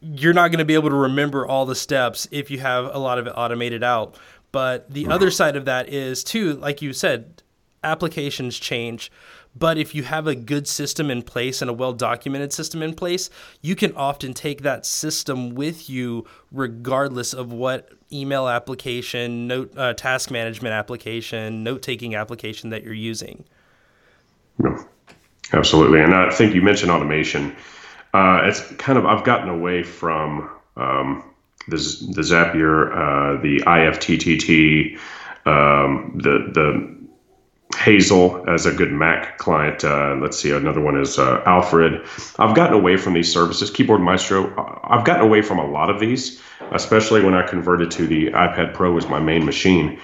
you're 0.01 0.33
not 0.33 0.49
going 0.49 0.61
to 0.61 0.65
be 0.65 0.75
able 0.75 0.89
to 0.91 0.97
remember 0.97 1.45
all 1.45 1.67
the 1.67 1.75
steps 1.75 2.29
if 2.31 2.51
you 2.51 2.61
have 2.61 2.87
a 2.95 2.99
lot 2.99 3.19
of 3.19 3.27
it 3.27 3.33
automated 3.37 3.83
out. 3.83 4.17
But 4.53 4.91
the 4.91 5.09
other 5.09 5.31
side 5.31 5.57
of 5.57 5.67
that 5.67 5.91
is 5.91 6.25
too 6.25 6.55
like 6.55 6.81
you 6.81 6.95
said 6.95 7.43
applications 7.85 8.59
change 8.59 9.11
but 9.59 9.79
if 9.79 9.95
you 9.95 10.03
have 10.05 10.27
a 10.27 10.35
good 10.35 10.69
system 10.69 11.11
in 11.11 11.23
place 11.23 11.61
and 11.61 11.71
a 11.71 11.75
well 11.75 11.93
documented 11.93 12.53
system 12.53 12.83
in 12.83 12.95
place, 12.95 13.31
you 13.63 13.75
can 13.75 13.93
often 13.95 14.35
take 14.35 14.63
that 14.63 14.87
system 14.87 15.55
with 15.55 15.89
you 15.89 16.27
regardless 16.53 17.33
of 17.33 17.53
what 17.53 17.91
email 18.13 18.49
application, 18.49 19.47
note 19.47 19.73
uh, 19.77 19.95
task 19.95 20.31
management 20.31 20.73
application, 20.73 21.63
note 21.65 21.83
taking 21.83 22.15
application 22.15 22.71
that 22.71 22.83
you're 22.85 22.95
using. 22.95 23.45
No. 24.59 24.85
Absolutely, 25.53 26.03
and 26.03 26.15
I 26.15 26.31
think 26.31 26.55
you 26.55 26.63
mentioned 26.63 26.91
automation. 26.91 27.57
Uh, 28.13 28.43
it's 28.45 28.61
kind 28.73 28.99
of 28.99 29.07
I've 29.07 29.25
gotten 29.25 29.49
away 29.49 29.83
from 29.83 30.51
um, 30.77 31.25
the 31.69 31.77
the 31.77 32.23
Zapier, 32.23 32.93
uh, 32.93 33.41
the 33.41 33.61
IFTTT, 33.61 34.99
um, 35.47 36.19
the 36.23 36.51
the 36.53 36.98
Hazel 37.79 38.45
as 38.49 38.67
a 38.67 38.73
good 38.73 38.93
Mac 38.93 39.39
client. 39.39 39.85
Uh, 39.85 40.17
let's 40.21 40.39
see, 40.39 40.51
another 40.51 40.81
one 40.81 41.01
is 41.01 41.19
uh, 41.19 41.43
Alfred. 41.47 42.05
I've 42.39 42.55
gotten 42.57 42.75
away 42.75 42.97
from 42.97 43.15
these 43.15 43.33
services. 43.33 43.71
Keyboard 43.71 44.01
Maestro. 44.01 44.53
I've 44.85 45.05
gotten 45.05 45.25
away 45.25 45.43
from 45.43 45.59
a 45.59 45.67
lot 45.67 45.89
of 45.89 46.01
these, 46.01 46.41
especially 46.73 47.25
when 47.25 47.35
I 47.35 47.47
converted 47.47 47.91
to 47.93 48.07
the 48.07 48.31
iPad 48.33 48.75
Pro 48.75 48.97
as 48.97 49.09
my 49.09 49.21
main 49.21 49.45
machine. 49.45 49.99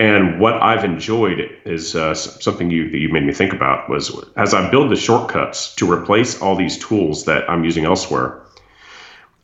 And 0.00 0.40
what 0.40 0.54
I've 0.54 0.84
enjoyed 0.84 1.50
is 1.64 1.96
uh, 1.96 2.14
something 2.14 2.70
you 2.70 2.88
that 2.90 2.98
you 2.98 3.08
made 3.12 3.24
me 3.24 3.32
think 3.32 3.52
about 3.52 3.90
was 3.90 4.14
as 4.36 4.54
I 4.54 4.70
build 4.70 4.90
the 4.90 4.96
shortcuts 4.96 5.74
to 5.74 5.90
replace 5.90 6.40
all 6.40 6.54
these 6.54 6.78
tools 6.78 7.24
that 7.24 7.50
I'm 7.50 7.64
using 7.64 7.84
elsewhere. 7.84 8.40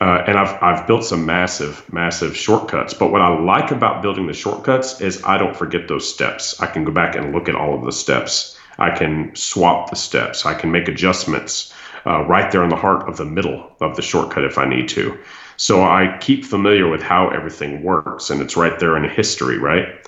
Uh, 0.04 0.22
and 0.26 0.36
I've 0.36 0.62
I've 0.62 0.86
built 0.86 1.02
some 1.02 1.24
massive 1.24 1.90
massive 1.90 2.36
shortcuts. 2.36 2.92
But 2.92 3.10
what 3.10 3.22
I 3.22 3.38
like 3.40 3.70
about 3.70 4.02
building 4.02 4.26
the 4.26 4.34
shortcuts 4.34 5.00
is 5.00 5.24
I 5.24 5.38
don't 5.38 5.56
forget 5.56 5.88
those 5.88 6.06
steps. 6.06 6.60
I 6.60 6.66
can 6.66 6.84
go 6.84 6.92
back 6.92 7.16
and 7.16 7.32
look 7.32 7.48
at 7.48 7.54
all 7.54 7.74
of 7.74 7.86
the 7.86 7.92
steps. 7.92 8.58
I 8.78 8.90
can 8.90 9.34
swap 9.34 9.88
the 9.88 9.96
steps. 9.96 10.44
I 10.44 10.52
can 10.52 10.70
make 10.70 10.88
adjustments 10.88 11.72
uh, 12.04 12.22
right 12.26 12.52
there 12.52 12.62
in 12.62 12.68
the 12.68 12.76
heart 12.76 13.08
of 13.08 13.16
the 13.16 13.24
middle 13.24 13.74
of 13.80 13.96
the 13.96 14.02
shortcut 14.02 14.44
if 14.44 14.58
I 14.58 14.66
need 14.66 14.90
to. 14.90 15.18
So 15.56 15.82
I 15.82 16.18
keep 16.20 16.44
familiar 16.44 16.86
with 16.86 17.00
how 17.00 17.30
everything 17.30 17.82
works, 17.82 18.28
and 18.28 18.42
it's 18.42 18.58
right 18.58 18.78
there 18.78 18.98
in 18.98 19.08
history, 19.08 19.56
right? 19.56 20.06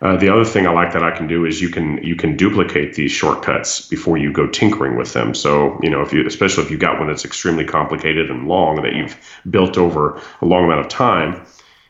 Uh, 0.00 0.16
the 0.16 0.28
other 0.28 0.44
thing 0.44 0.66
I 0.66 0.70
like 0.70 0.92
that 0.92 1.02
I 1.02 1.10
can 1.10 1.26
do 1.26 1.44
is 1.44 1.60
you 1.60 1.70
can 1.70 2.02
you 2.04 2.14
can 2.14 2.36
duplicate 2.36 2.94
these 2.94 3.10
shortcuts 3.10 3.88
before 3.88 4.16
you 4.16 4.32
go 4.32 4.46
tinkering 4.46 4.96
with 4.96 5.12
them. 5.12 5.34
So 5.34 5.78
you 5.82 5.90
know 5.90 6.02
if 6.02 6.12
you 6.12 6.24
especially 6.26 6.64
if 6.64 6.70
you've 6.70 6.80
got 6.80 6.98
one 6.98 7.08
that's 7.08 7.24
extremely 7.24 7.64
complicated 7.64 8.30
and 8.30 8.46
long 8.46 8.82
that 8.82 8.94
you've 8.94 9.18
built 9.50 9.76
over 9.76 10.20
a 10.40 10.46
long 10.46 10.64
amount 10.64 10.80
of 10.80 10.88
time 10.88 11.44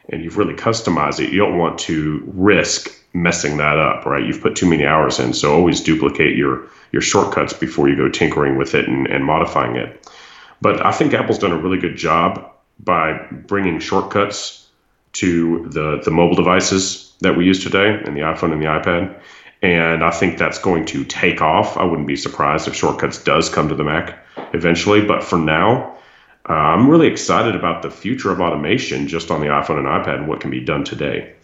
and 0.09 0.25
you've 0.25 0.39
really 0.39 0.55
customized 0.55 1.21
it, 1.21 1.31
you 1.31 1.39
don't 1.39 1.59
want 1.59 1.79
to 1.81 2.23
risk 2.35 2.89
messing 3.13 3.59
that 3.59 3.79
up, 3.79 4.07
right? 4.07 4.25
You've 4.25 4.41
put 4.41 4.57
too 4.57 4.69
many 4.69 4.87
hours 4.87 5.19
in, 5.19 5.35
so 5.35 5.55
always 5.55 5.83
duplicate 5.83 6.35
your 6.35 6.67
your 6.93 7.03
shortcuts 7.03 7.53
before 7.53 7.91
you 7.91 7.97
go 7.97 8.09
tinkering 8.09 8.57
with 8.57 8.75
it 8.75 8.89
and, 8.89 9.07
and 9.07 9.23
modifying 9.23 9.77
it. 9.77 10.09
But 10.63 10.85
I 10.85 10.93
think 10.93 11.13
Apple's 11.13 11.39
done 11.39 11.53
a 11.53 11.59
really 11.59 11.79
good 11.79 11.97
job 11.97 12.53
by 12.81 13.19
bringing 13.47 13.81
shortcuts 13.81 14.67
to 15.13 15.69
the 15.69 16.01
the 16.03 16.11
mobile 16.11 16.37
devices 16.37 17.08
that 17.21 17.37
we 17.37 17.45
use 17.45 17.63
today 17.63 18.01
and 18.05 18.17
the 18.17 18.21
iPhone 18.21 18.53
and 18.53 18.63
the 18.63 18.67
iPad. 18.67 19.21
And 19.61 20.05
I 20.05 20.11
think 20.11 20.39
that's 20.39 20.59
going 20.59 20.87
to 20.87 21.05
take 21.05 21.43
off. 21.43 21.77
I 21.77 21.85
wouldn't 21.85 22.07
be 22.07 22.17
surprised 22.17 22.69
if 22.69 22.75
Shortcuts 22.75 23.23
does 23.23 23.49
come 23.49 23.69
to 23.69 23.75
the 23.75 23.85
Mac 23.85 24.19
eventually. 24.53 25.05
But 25.05 25.25
for 25.25 25.37
now, 25.37 25.97
uh, 26.49 26.53
I'm 26.53 26.89
really 26.89 27.09
excited 27.09 27.57
about 27.57 27.83
the 27.83 27.91
future 27.91 28.31
of 28.31 28.41
automation 28.41 29.09
just 29.09 29.31
on 29.31 29.41
the 29.41 29.49
iPhone 29.49 29.79
and 29.79 29.87
iPad 29.87 30.17
and 30.17 30.29
what 30.29 30.41
can 30.41 30.51
be 30.51 30.61
done 30.61 30.85
today. 30.85 31.35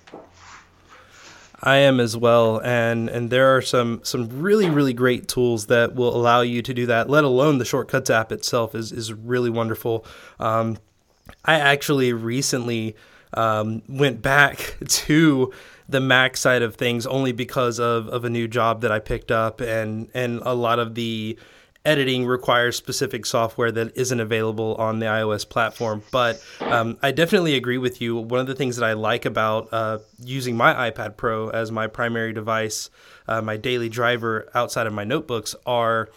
I 1.67 1.77
am 1.77 1.99
as 1.99 2.15
well, 2.15 2.61
and 2.63 3.09
and 3.09 3.31
there 3.31 3.57
are 3.57 3.63
some 3.63 4.01
some 4.05 4.29
really 4.43 4.69
really 4.69 4.93
great 4.93 5.29
tools 5.29 5.67
that 5.67 5.95
will 5.95 6.15
allow 6.15 6.43
you 6.43 6.61
to 6.61 6.75
do 6.75 6.85
that. 6.87 7.09
Let 7.09 7.25
alone 7.25 7.57
the 7.57 7.65
Shortcuts 7.65 8.11
app 8.11 8.33
itself 8.33 8.75
is 8.75 8.93
is 8.93 9.15
really 9.15 9.49
wonderful. 9.49 10.05
Um, 10.39 10.77
I 11.43 11.55
actually 11.55 12.13
recently 12.13 12.95
um, 13.37 13.83
went 13.89 14.23
back 14.23 14.77
to 14.89 15.53
the 15.89 16.01
Mac 16.01 16.37
side 16.37 16.63
of 16.63 16.77
things 16.77 17.07
only 17.07 17.33
because 17.33 17.79
of, 17.79 18.09
of 18.09 18.25
a 18.25 18.31
new 18.31 18.49
job 18.49 18.81
that 18.81 18.91
I 18.91 18.99
picked 19.01 19.31
up 19.31 19.61
and 19.61 20.09
and 20.15 20.41
a 20.45 20.55
lot 20.55 20.79
of 20.79 20.95
the 20.95 21.39
editing 21.85 22.25
requires 22.25 22.77
specific 22.77 23.27
software 23.27 23.71
that 23.71 23.97
isn't 23.97 24.21
available 24.21 24.75
on 24.77 25.01
the 25.01 25.07
iOS 25.07 25.47
platform. 25.49 26.03
But 26.11 26.43
um, 26.61 26.99
I 27.03 27.11
definitely 27.11 27.55
agree 27.55 27.79
with 27.79 28.01
you. 28.01 28.17
One 28.17 28.41
of 28.41 28.47
the 28.47 28.55
things 28.55 28.77
that 28.77 28.85
I 28.87 28.95
like 28.95 29.27
about 29.27 29.69
uh, 29.71 29.99
using 30.19 30.57
my 30.57 30.91
iPad 30.91 31.17
Pro 31.17 31.51
as 31.51 31.71
my 31.71 31.87
primary 31.87 32.33
device, 32.33 32.89
uh, 33.29 33.43
my 33.43 33.57
daily 33.57 33.89
driver 33.89 34.49
outside 34.55 34.87
of 34.87 34.95
my 34.95 35.05
notebooks, 35.05 35.55
are, 35.67 36.09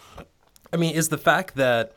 I 0.72 0.78
mean, 0.78 0.94
is 0.94 1.10
the 1.10 1.18
fact 1.18 1.56
that 1.56 1.92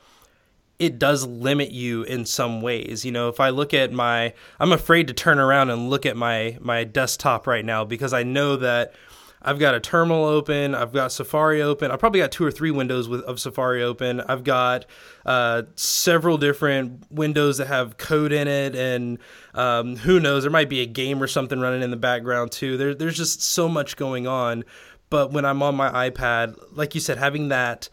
it 0.81 0.97
does 0.97 1.27
limit 1.27 1.69
you 1.69 2.01
in 2.01 2.25
some 2.25 2.59
ways. 2.59 3.05
You 3.05 3.11
know, 3.11 3.29
if 3.29 3.39
I 3.39 3.49
look 3.49 3.71
at 3.71 3.93
my, 3.93 4.33
I'm 4.59 4.71
afraid 4.71 5.07
to 5.09 5.13
turn 5.13 5.37
around 5.37 5.69
and 5.69 5.91
look 5.91 6.07
at 6.07 6.17
my 6.17 6.57
my 6.59 6.83
desktop 6.83 7.45
right 7.45 7.63
now 7.63 7.85
because 7.85 8.13
I 8.13 8.23
know 8.23 8.55
that 8.55 8.95
I've 9.43 9.59
got 9.59 9.75
a 9.75 9.79
terminal 9.79 10.25
open, 10.25 10.73
I've 10.73 10.91
got 10.91 11.11
Safari 11.11 11.61
open, 11.61 11.91
I've 11.91 11.99
probably 11.99 12.19
got 12.19 12.31
two 12.31 12.43
or 12.43 12.49
three 12.49 12.71
windows 12.71 13.07
with, 13.07 13.21
of 13.21 13.39
Safari 13.39 13.83
open. 13.83 14.21
I've 14.21 14.43
got 14.43 14.87
uh, 15.23 15.63
several 15.75 16.39
different 16.39 17.11
windows 17.11 17.59
that 17.59 17.67
have 17.67 17.97
code 17.97 18.31
in 18.31 18.47
it, 18.47 18.75
and 18.75 19.19
um, 19.53 19.97
who 19.97 20.19
knows, 20.19 20.41
there 20.41 20.51
might 20.51 20.69
be 20.69 20.81
a 20.81 20.87
game 20.87 21.21
or 21.21 21.27
something 21.27 21.59
running 21.59 21.83
in 21.83 21.91
the 21.91 21.97
background 21.97 22.51
too. 22.51 22.75
There, 22.75 22.95
there's 22.95 23.17
just 23.17 23.43
so 23.43 23.69
much 23.69 23.97
going 23.97 24.25
on. 24.25 24.63
But 25.11 25.31
when 25.31 25.45
I'm 25.45 25.61
on 25.61 25.75
my 25.75 26.09
iPad, 26.09 26.57
like 26.71 26.95
you 26.95 27.01
said, 27.01 27.19
having 27.19 27.49
that 27.49 27.89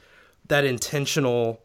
that 0.46 0.64
intentional 0.64 1.60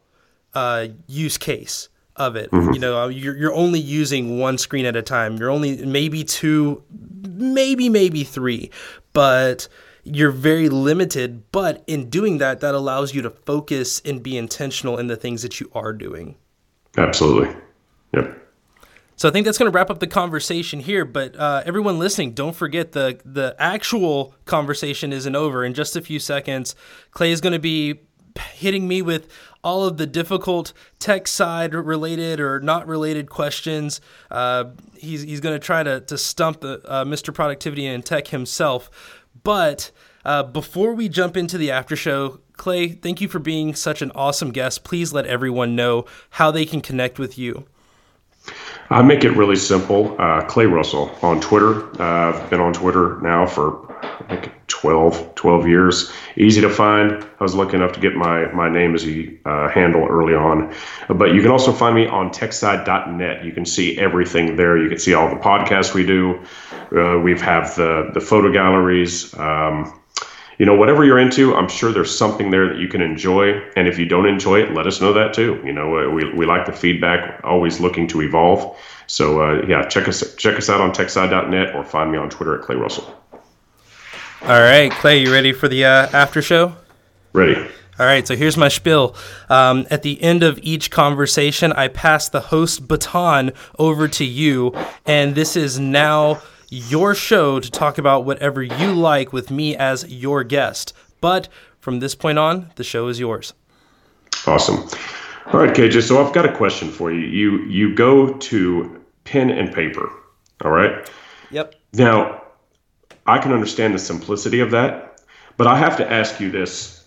uh, 0.53 0.87
use 1.07 1.37
case 1.37 1.89
of 2.15 2.35
it. 2.35 2.51
Mm-hmm. 2.51 2.73
You 2.73 2.79
know, 2.79 3.03
uh, 3.03 3.07
you're, 3.07 3.35
you're 3.35 3.53
only 3.53 3.79
using 3.79 4.39
one 4.39 4.57
screen 4.57 4.85
at 4.85 4.95
a 4.95 5.01
time. 5.01 5.37
You're 5.37 5.49
only 5.49 5.85
maybe 5.85 6.23
two, 6.23 6.83
maybe, 7.27 7.89
maybe 7.89 8.23
three, 8.23 8.71
but 9.13 9.67
you're 10.03 10.31
very 10.31 10.69
limited. 10.69 11.51
But 11.51 11.83
in 11.87 12.09
doing 12.09 12.37
that, 12.37 12.59
that 12.59 12.75
allows 12.75 13.13
you 13.13 13.21
to 13.23 13.29
focus 13.29 14.01
and 14.05 14.21
be 14.21 14.37
intentional 14.37 14.97
in 14.97 15.07
the 15.07 15.15
things 15.15 15.41
that 15.41 15.59
you 15.59 15.71
are 15.73 15.93
doing. 15.93 16.35
Absolutely. 16.97 17.55
Yep. 18.13 18.39
So 19.15 19.29
I 19.29 19.31
think 19.31 19.45
that's 19.45 19.57
going 19.57 19.71
to 19.71 19.75
wrap 19.75 19.89
up 19.89 19.99
the 19.99 20.07
conversation 20.07 20.79
here. 20.79 21.05
But 21.05 21.35
uh, 21.35 21.63
everyone 21.65 21.97
listening, 21.99 22.33
don't 22.33 22.55
forget 22.55 22.91
the 22.91 23.19
the 23.23 23.55
actual 23.57 24.35
conversation 24.45 25.13
isn't 25.13 25.35
over. 25.35 25.63
In 25.63 25.73
just 25.73 25.95
a 25.95 26.01
few 26.01 26.19
seconds, 26.19 26.75
Clay 27.11 27.31
is 27.31 27.39
going 27.39 27.53
to 27.53 27.59
be 27.59 28.01
hitting 28.39 28.87
me 28.87 29.01
with 29.01 29.27
all 29.63 29.85
of 29.85 29.97
the 29.97 30.05
difficult 30.05 30.73
tech 30.99 31.27
side 31.27 31.73
related 31.73 32.39
or 32.39 32.59
not 32.59 32.85
related 32.87 33.29
questions. 33.29 34.01
Uh, 34.29 34.65
he's 34.97 35.21
he's 35.21 35.39
going 35.39 35.55
to 35.55 35.65
try 35.65 35.83
to 35.83 36.17
stump 36.17 36.61
the, 36.61 36.81
uh, 36.85 37.05
Mr. 37.05 37.33
Productivity 37.33 37.85
and 37.85 38.05
Tech 38.05 38.27
himself. 38.27 38.89
But 39.43 39.91
uh, 40.25 40.43
before 40.43 40.93
we 40.93 41.09
jump 41.09 41.35
into 41.35 41.57
the 41.57 41.71
after 41.71 41.95
show, 41.95 42.39
Clay, 42.57 42.89
thank 42.89 43.19
you 43.19 43.27
for 43.27 43.39
being 43.39 43.75
such 43.75 44.01
an 44.01 44.11
awesome 44.13 44.51
guest. 44.51 44.83
Please 44.83 45.11
let 45.11 45.25
everyone 45.25 45.75
know 45.75 46.05
how 46.31 46.51
they 46.51 46.65
can 46.65 46.81
connect 46.81 47.19
with 47.19 47.37
you. 47.37 47.65
I 48.89 49.01
make 49.01 49.23
it 49.23 49.31
really 49.31 49.55
simple. 49.55 50.15
Uh, 50.19 50.41
Clay 50.45 50.65
Russell 50.65 51.15
on 51.21 51.39
Twitter. 51.39 51.89
Uh, 52.01 52.33
I've 52.33 52.49
been 52.49 52.59
on 52.59 52.73
Twitter 52.73 53.19
now 53.21 53.45
for 53.45 53.91
I 54.03 54.37
think 54.37 54.51
12, 54.67 55.35
12 55.35 55.67
years. 55.67 56.11
Easy 56.35 56.61
to 56.61 56.69
find. 56.69 57.11
I 57.39 57.43
was 57.43 57.55
lucky 57.55 57.75
enough 57.75 57.93
to 57.93 57.99
get 57.99 58.15
my, 58.15 58.51
my 58.53 58.69
name 58.69 58.95
as 58.95 59.07
a 59.07 59.37
uh, 59.45 59.69
handle 59.69 60.05
early 60.05 60.33
on. 60.33 60.73
But 61.09 61.33
you 61.33 61.41
can 61.41 61.51
also 61.51 61.71
find 61.71 61.95
me 61.95 62.07
on 62.07 62.29
techside.net. 62.29 63.45
You 63.45 63.51
can 63.51 63.65
see 63.65 63.97
everything 63.97 64.55
there. 64.55 64.77
You 64.77 64.89
can 64.89 64.99
see 64.99 65.13
all 65.13 65.29
the 65.29 65.41
podcasts 65.41 65.93
we 65.93 66.05
do. 66.05 66.43
Uh, 66.95 67.19
we 67.19 67.37
have 67.39 67.75
the, 67.75 68.11
the 68.13 68.21
photo 68.21 68.51
galleries. 68.51 69.33
Um, 69.37 69.99
you 70.57 70.65
know, 70.65 70.75
whatever 70.75 71.03
you're 71.03 71.19
into, 71.19 71.55
I'm 71.55 71.67
sure 71.67 71.91
there's 71.91 72.15
something 72.15 72.51
there 72.51 72.67
that 72.67 72.77
you 72.77 72.87
can 72.87 73.01
enjoy. 73.01 73.59
And 73.75 73.87
if 73.87 73.97
you 73.97 74.05
don't 74.05 74.27
enjoy 74.27 74.61
it, 74.61 74.73
let 74.73 74.87
us 74.87 75.01
know 75.01 75.13
that 75.13 75.33
too. 75.33 75.61
You 75.65 75.73
know, 75.73 75.97
uh, 75.97 76.09
we, 76.09 76.31
we 76.33 76.45
like 76.45 76.65
the 76.65 76.73
feedback, 76.73 77.41
always 77.43 77.79
looking 77.79 78.07
to 78.09 78.21
evolve. 78.21 78.77
So 79.07 79.41
uh, 79.41 79.65
yeah, 79.67 79.87
check 79.87 80.07
us 80.07 80.35
check 80.35 80.57
us 80.57 80.69
out 80.69 80.81
on 80.81 80.91
techside.net 80.91 81.75
or 81.75 81.83
find 81.83 82.11
me 82.11 82.17
on 82.17 82.29
Twitter 82.29 82.57
at 82.59 82.65
Clay 82.65 82.75
Russell. 82.75 83.05
All 84.43 84.59
right, 84.59 84.91
Clay, 84.91 85.21
you 85.21 85.31
ready 85.31 85.53
for 85.53 85.67
the 85.67 85.85
uh, 85.85 86.09
after 86.11 86.41
show? 86.41 86.75
Ready. 87.31 87.55
All 87.99 88.07
right, 88.07 88.27
so 88.27 88.35
here's 88.35 88.57
my 88.57 88.69
spiel. 88.69 89.15
Um, 89.49 89.85
at 89.91 90.01
the 90.01 90.21
end 90.21 90.41
of 90.41 90.59
each 90.63 90.89
conversation, 90.89 91.71
I 91.71 91.89
pass 91.89 92.27
the 92.27 92.41
host 92.41 92.87
baton 92.87 93.51
over 93.77 94.07
to 94.07 94.25
you, 94.25 94.73
and 95.05 95.35
this 95.35 95.55
is 95.55 95.79
now 95.79 96.41
your 96.73 97.13
show 97.13 97.59
to 97.59 97.69
talk 97.69 97.99
about 97.99 98.25
whatever 98.25 98.63
you 98.63 98.93
like 98.93 99.31
with 99.31 99.51
me 99.51 99.75
as 99.75 100.11
your 100.11 100.43
guest. 100.43 100.91
But 101.21 101.47
from 101.79 101.99
this 101.99 102.15
point 102.15 102.39
on, 102.39 102.71
the 102.77 102.83
show 102.83 103.07
is 103.09 103.19
yours. 103.19 103.53
Awesome. 104.47 104.77
All 105.47 105.59
right, 105.59 105.73
KJ. 105.73 106.01
So 106.01 106.23
I've 106.23 106.33
got 106.33 106.45
a 106.45 106.55
question 106.55 106.89
for 106.89 107.11
you. 107.11 107.19
You 107.19 107.63
you 107.65 107.95
go 107.95 108.33
to 108.33 109.01
pen 109.23 109.51
and 109.51 109.73
paper. 109.73 110.09
All 110.63 110.71
right. 110.71 111.09
Yep. 111.51 111.75
Now 111.93 112.41
I 113.27 113.37
can 113.37 113.53
understand 113.53 113.93
the 113.93 113.99
simplicity 113.99 114.59
of 114.59 114.71
that, 114.71 115.21
but 115.57 115.67
I 115.67 115.77
have 115.77 115.97
to 115.97 116.11
ask 116.11 116.39
you 116.39 116.49
this. 116.49 117.05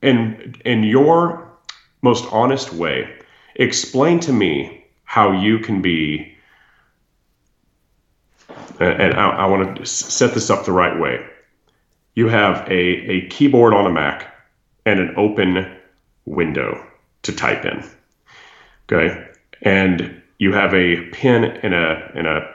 In 0.00 0.54
in 0.64 0.84
your 0.84 1.52
most 2.00 2.24
honest 2.32 2.72
way, 2.72 3.14
explain 3.56 4.20
to 4.20 4.32
me 4.32 4.86
how 5.04 5.30
you 5.32 5.58
can 5.58 5.82
be 5.82 6.31
and 8.84 9.14
I, 9.14 9.30
I 9.30 9.46
want 9.46 9.76
to 9.76 9.86
set 9.86 10.34
this 10.34 10.50
up 10.50 10.64
the 10.64 10.72
right 10.72 10.98
way. 10.98 11.24
You 12.14 12.28
have 12.28 12.68
a, 12.68 12.72
a 12.72 13.28
keyboard 13.28 13.74
on 13.74 13.86
a 13.86 13.90
Mac 13.90 14.34
and 14.84 15.00
an 15.00 15.14
open 15.16 15.74
window 16.26 16.84
to 17.22 17.32
type 17.32 17.64
in. 17.64 17.88
Okay. 18.90 19.26
And 19.62 20.20
you 20.38 20.52
have 20.52 20.74
a 20.74 21.08
pen 21.10 21.44
and 21.44 21.74
a, 21.74 22.10
and 22.14 22.26
a 22.26 22.54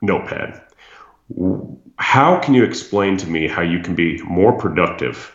notepad. 0.00 0.60
How 1.96 2.40
can 2.40 2.54
you 2.54 2.64
explain 2.64 3.16
to 3.18 3.28
me 3.28 3.46
how 3.46 3.62
you 3.62 3.80
can 3.80 3.94
be 3.94 4.20
more 4.22 4.52
productive? 4.52 5.34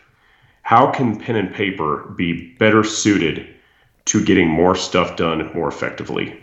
How 0.63 0.91
can 0.91 1.19
pen 1.19 1.35
and 1.35 1.53
paper 1.53 2.13
be 2.17 2.55
better 2.55 2.83
suited 2.83 3.47
to 4.05 4.23
getting 4.23 4.49
more 4.49 4.75
stuff 4.75 5.15
done 5.15 5.51
more 5.53 5.67
effectively? 5.67 6.41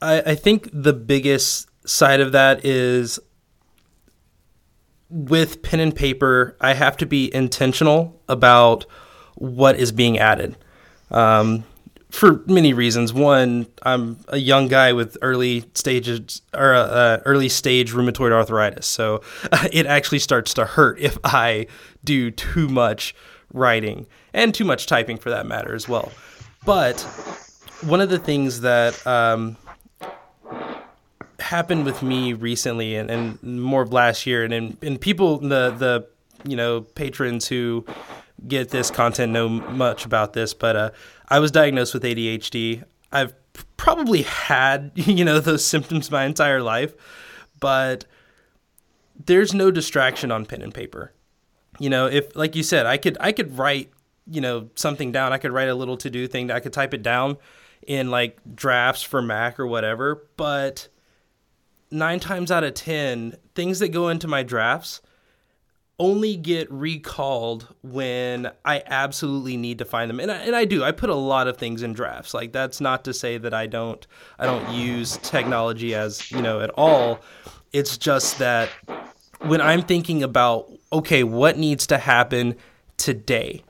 I, 0.00 0.22
I 0.32 0.34
think 0.34 0.68
the 0.72 0.92
biggest 0.92 1.68
side 1.84 2.20
of 2.20 2.32
that 2.32 2.64
is 2.64 3.18
with 5.08 5.62
pen 5.62 5.80
and 5.80 5.94
paper, 5.94 6.56
I 6.60 6.74
have 6.74 6.96
to 6.98 7.06
be 7.06 7.32
intentional 7.34 8.20
about 8.28 8.86
what 9.34 9.76
is 9.76 9.92
being 9.92 10.18
added. 10.18 10.56
Um, 11.10 11.64
for 12.12 12.42
many 12.46 12.74
reasons. 12.74 13.12
One, 13.12 13.66
I'm 13.82 14.18
a 14.28 14.36
young 14.36 14.68
guy 14.68 14.92
with 14.92 15.16
early 15.22 15.64
stages 15.74 16.42
or 16.54 16.74
uh, 16.74 17.20
early 17.24 17.48
stage 17.48 17.92
rheumatoid 17.92 18.32
arthritis, 18.32 18.86
so 18.86 19.22
it 19.72 19.86
actually 19.86 20.18
starts 20.18 20.54
to 20.54 20.66
hurt 20.66 21.00
if 21.00 21.16
I 21.24 21.66
do 22.04 22.30
too 22.30 22.68
much 22.68 23.14
writing 23.54 24.06
and 24.34 24.54
too 24.54 24.64
much 24.64 24.86
typing 24.86 25.16
for 25.16 25.30
that 25.30 25.46
matter 25.46 25.74
as 25.74 25.88
well. 25.88 26.12
But 26.66 27.00
one 27.80 28.00
of 28.02 28.10
the 28.10 28.18
things 28.18 28.60
that 28.60 29.04
um, 29.06 29.56
happened 31.52 31.84
with 31.84 32.02
me 32.02 32.32
recently 32.32 32.96
and, 32.96 33.10
and 33.10 33.42
more 33.42 33.82
of 33.82 33.92
last 33.92 34.26
year, 34.26 34.42
and, 34.42 34.54
and 34.54 34.76
and 34.82 35.00
people, 35.00 35.38
the 35.38 35.70
the 35.70 36.08
you 36.44 36.56
know 36.56 36.80
patrons 36.80 37.46
who 37.46 37.84
get 38.48 38.70
this 38.70 38.90
content 38.90 39.32
know 39.32 39.48
much 39.48 40.06
about 40.06 40.32
this, 40.32 40.54
but 40.54 40.74
uh, 40.74 40.90
I 41.28 41.38
was 41.38 41.50
diagnosed 41.50 41.92
with 41.92 42.02
ADHD. 42.04 42.82
I've 43.12 43.34
probably 43.76 44.22
had 44.22 44.92
you 44.94 45.24
know 45.24 45.38
those 45.40 45.64
symptoms 45.64 46.10
my 46.10 46.24
entire 46.24 46.62
life, 46.62 46.94
but 47.60 48.06
there's 49.26 49.52
no 49.52 49.70
distraction 49.70 50.32
on 50.32 50.46
pen 50.46 50.62
and 50.62 50.72
paper. 50.72 51.12
You 51.78 51.90
know, 51.90 52.06
if 52.06 52.34
like 52.34 52.56
you 52.56 52.62
said, 52.62 52.86
I 52.86 52.96
could 52.96 53.18
I 53.20 53.30
could 53.32 53.58
write 53.58 53.92
you 54.26 54.40
know 54.40 54.70
something 54.74 55.12
down. 55.12 55.34
I 55.34 55.38
could 55.38 55.52
write 55.52 55.68
a 55.68 55.74
little 55.74 55.98
to 55.98 56.08
do 56.08 56.26
thing. 56.26 56.50
I 56.50 56.60
could 56.60 56.72
type 56.72 56.94
it 56.94 57.02
down 57.02 57.36
in 57.86 58.10
like 58.10 58.38
drafts 58.54 59.02
for 59.02 59.20
Mac 59.20 59.60
or 59.60 59.66
whatever. 59.66 60.26
But 60.38 60.88
nine 61.92 62.20
times 62.20 62.50
out 62.50 62.64
of 62.64 62.74
ten, 62.74 63.36
things 63.54 63.78
that 63.78 63.88
go 63.88 64.08
into 64.08 64.26
my 64.26 64.42
drafts 64.42 65.00
only 65.98 66.36
get 66.36 66.70
recalled 66.72 67.72
when 67.82 68.50
I 68.64 68.82
absolutely 68.86 69.56
need 69.56 69.78
to 69.78 69.84
find 69.84 70.10
them. 70.10 70.18
And 70.18 70.32
I, 70.32 70.36
and 70.38 70.56
I 70.56 70.64
do. 70.64 70.82
I 70.82 70.90
put 70.90 71.10
a 71.10 71.14
lot 71.14 71.46
of 71.46 71.58
things 71.58 71.82
in 71.82 71.92
drafts. 71.92 72.34
Like 72.34 72.52
that's 72.52 72.80
not 72.80 73.04
to 73.04 73.14
say 73.14 73.38
that 73.38 73.54
I 73.54 73.66
don't 73.66 74.04
I 74.38 74.46
don't 74.46 74.68
use 74.70 75.18
technology 75.18 75.94
as, 75.94 76.30
you 76.32 76.42
know, 76.42 76.60
at 76.60 76.70
all. 76.70 77.20
It's 77.72 77.96
just 77.96 78.38
that 78.38 78.68
when 79.42 79.60
I'm 79.60 79.82
thinking 79.82 80.22
about 80.22 80.68
okay, 80.92 81.22
what 81.22 81.56
needs 81.56 81.86
to 81.88 81.98
happen 81.98 82.56
today? 82.96 83.62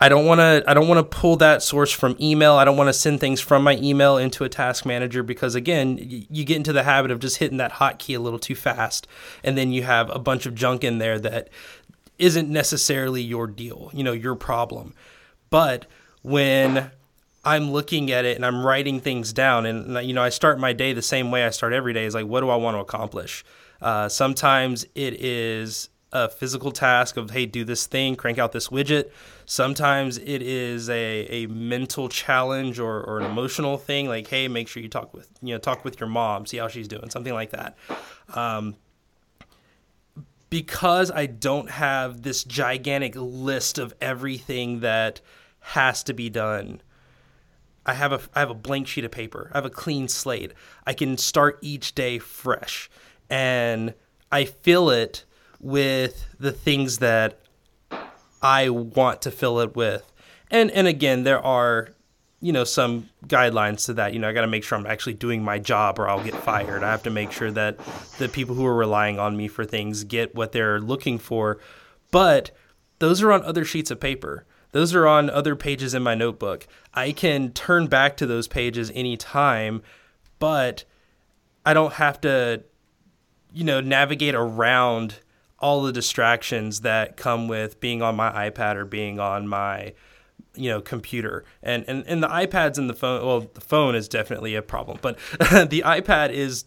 I 0.00 0.08
don't 0.08 0.26
want 0.26 0.38
to 0.38 0.62
I 0.66 0.74
don't 0.74 0.86
want 0.86 0.98
to 0.98 1.18
pull 1.18 1.36
that 1.36 1.62
source 1.62 1.90
from 1.90 2.16
email. 2.20 2.54
I 2.54 2.64
don't 2.64 2.76
want 2.76 2.88
to 2.88 2.92
send 2.92 3.18
things 3.18 3.40
from 3.40 3.64
my 3.64 3.76
email 3.76 4.16
into 4.16 4.44
a 4.44 4.48
task 4.48 4.86
manager 4.86 5.22
because 5.22 5.54
again, 5.56 5.98
you 6.00 6.44
get 6.44 6.56
into 6.56 6.72
the 6.72 6.84
habit 6.84 7.10
of 7.10 7.18
just 7.18 7.38
hitting 7.38 7.58
that 7.58 7.72
hotkey 7.72 8.16
a 8.16 8.20
little 8.20 8.38
too 8.38 8.54
fast 8.54 9.08
and 9.42 9.58
then 9.58 9.72
you 9.72 9.82
have 9.82 10.08
a 10.14 10.18
bunch 10.18 10.46
of 10.46 10.54
junk 10.54 10.84
in 10.84 10.98
there 10.98 11.18
that 11.18 11.48
isn't 12.18 12.48
necessarily 12.48 13.22
your 13.22 13.46
deal, 13.46 13.90
you 13.92 14.04
know, 14.04 14.12
your 14.12 14.36
problem. 14.36 14.94
But 15.50 15.86
when 16.22 16.90
I'm 17.44 17.72
looking 17.72 18.12
at 18.12 18.24
it 18.24 18.36
and 18.36 18.46
I'm 18.46 18.64
writing 18.64 19.00
things 19.00 19.32
down 19.32 19.66
and 19.66 20.06
you 20.06 20.14
know, 20.14 20.22
I 20.22 20.28
start 20.28 20.60
my 20.60 20.72
day 20.72 20.92
the 20.92 21.02
same 21.02 21.32
way 21.32 21.44
I 21.44 21.50
start 21.50 21.72
every 21.72 21.92
day 21.92 22.04
is 22.04 22.14
like 22.14 22.26
what 22.26 22.40
do 22.40 22.50
I 22.50 22.56
want 22.56 22.76
to 22.76 22.80
accomplish? 22.80 23.44
Uh, 23.82 24.08
sometimes 24.08 24.84
it 24.94 25.14
is 25.20 25.88
a 26.12 26.28
physical 26.28 26.72
task 26.72 27.16
of 27.16 27.30
hey 27.30 27.44
do 27.44 27.64
this 27.64 27.86
thing 27.86 28.16
crank 28.16 28.38
out 28.38 28.52
this 28.52 28.68
widget 28.68 29.10
sometimes 29.44 30.16
it 30.18 30.40
is 30.40 30.88
a, 30.88 31.26
a 31.26 31.46
mental 31.48 32.08
challenge 32.08 32.78
or, 32.78 33.02
or 33.02 33.18
an 33.20 33.26
emotional 33.26 33.76
thing 33.76 34.08
like 34.08 34.26
hey 34.28 34.48
make 34.48 34.68
sure 34.68 34.82
you 34.82 34.88
talk 34.88 35.12
with 35.12 35.28
you 35.42 35.54
know 35.54 35.58
talk 35.58 35.84
with 35.84 36.00
your 36.00 36.08
mom 36.08 36.46
see 36.46 36.56
how 36.56 36.68
she's 36.68 36.88
doing 36.88 37.10
something 37.10 37.34
like 37.34 37.50
that 37.50 37.76
um, 38.34 38.74
because 40.48 41.10
i 41.10 41.26
don't 41.26 41.70
have 41.70 42.22
this 42.22 42.42
gigantic 42.42 43.14
list 43.14 43.78
of 43.78 43.92
everything 44.00 44.80
that 44.80 45.20
has 45.60 46.02
to 46.02 46.14
be 46.14 46.30
done 46.30 46.80
I 47.84 47.94
have 47.94 48.12
a 48.12 48.20
I 48.34 48.40
have 48.40 48.50
a 48.50 48.54
blank 48.54 48.86
sheet 48.86 49.06
of 49.06 49.10
paper. 49.10 49.50
I 49.54 49.56
have 49.56 49.64
a 49.64 49.70
clean 49.70 50.08
slate. 50.08 50.52
I 50.86 50.92
can 50.92 51.16
start 51.16 51.58
each 51.62 51.94
day 51.94 52.18
fresh 52.18 52.90
and 53.30 53.94
I 54.30 54.44
feel 54.44 54.90
it 54.90 55.24
with 55.60 56.26
the 56.38 56.52
things 56.52 56.98
that 56.98 57.40
I 58.42 58.68
want 58.68 59.22
to 59.22 59.30
fill 59.30 59.60
it 59.60 59.74
with. 59.74 60.10
And 60.50 60.70
and 60.70 60.86
again, 60.86 61.24
there 61.24 61.44
are 61.44 61.90
you 62.40 62.52
know 62.52 62.64
some 62.64 63.08
guidelines 63.26 63.86
to 63.86 63.94
that. 63.94 64.12
You 64.12 64.18
know, 64.20 64.28
I 64.28 64.32
got 64.32 64.42
to 64.42 64.46
make 64.46 64.64
sure 64.64 64.78
I'm 64.78 64.86
actually 64.86 65.14
doing 65.14 65.42
my 65.42 65.58
job 65.58 65.98
or 65.98 66.08
I'll 66.08 66.22
get 66.22 66.34
fired. 66.34 66.82
I 66.82 66.90
have 66.90 67.02
to 67.04 67.10
make 67.10 67.32
sure 67.32 67.50
that 67.50 67.78
the 68.18 68.28
people 68.28 68.54
who 68.54 68.64
are 68.66 68.76
relying 68.76 69.18
on 69.18 69.36
me 69.36 69.48
for 69.48 69.64
things 69.64 70.04
get 70.04 70.34
what 70.34 70.52
they're 70.52 70.80
looking 70.80 71.18
for. 71.18 71.58
But 72.10 72.50
those 72.98 73.22
are 73.22 73.32
on 73.32 73.42
other 73.42 73.64
sheets 73.64 73.90
of 73.90 74.00
paper. 74.00 74.46
Those 74.72 74.94
are 74.94 75.06
on 75.06 75.30
other 75.30 75.56
pages 75.56 75.94
in 75.94 76.02
my 76.02 76.14
notebook. 76.14 76.66
I 76.92 77.12
can 77.12 77.52
turn 77.52 77.86
back 77.86 78.16
to 78.18 78.26
those 78.26 78.48
pages 78.48 78.92
anytime, 78.94 79.82
but 80.38 80.84
I 81.64 81.74
don't 81.74 81.94
have 81.94 82.20
to 82.22 82.62
you 83.52 83.64
know 83.64 83.80
navigate 83.80 84.34
around 84.34 85.20
all 85.58 85.82
the 85.82 85.92
distractions 85.92 86.80
that 86.80 87.16
come 87.16 87.48
with 87.48 87.80
being 87.80 88.02
on 88.02 88.14
my 88.16 88.50
iPad 88.50 88.76
or 88.76 88.84
being 88.84 89.18
on 89.18 89.48
my 89.48 89.92
you 90.54 90.70
know 90.70 90.80
computer. 90.80 91.44
And 91.62 91.84
and, 91.88 92.04
and 92.06 92.22
the 92.22 92.28
iPads 92.28 92.78
and 92.78 92.88
the 92.88 92.94
phone 92.94 93.24
well 93.24 93.40
the 93.40 93.60
phone 93.60 93.94
is 93.94 94.08
definitely 94.08 94.54
a 94.54 94.62
problem 94.62 94.98
but 95.00 95.18
the 95.38 95.82
iPad 95.84 96.30
is 96.30 96.64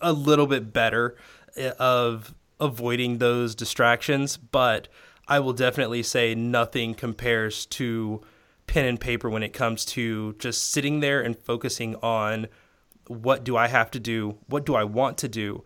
a 0.00 0.12
little 0.12 0.46
bit 0.46 0.72
better 0.72 1.16
eh, 1.56 1.72
of 1.78 2.34
avoiding 2.60 3.18
those 3.18 3.54
distractions 3.54 4.36
but 4.36 4.88
I 5.28 5.40
will 5.40 5.52
definitely 5.52 6.02
say 6.02 6.34
nothing 6.34 6.94
compares 6.94 7.66
to 7.66 8.20
pen 8.66 8.84
and 8.84 9.00
paper 9.00 9.30
when 9.30 9.42
it 9.42 9.52
comes 9.52 9.84
to 9.84 10.34
just 10.34 10.70
sitting 10.70 11.00
there 11.00 11.20
and 11.20 11.36
focusing 11.36 11.96
on 11.96 12.48
what 13.06 13.44
do 13.44 13.56
I 13.56 13.68
have 13.68 13.90
to 13.92 14.00
do 14.00 14.38
what 14.46 14.66
do 14.66 14.74
I 14.74 14.84
want 14.84 15.18
to 15.18 15.28
do 15.28 15.64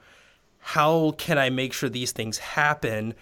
how 0.67 1.13
can 1.13 1.39
I 1.39 1.49
make 1.49 1.73
sure 1.73 1.89
these 1.89 2.11
things 2.11 2.39
happen? 2.39 3.15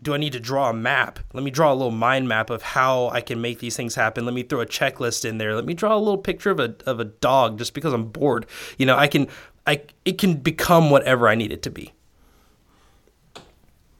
Do 0.00 0.14
I 0.14 0.16
need 0.16 0.32
to 0.32 0.40
draw 0.40 0.70
a 0.70 0.72
map? 0.72 1.18
Let 1.34 1.44
me 1.44 1.50
draw 1.50 1.70
a 1.70 1.74
little 1.74 1.90
mind 1.90 2.26
map 2.26 2.48
of 2.48 2.62
how 2.62 3.10
I 3.10 3.20
can 3.20 3.42
make 3.42 3.58
these 3.58 3.76
things 3.76 3.94
happen. 3.94 4.24
Let 4.24 4.32
me 4.32 4.42
throw 4.42 4.62
a 4.62 4.66
checklist 4.66 5.26
in 5.26 5.36
there. 5.36 5.54
Let 5.54 5.66
me 5.66 5.74
draw 5.74 5.94
a 5.94 5.98
little 5.98 6.16
picture 6.16 6.50
of 6.50 6.58
a 6.58 6.74
of 6.86 6.98
a 6.98 7.04
dog 7.04 7.58
just 7.58 7.74
because 7.74 7.92
I'm 7.92 8.06
bored. 8.06 8.46
You 8.78 8.86
know, 8.86 8.96
I 8.96 9.08
can 9.08 9.28
I 9.66 9.82
it 10.06 10.16
can 10.16 10.36
become 10.36 10.88
whatever 10.88 11.28
I 11.28 11.34
need 11.34 11.52
it 11.52 11.62
to 11.64 11.70
be. 11.70 11.92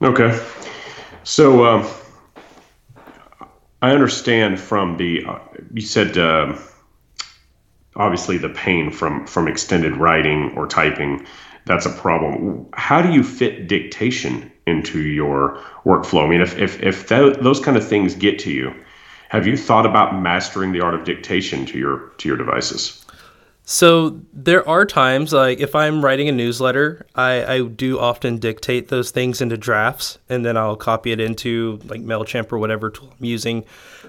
Okay. 0.00 0.42
So 1.22 1.66
um, 1.66 1.86
I 3.82 3.90
understand 3.90 4.58
from 4.58 4.96
the 4.96 5.22
uh, 5.26 5.38
you 5.74 5.82
said 5.82 6.16
uh, 6.16 6.56
obviously 7.94 8.38
the 8.38 8.48
pain 8.48 8.90
from 8.90 9.26
from 9.26 9.48
extended 9.48 9.98
writing 9.98 10.54
or 10.56 10.66
typing 10.66 11.26
that's 11.66 11.84
a 11.84 11.90
problem. 11.90 12.66
How 12.72 13.02
do 13.02 13.12
you 13.12 13.22
fit 13.22 13.68
dictation 13.68 14.50
into 14.66 15.00
your 15.00 15.60
workflow? 15.84 16.24
I 16.24 16.28
mean, 16.28 16.40
if 16.40 16.56
if 16.58 16.82
if 16.82 17.08
th- 17.08 17.36
those 17.38 17.60
kind 17.60 17.76
of 17.76 17.86
things 17.86 18.14
get 18.14 18.38
to 18.40 18.50
you, 18.50 18.72
have 19.28 19.46
you 19.46 19.56
thought 19.56 19.84
about 19.84 20.20
mastering 20.20 20.72
the 20.72 20.80
art 20.80 20.94
of 20.94 21.04
dictation 21.04 21.66
to 21.66 21.78
your 21.78 22.12
to 22.18 22.28
your 22.28 22.36
devices? 22.38 23.04
So 23.68 24.20
there 24.32 24.66
are 24.68 24.86
times 24.86 25.32
like 25.32 25.58
if 25.58 25.74
I'm 25.74 26.04
writing 26.04 26.28
a 26.28 26.32
newsletter, 26.32 27.04
I, 27.16 27.54
I 27.54 27.62
do 27.62 27.98
often 27.98 28.38
dictate 28.38 28.86
those 28.88 29.10
things 29.10 29.40
into 29.40 29.56
drafts, 29.56 30.18
and 30.28 30.46
then 30.46 30.56
I'll 30.56 30.76
copy 30.76 31.10
it 31.10 31.20
into 31.20 31.80
like 31.84 32.00
Mailchimp 32.00 32.52
or 32.52 32.58
whatever 32.58 32.90
tool 32.90 33.12
I'm 33.18 33.24
using. 33.24 33.64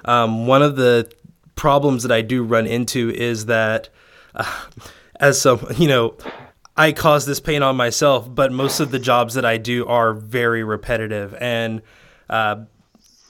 Um, 0.05 0.45
one 0.45 0.61
of 0.61 0.75
the 0.75 1.11
problems 1.55 2.03
that 2.03 2.11
I 2.11 2.21
do 2.21 2.43
run 2.43 2.67
into 2.67 3.09
is 3.09 3.47
that. 3.47 3.89
Uh, 4.35 4.45
as 5.19 5.41
some, 5.41 5.65
you 5.77 5.87
know, 5.87 6.15
I 6.77 6.91
cause 6.91 7.25
this 7.25 7.39
pain 7.39 7.63
on 7.63 7.75
myself, 7.75 8.33
but 8.33 8.51
most 8.51 8.79
of 8.79 8.91
the 8.91 8.99
jobs 8.99 9.33
that 9.33 9.45
I 9.45 9.57
do 9.57 9.87
are 9.87 10.13
very 10.13 10.63
repetitive. 10.63 11.33
And, 11.41 11.81
uh, 12.29 12.65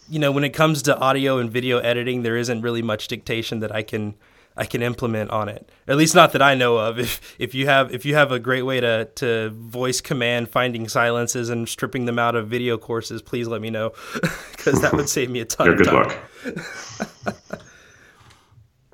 you 0.10 0.20
know, 0.20 0.32
when 0.34 0.44
it 0.44 0.50
comes 0.50 0.84
to 0.84 0.98
audio 0.98 1.38
and 1.38 1.50
video 1.50 1.78
editing, 1.80 2.24
there 2.24 2.36
isn't 2.36 2.62
really 2.62 2.82
much 2.82 3.08
dictation 3.08 3.62
that 3.62 3.74
I 3.74 3.84
can 3.84 4.16
I 4.60 4.66
can 4.66 4.82
implement 4.82 5.30
on 5.30 5.50
it. 5.50 5.70
At 5.88 5.98
least 5.98 6.16
not 6.16 6.32
that 6.32 6.42
I 6.42 6.56
know 6.56 6.78
of. 6.78 6.98
If 7.08 7.36
if 7.40 7.54
you 7.54 7.68
have 7.68 7.94
if 7.94 8.06
you 8.06 8.16
have 8.16 8.32
a 8.32 8.40
great 8.40 8.64
way 8.64 8.82
to 8.82 9.06
to 9.16 9.52
voice 9.52 10.02
command 10.02 10.50
finding 10.50 10.88
silences 10.90 11.50
and 11.50 11.70
stripping 11.70 12.06
them 12.06 12.20
out 12.20 12.36
of 12.36 12.48
video 12.48 12.78
courses, 12.78 13.22
please 13.22 13.48
let 13.48 13.62
me 13.62 13.70
know 13.70 13.94
because 14.52 14.82
that 14.82 14.94
would 14.94 15.08
save 15.08 15.30
me 15.30 15.40
a 15.42 15.46
ton. 15.46 15.68
yeah, 15.68 15.72
of 15.74 15.78
good 15.78 15.94
luck. 15.94 17.62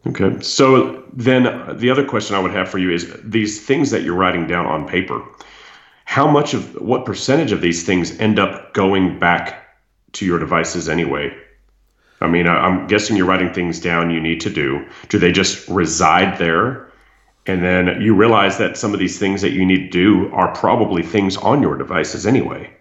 okay, 0.07 0.39
so 0.41 1.03
then 1.13 1.43
the 1.77 1.89
other 1.89 2.05
question 2.05 2.35
I 2.35 2.39
would 2.39 2.51
have 2.51 2.69
for 2.69 2.77
you 2.77 2.91
is 2.91 3.15
these 3.23 3.65
things 3.65 3.91
that 3.91 4.03
you're 4.03 4.15
writing 4.15 4.47
down 4.47 4.65
on 4.65 4.87
paper. 4.87 5.21
How 6.05 6.29
much 6.29 6.53
of 6.53 6.75
what 6.75 7.05
percentage 7.05 7.51
of 7.51 7.61
these 7.61 7.83
things 7.83 8.19
end 8.19 8.39
up 8.39 8.73
going 8.73 9.19
back 9.19 9.75
to 10.13 10.25
your 10.25 10.39
devices 10.39 10.89
anyway? 10.89 11.35
I 12.21 12.27
mean, 12.27 12.47
I- 12.47 12.65
I'm 12.65 12.87
guessing 12.87 13.17
you're 13.17 13.25
writing 13.25 13.53
things 13.53 13.79
down 13.79 14.09
you 14.09 14.21
need 14.21 14.41
to 14.41 14.49
do. 14.49 14.85
Do 15.09 15.19
they 15.19 15.31
just 15.31 15.67
reside 15.67 16.37
there? 16.37 16.87
And 17.45 17.63
then 17.63 18.01
you 18.01 18.15
realize 18.15 18.57
that 18.57 18.77
some 18.77 18.93
of 18.93 18.99
these 18.99 19.19
things 19.19 19.41
that 19.41 19.51
you 19.51 19.65
need 19.65 19.91
to 19.91 19.97
do 19.97 20.31
are 20.33 20.53
probably 20.53 21.03
things 21.03 21.35
on 21.35 21.61
your 21.61 21.77
devices 21.77 22.25
anyway. 22.25 22.71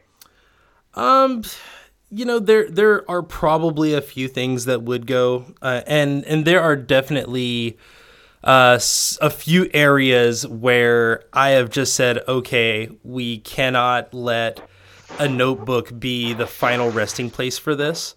Um, 0.94 1.42
you 2.12 2.26
know, 2.26 2.38
there 2.38 2.68
there 2.68 3.10
are 3.10 3.22
probably 3.22 3.94
a 3.94 4.02
few 4.02 4.28
things 4.28 4.66
that 4.66 4.82
would 4.82 5.06
go, 5.06 5.46
uh, 5.62 5.80
and 5.86 6.24
and 6.26 6.44
there 6.44 6.60
are 6.60 6.76
definitely 6.76 7.78
uh, 8.44 8.78
a 9.20 9.30
few 9.30 9.70
areas 9.72 10.46
where 10.46 11.24
I 11.32 11.50
have 11.50 11.70
just 11.70 11.94
said, 11.94 12.18
okay, 12.28 12.90
we 13.02 13.38
cannot 13.38 14.12
let 14.12 14.60
a 15.18 15.26
notebook 15.26 15.98
be 15.98 16.34
the 16.34 16.46
final 16.46 16.90
resting 16.90 17.30
place 17.30 17.56
for 17.56 17.74
this. 17.74 18.14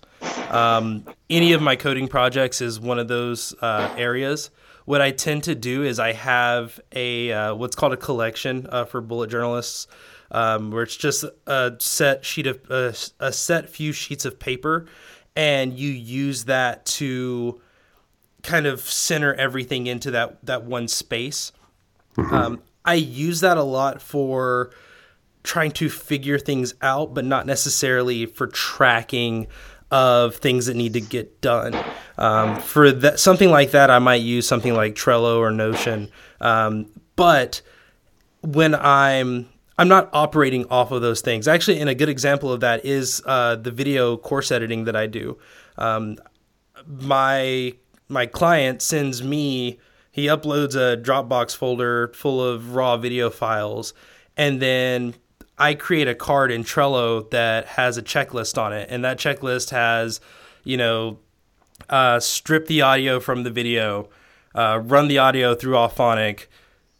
Um, 0.50 1.06
any 1.30 1.54
of 1.54 1.62
my 1.62 1.76
coding 1.78 2.08
projects 2.08 2.60
is 2.60 2.80
one 2.80 3.00
of 3.00 3.08
those 3.08 3.56
uh, 3.62 3.94
areas. 3.98 4.50
What 4.84 5.02
I 5.02 5.12
tend 5.12 5.44
to 5.44 5.56
do 5.56 5.84
is 5.84 6.00
I 6.00 6.12
have 6.12 6.80
a 6.92 7.32
uh, 7.32 7.56
what's 7.56 7.76
called 7.76 7.94
a 7.94 7.98
collection 7.98 8.68
uh, 8.70 8.86
for 8.86 9.00
bullet 9.00 9.30
journalists, 9.30 9.88
um, 10.32 10.72
where 10.72 10.84
it's 10.84 10.96
just 10.98 11.24
a 11.48 11.74
set 11.80 12.26
sheet 12.26 12.48
of 12.48 12.60
uh, 12.70 12.92
a 13.20 13.32
set 13.32 13.70
few 13.70 13.92
sheets 13.92 14.26
of 14.26 14.40
paper, 14.40 14.86
and 15.36 15.78
you 15.78 15.90
use 15.90 16.46
that 16.46 16.86
to 16.86 17.62
kind 18.44 18.66
of 18.66 18.80
center 18.80 19.34
everything 19.34 19.88
into 19.88 20.12
that 20.12 20.44
that 20.46 20.64
one 20.64 20.88
space. 20.88 21.52
Um, 22.18 22.62
I 22.86 22.94
use 22.94 23.42
that 23.42 23.58
a 23.58 23.64
lot 23.64 24.02
for 24.02 24.72
trying 25.44 25.72
to 25.72 25.90
figure 25.90 26.40
things 26.40 26.74
out, 26.82 27.14
but 27.14 27.26
not 27.26 27.46
necessarily 27.46 28.26
for 28.26 28.48
tracking 28.48 29.48
of 29.92 30.36
things 30.38 30.66
that 30.66 30.76
need 30.76 30.94
to 30.94 31.02
get 31.02 31.42
done. 31.42 31.76
Um, 32.18 32.60
for 32.60 32.92
that 32.92 33.20
something 33.20 33.50
like 33.50 33.72
that, 33.72 33.90
I 33.90 34.00
might 34.00 34.22
use 34.22 34.48
something 34.48 34.74
like 34.74 34.96
Trello 34.96 35.38
or 35.38 35.52
Notion. 35.52 36.10
Um, 36.42 36.88
but 37.16 37.62
when 38.42 38.76
I'm 38.76 39.48
I'm 39.78 39.88
not 39.88 40.10
operating 40.14 40.66
off 40.70 40.92
of 40.92 41.02
those 41.02 41.22
things. 41.22 41.48
Actually, 41.48 41.80
and 41.80 41.90
a 41.90 41.96
good 41.96 42.10
example 42.10 42.52
of 42.52 42.62
that 42.62 42.86
is 42.86 43.22
uh, 43.26 43.58
the 43.58 43.72
video 43.72 44.18
course 44.18 44.52
editing 44.52 44.86
that 44.86 44.96
I 44.96 45.08
do. 45.08 45.38
Um, 45.78 46.18
my 46.88 47.74
my 48.08 48.26
client 48.26 48.82
sends 48.82 49.24
me 49.24 49.80
he 50.12 50.28
uploads 50.28 50.76
a 50.76 50.96
Dropbox 50.96 51.58
folder 51.58 52.08
full 52.14 52.42
of 52.42 52.74
raw 52.74 52.96
video 52.96 53.30
files, 53.30 53.94
and 54.38 54.62
then 54.62 55.16
I 55.58 55.74
create 55.74 56.08
a 56.08 56.16
card 56.16 56.52
in 56.52 56.64
Trello 56.64 57.30
that 57.32 57.66
has 57.66 57.98
a 57.98 58.02
checklist 58.02 58.58
on 58.58 58.72
it, 58.72 58.88
and 58.90 59.04
that 59.04 59.18
checklist 59.18 59.72
has, 59.72 60.22
you 60.64 60.78
know, 60.78 61.20
uh, 61.90 62.22
strip 62.22 62.68
the 62.68 62.82
audio 62.82 63.20
from 63.20 63.44
the 63.44 63.52
video, 63.52 64.08
uh, 64.54 64.80
run 64.82 65.10
the 65.10 65.18
audio 65.18 65.54
through 65.54 65.74
Auphonic, 65.74 66.46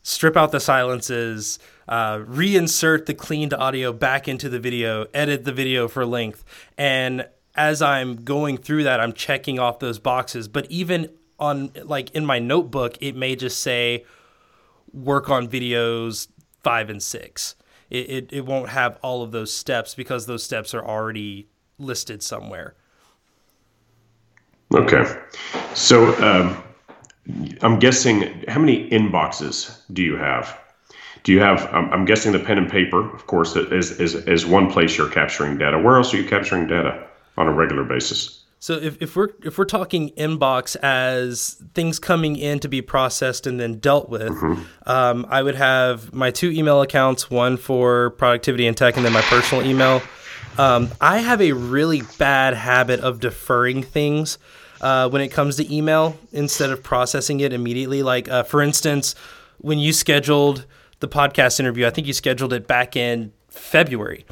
strip 0.04 0.36
out 0.36 0.52
the 0.52 0.60
silences, 0.60 1.58
uh, 1.88 2.18
reinsert 2.20 3.06
the 3.06 3.14
cleaned 3.14 3.54
audio 3.54 3.94
back 3.94 4.28
into 4.28 4.50
the 4.50 4.60
video, 4.60 5.08
edit 5.14 5.46
the 5.46 5.52
video 5.52 5.88
for 5.88 6.06
length. 6.06 6.44
And 6.78 7.28
as 7.56 7.82
I'm 7.82 8.24
going 8.24 8.58
through 8.58 8.84
that, 8.84 9.00
I'm 9.00 9.14
checking 9.14 9.60
off 9.60 9.80
those 9.80 10.00
boxes. 10.00 10.48
But 10.48 10.70
even 10.70 11.10
on, 11.40 11.72
like 11.84 12.12
in 12.12 12.26
my 12.26 12.40
notebook, 12.40 12.98
it 13.02 13.16
may 13.16 13.36
just 13.36 13.62
say 13.62 14.06
work 14.94 15.30
on 15.30 15.48
videos 15.48 16.28
five 16.64 16.90
and 16.90 17.02
six. 17.02 17.56
It, 17.90 18.10
it, 18.10 18.34
it 18.34 18.46
won't 18.46 18.70
have 18.70 18.98
all 19.02 19.22
of 19.22 19.32
those 19.32 19.54
steps 19.54 19.94
because 19.94 20.26
those 20.26 20.44
steps 20.44 20.74
are 20.74 20.84
already 20.84 21.48
listed 21.78 22.24
somewhere. 22.24 22.76
Okay. 24.74 25.06
So 25.76 26.16
um, 26.24 26.64
I'm 27.62 27.78
guessing 27.80 28.44
how 28.48 28.60
many 28.60 28.90
inboxes 28.90 29.82
do 29.94 30.02
you 30.02 30.16
have? 30.16 30.60
Do 31.26 31.32
you 31.32 31.42
have? 31.42 31.68
I'm, 31.74 31.92
I'm 31.92 32.06
guessing 32.06 32.32
the 32.32 32.40
pen 32.40 32.60
and 32.60 32.70
paper, 32.70 33.14
of 33.14 33.26
course, 33.26 33.56
is, 33.56 34.00
is 34.00 34.14
is 34.14 34.46
one 34.46 34.72
place 34.72 34.96
you're 34.96 35.10
capturing 35.10 35.58
data. 35.58 35.78
Where 35.80 35.98
else 35.98 36.14
are 36.14 36.18
you 36.18 36.30
capturing 36.30 36.68
data 36.68 37.04
on 37.36 37.48
a 37.48 37.52
regular 37.52 37.84
basis? 37.84 38.44
So 38.60 38.74
if, 38.76 39.02
if 39.02 39.16
we're 39.16 39.30
if 39.44 39.58
we're 39.58 39.66
talking 39.66 40.12
inbox 40.12 40.76
as 40.78 41.62
things 41.74 41.98
coming 41.98 42.36
in 42.36 42.60
to 42.60 42.68
be 42.68 42.84
processed 42.84 43.48
and 43.48 43.60
then 43.60 43.80
dealt 43.80 44.08
with, 44.08 44.32
um, 44.86 45.26
I 45.28 45.42
would 45.42 45.56
have 45.56 46.14
my 46.14 46.30
two 46.30 46.52
email 46.52 46.84
accounts, 46.84 47.30
one 47.30 47.58
for 47.58 48.12
productivity 48.12 48.68
and 48.68 48.78
tech, 48.78 48.96
and 48.96 49.04
then 49.04 49.12
my 49.12 49.22
personal 49.22 49.66
email. 49.66 50.04
Um, 50.60 50.90
I 51.02 51.18
have 51.18 51.42
a 51.42 51.54
really 51.54 52.04
bad 52.20 52.54
habit 52.54 53.00
of 53.00 53.20
deferring 53.20 53.82
things 53.82 54.38
uh, 54.80 55.10
when 55.10 55.24
it 55.24 55.30
comes 55.30 55.56
to 55.56 55.76
email 55.76 56.20
instead 56.32 56.70
of 56.70 56.84
processing 56.84 57.40
it 57.40 57.52
immediately. 57.52 58.04
Like 58.04 58.30
uh, 58.30 58.44
for 58.44 58.62
instance, 58.62 59.16
when 59.58 59.80
you 59.80 59.92
scheduled 59.92 60.66
the 61.00 61.08
podcast 61.08 61.60
interview, 61.60 61.86
I 61.86 61.90
think 61.90 62.08
you 62.08 62.14
scheduled 62.14 62.54
it 62.54 62.68
back 62.68 62.96
in 62.96 63.34
February. 63.50 64.26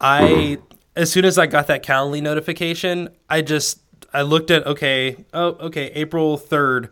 I 0.00 0.58
as 0.96 1.10
soon 1.12 1.24
as 1.24 1.38
I 1.38 1.46
got 1.46 1.68
that 1.68 1.84
Calendly 1.84 2.22
notification, 2.22 3.08
I 3.28 3.42
just 3.42 3.80
I 4.12 4.22
looked 4.22 4.50
at 4.50 4.66
okay, 4.66 5.24
oh 5.32 5.50
okay, 5.60 5.86
April 5.94 6.36
third. 6.36 6.90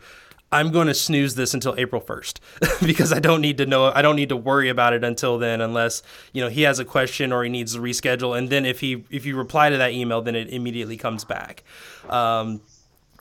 I'm 0.49 0.71
going 0.71 0.87
to 0.87 0.93
snooze 0.93 1.35
this 1.35 1.53
until 1.53 1.75
April 1.77 2.01
1st 2.01 2.39
because 2.87 3.11
I 3.11 3.19
don't 3.19 3.41
need 3.41 3.57
to 3.57 3.65
know 3.65 3.91
I 3.93 4.01
don't 4.01 4.15
need 4.15 4.29
to 4.29 4.37
worry 4.37 4.69
about 4.69 4.93
it 4.93 5.03
until 5.03 5.37
then 5.37 5.59
unless, 5.59 6.03
you 6.31 6.41
know, 6.41 6.49
he 6.49 6.61
has 6.61 6.79
a 6.79 6.85
question 6.85 7.33
or 7.33 7.43
he 7.43 7.49
needs 7.49 7.73
to 7.73 7.81
reschedule 7.81 8.37
and 8.37 8.49
then 8.49 8.65
if 8.65 8.79
he 8.79 9.03
if 9.09 9.25
you 9.25 9.35
reply 9.35 9.69
to 9.69 9.77
that 9.77 9.91
email 9.91 10.21
then 10.21 10.35
it 10.35 10.49
immediately 10.49 10.95
comes 10.95 11.25
back. 11.25 11.63
Um, 12.09 12.61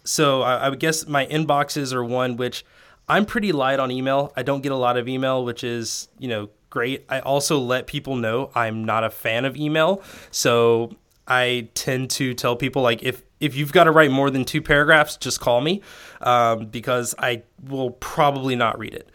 so 0.05 0.43
I, 0.43 0.55
I 0.55 0.69
would 0.69 0.79
guess 0.79 1.09
my 1.09 1.27
inboxes 1.27 1.93
are 1.93 2.05
one 2.05 2.37
which 2.37 2.65
I'm 3.09 3.25
pretty 3.25 3.53
light 3.53 3.79
on 3.79 3.91
email. 3.91 4.33
I 4.37 4.43
don't 4.43 4.63
get 4.63 4.73
a 4.73 4.77
lot 4.77 4.97
of 4.97 5.09
email, 5.09 5.45
which 5.45 5.63
is, 5.63 6.09
you 6.19 6.29
know, 6.29 6.51
great. 6.71 7.05
I 7.09 7.21
also 7.21 7.59
let 7.59 7.87
people 7.87 8.17
know 8.17 8.51
I'm 8.55 8.85
not 8.85 9.05
a 9.05 9.11
fan 9.11 9.45
of 9.45 9.57
email. 9.57 10.03
So 10.31 10.97
I 11.27 11.69
tend 11.75 12.11
to 12.11 12.35
tell 12.35 12.57
people 12.57 12.83
like 12.83 13.03
if 13.03 13.23
if 13.39 13.55
you've 13.55 13.73
got 13.73 13.85
to 13.85 13.91
write 13.91 14.11
more 14.11 14.31
than 14.31 14.45
two 14.45 14.63
paragraphs, 14.63 15.17
just 15.17 15.41
call 15.41 15.61
me 15.61 15.83
um, 16.23 16.67
because 16.67 17.15
I 17.19 17.43
will 17.65 17.91
probably 17.91 18.57
not 18.57 18.79
read 18.79 18.95
it. 18.95 19.11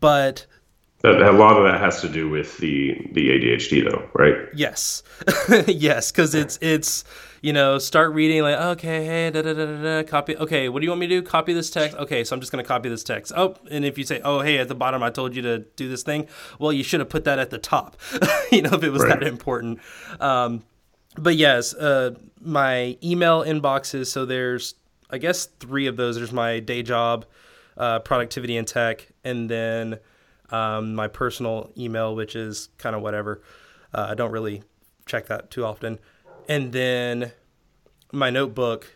But 0.00 0.46
a 1.04 1.32
lot 1.32 1.56
of 1.56 1.64
that 1.64 1.80
has 1.80 2.00
to 2.02 2.08
do 2.08 2.28
with 2.28 2.58
the 2.58 3.08
the 3.12 3.30
ADHD, 3.30 3.88
though, 3.88 4.08
right? 4.14 4.36
yes, 4.54 5.02
yes, 5.66 6.10
because 6.10 6.34
it's 6.34 6.58
it's 6.60 7.04
you 7.42 7.52
know 7.52 7.78
start 7.78 8.12
reading 8.12 8.42
like 8.42 8.56
okay 8.58 9.04
hey 9.04 9.30
da 9.30 9.42
da 9.42 9.52
da 9.52 9.66
da 9.66 9.82
da 9.82 10.02
copy 10.02 10.36
okay 10.36 10.68
what 10.68 10.80
do 10.80 10.84
you 10.84 10.90
want 10.90 11.00
me 11.00 11.06
to 11.06 11.20
do 11.20 11.22
copy 11.22 11.52
this 11.52 11.70
text 11.70 11.96
okay 11.96 12.24
so 12.24 12.34
I'm 12.34 12.40
just 12.40 12.50
gonna 12.50 12.64
copy 12.64 12.88
this 12.88 13.04
text 13.04 13.32
oh 13.36 13.54
and 13.70 13.84
if 13.84 13.96
you 13.98 14.04
say 14.04 14.20
oh 14.24 14.40
hey 14.40 14.58
at 14.58 14.68
the 14.68 14.74
bottom 14.74 15.02
I 15.02 15.10
told 15.10 15.36
you 15.36 15.42
to 15.42 15.58
do 15.76 15.88
this 15.88 16.02
thing 16.02 16.26
well 16.58 16.72
you 16.72 16.82
should 16.82 17.00
have 17.00 17.08
put 17.08 17.24
that 17.24 17.38
at 17.38 17.50
the 17.50 17.58
top 17.58 17.96
you 18.52 18.62
know 18.62 18.70
if 18.72 18.82
it 18.82 18.90
was 18.90 19.02
Right. 19.02 19.20
that 19.20 19.26
important 19.28 19.78
um, 20.20 20.62
but 21.16 21.34
yes, 21.34 21.74
uh, 21.74 22.14
my 22.40 22.96
email 23.02 23.42
inboxes. 23.42 24.06
So 24.06 24.24
there's, 24.24 24.74
I 25.10 25.18
guess, 25.18 25.46
three 25.46 25.88
of 25.88 25.96
those. 25.96 26.14
There's 26.14 26.30
my 26.32 26.60
day 26.60 26.82
job, 26.84 27.24
uh, 27.76 27.98
productivity 28.00 28.56
and 28.56 28.68
tech, 28.68 29.08
and 29.24 29.50
then 29.50 29.98
um, 30.50 30.94
my 30.94 31.08
personal 31.08 31.72
email, 31.76 32.14
which 32.14 32.36
is 32.36 32.68
kind 32.78 32.94
of 32.94 33.02
whatever. 33.02 33.42
Uh, 33.92 34.08
I 34.10 34.14
don't 34.14 34.30
really 34.30 34.62
check 35.06 35.26
that 35.26 35.50
too 35.50 35.64
often, 35.64 35.98
and 36.48 36.72
then 36.72 37.32
my 38.12 38.30
notebook. 38.30 38.90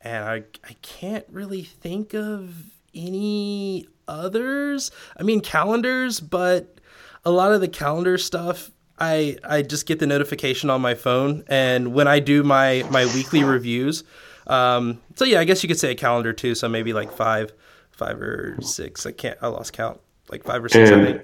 And 0.00 0.24
I, 0.24 0.44
I 0.64 0.76
can't 0.80 1.26
really 1.28 1.62
think 1.62 2.14
of 2.14 2.54
any 2.94 3.88
others. 4.06 4.92
I 5.16 5.24
mean, 5.24 5.40
calendars, 5.40 6.20
but 6.20 6.78
a 7.24 7.30
lot 7.32 7.52
of 7.52 7.60
the 7.60 7.68
calendar 7.68 8.16
stuff 8.16 8.70
I 9.00 9.36
I 9.44 9.62
just 9.62 9.86
get 9.86 9.98
the 9.98 10.06
notification 10.06 10.70
on 10.70 10.80
my 10.80 10.94
phone, 10.94 11.44
and 11.48 11.94
when 11.94 12.08
I 12.08 12.20
do 12.20 12.42
my 12.42 12.84
my 12.90 13.06
weekly 13.06 13.44
reviews, 13.44 14.04
um, 14.46 15.00
so 15.14 15.24
yeah, 15.24 15.40
I 15.40 15.44
guess 15.44 15.62
you 15.62 15.68
could 15.68 15.78
say 15.78 15.92
a 15.92 15.94
calendar 15.94 16.32
too. 16.32 16.54
So 16.54 16.68
maybe 16.68 16.92
like 16.92 17.12
five, 17.12 17.52
five 17.92 18.20
or 18.20 18.58
six. 18.60 19.06
I 19.06 19.12
can't. 19.12 19.38
I 19.40 19.48
lost 19.48 19.72
count. 19.72 20.00
Like 20.30 20.44
five 20.44 20.64
or 20.64 20.68
six. 20.68 20.90
I 20.90 21.04
think. 21.04 21.22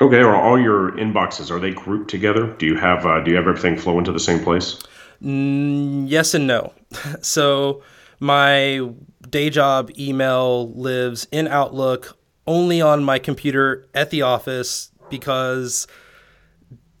Okay, 0.00 0.18
are 0.18 0.34
all 0.34 0.58
your 0.58 0.92
inboxes 0.92 1.50
are 1.50 1.60
they 1.60 1.70
grouped 1.70 2.10
together? 2.10 2.48
Do 2.58 2.66
you 2.66 2.76
have 2.76 3.06
uh, 3.06 3.20
do 3.20 3.30
you 3.30 3.36
have 3.36 3.46
everything 3.46 3.76
flow 3.76 3.98
into 3.98 4.12
the 4.12 4.20
same 4.20 4.42
place? 4.42 4.80
Mm, 5.22 6.08
yes 6.08 6.34
and 6.34 6.46
no. 6.46 6.72
so 7.20 7.82
my 8.20 8.88
day 9.28 9.50
job 9.50 9.90
email 9.98 10.72
lives 10.72 11.26
in 11.30 11.48
Outlook 11.48 12.18
only 12.46 12.80
on 12.80 13.04
my 13.04 13.18
computer 13.18 13.86
at 13.94 14.10
the 14.10 14.22
office 14.22 14.90
because 15.08 15.86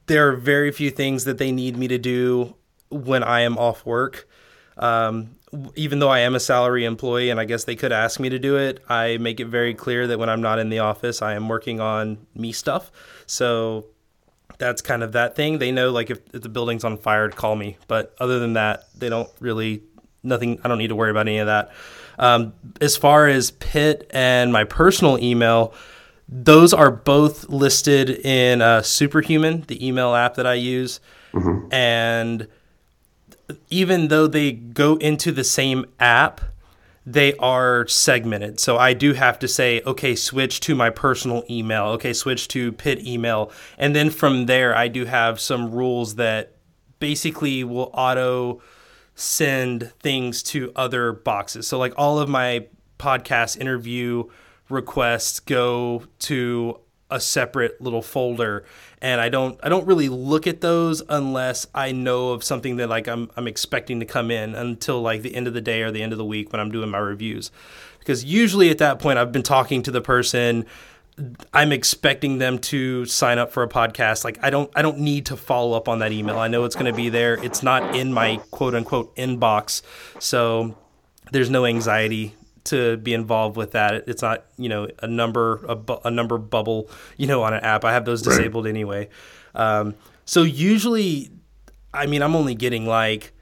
there 0.06 0.28
are 0.28 0.36
very 0.36 0.70
few 0.70 0.90
things 0.90 1.24
that 1.24 1.38
they 1.38 1.50
need 1.50 1.76
me 1.76 1.88
to 1.88 1.98
do 1.98 2.54
when 2.90 3.22
I 3.22 3.40
am 3.40 3.58
off 3.58 3.84
work. 3.84 4.28
Um, 4.76 5.36
even 5.74 5.98
though 5.98 6.08
I 6.08 6.20
am 6.20 6.34
a 6.34 6.40
salary 6.40 6.84
employee 6.84 7.30
and 7.30 7.38
I 7.38 7.44
guess 7.44 7.64
they 7.64 7.76
could 7.76 7.92
ask 7.92 8.18
me 8.18 8.28
to 8.28 8.38
do 8.38 8.56
it, 8.56 8.82
I 8.88 9.18
make 9.18 9.40
it 9.40 9.46
very 9.46 9.74
clear 9.74 10.06
that 10.06 10.18
when 10.18 10.28
I'm 10.28 10.40
not 10.40 10.58
in 10.58 10.70
the 10.70 10.78
office, 10.78 11.20
I 11.20 11.34
am 11.34 11.48
working 11.48 11.80
on 11.80 12.26
me 12.34 12.52
stuff. 12.52 12.90
So 13.26 13.86
that's 14.62 14.80
kind 14.80 15.02
of 15.02 15.12
that 15.12 15.34
thing. 15.34 15.58
They 15.58 15.72
know 15.72 15.90
like 15.90 16.08
if, 16.08 16.20
if 16.32 16.42
the 16.42 16.48
building's 16.48 16.84
on 16.84 16.96
fire 16.96 17.28
to 17.28 17.36
call 17.36 17.56
me, 17.56 17.78
but 17.88 18.14
other 18.20 18.38
than 18.38 18.52
that, 18.52 18.84
they 18.96 19.08
don't 19.08 19.28
really 19.40 19.82
nothing. 20.22 20.60
I 20.62 20.68
don't 20.68 20.78
need 20.78 20.88
to 20.88 20.94
worry 20.94 21.10
about 21.10 21.26
any 21.26 21.38
of 21.38 21.46
that. 21.46 21.72
Um, 22.16 22.52
as 22.80 22.96
far 22.96 23.26
as 23.26 23.50
Pit 23.50 24.08
and 24.14 24.52
my 24.52 24.62
personal 24.62 25.18
email, 25.18 25.74
those 26.28 26.72
are 26.72 26.92
both 26.92 27.48
listed 27.48 28.10
in 28.10 28.62
uh, 28.62 28.82
Superhuman, 28.82 29.62
the 29.66 29.84
email 29.84 30.14
app 30.14 30.36
that 30.36 30.46
I 30.46 30.54
use, 30.54 31.00
mm-hmm. 31.32 31.72
and 31.74 32.46
even 33.68 34.08
though 34.08 34.28
they 34.28 34.52
go 34.52 34.94
into 34.96 35.32
the 35.32 35.44
same 35.44 35.86
app, 35.98 36.40
they 37.04 37.34
are 37.34 37.86
segmented. 37.88 38.60
So 38.60 38.78
I 38.78 38.94
do 38.94 39.12
have 39.12 39.38
to 39.40 39.48
say, 39.48 39.82
okay, 39.84 40.14
switch 40.14 40.60
to 40.60 40.74
my 40.74 40.90
personal 40.90 41.42
email. 41.50 41.86
Okay, 41.86 42.12
switch 42.12 42.48
to 42.48 42.72
Pit 42.72 43.04
email. 43.04 43.50
And 43.76 43.94
then 43.94 44.10
from 44.10 44.46
there, 44.46 44.76
I 44.76 44.88
do 44.88 45.04
have 45.04 45.40
some 45.40 45.72
rules 45.72 46.14
that 46.16 46.56
basically 47.00 47.64
will 47.64 47.90
auto 47.92 48.62
send 49.14 49.92
things 50.00 50.42
to 50.44 50.72
other 50.76 51.12
boxes. 51.12 51.66
So, 51.66 51.78
like 51.78 51.92
all 51.96 52.18
of 52.18 52.28
my 52.28 52.66
podcast 52.98 53.58
interview 53.58 54.24
requests 54.68 55.40
go 55.40 56.04
to 56.20 56.78
a 57.10 57.20
separate 57.20 57.80
little 57.80 58.00
folder 58.00 58.64
and 59.02 59.20
I 59.20 59.28
don't 59.28 59.58
I 59.62 59.68
don't 59.68 59.86
really 59.86 60.08
look 60.08 60.46
at 60.46 60.60
those 60.60 61.02
unless 61.08 61.66
I 61.74 61.90
know 61.90 62.30
of 62.30 62.44
something 62.44 62.76
that 62.76 62.88
like 62.88 63.08
I'm 63.08 63.30
I'm 63.36 63.48
expecting 63.48 64.00
to 64.00 64.06
come 64.06 64.30
in 64.30 64.54
until 64.54 65.02
like 65.02 65.22
the 65.22 65.34
end 65.34 65.48
of 65.48 65.54
the 65.54 65.60
day 65.60 65.82
or 65.82 65.90
the 65.90 66.02
end 66.02 66.12
of 66.12 66.18
the 66.18 66.24
week 66.24 66.52
when 66.52 66.60
I'm 66.60 66.70
doing 66.70 66.88
my 66.88 66.98
reviews. 66.98 67.50
Because 67.98 68.24
usually 68.24 68.70
at 68.70 68.78
that 68.78 69.00
point 69.00 69.18
I've 69.18 69.32
been 69.32 69.42
talking 69.42 69.82
to 69.82 69.90
the 69.90 70.00
person 70.00 70.64
I'm 71.52 71.72
expecting 71.72 72.38
them 72.38 72.58
to 72.60 73.04
sign 73.04 73.38
up 73.38 73.52
for 73.52 73.62
a 73.62 73.68
podcast. 73.68 74.24
Like 74.24 74.38
I 74.42 74.50
don't 74.50 74.70
I 74.74 74.82
don't 74.82 75.00
need 75.00 75.26
to 75.26 75.36
follow 75.36 75.76
up 75.76 75.88
on 75.88 75.98
that 75.98 76.12
email. 76.12 76.38
I 76.38 76.46
know 76.48 76.64
it's 76.64 76.76
going 76.76 76.90
to 76.90 76.96
be 76.96 77.08
there. 77.08 77.34
It's 77.44 77.62
not 77.62 77.96
in 77.96 78.12
my 78.12 78.40
quote 78.52 78.74
unquote 78.74 79.14
inbox. 79.16 79.82
So 80.20 80.76
there's 81.32 81.50
no 81.50 81.66
anxiety 81.66 82.34
to 82.64 82.96
be 82.98 83.14
involved 83.14 83.56
with 83.56 83.72
that. 83.72 84.04
It's 84.06 84.22
not, 84.22 84.44
you 84.56 84.68
know, 84.68 84.88
a 85.02 85.06
number 85.06 85.64
a, 85.66 85.74
bu- 85.74 86.00
a 86.04 86.10
number 86.10 86.38
bubble, 86.38 86.88
you 87.16 87.26
know, 87.26 87.42
on 87.42 87.54
an 87.54 87.60
app. 87.60 87.84
I 87.84 87.92
have 87.92 88.04
those 88.04 88.22
disabled 88.22 88.64
right. 88.64 88.70
anyway. 88.70 89.08
Um, 89.54 89.94
so 90.24 90.42
usually, 90.42 91.30
I 91.92 92.06
mean, 92.06 92.22
I'm 92.22 92.36
only 92.36 92.54
getting 92.54 92.86
like 92.86 93.32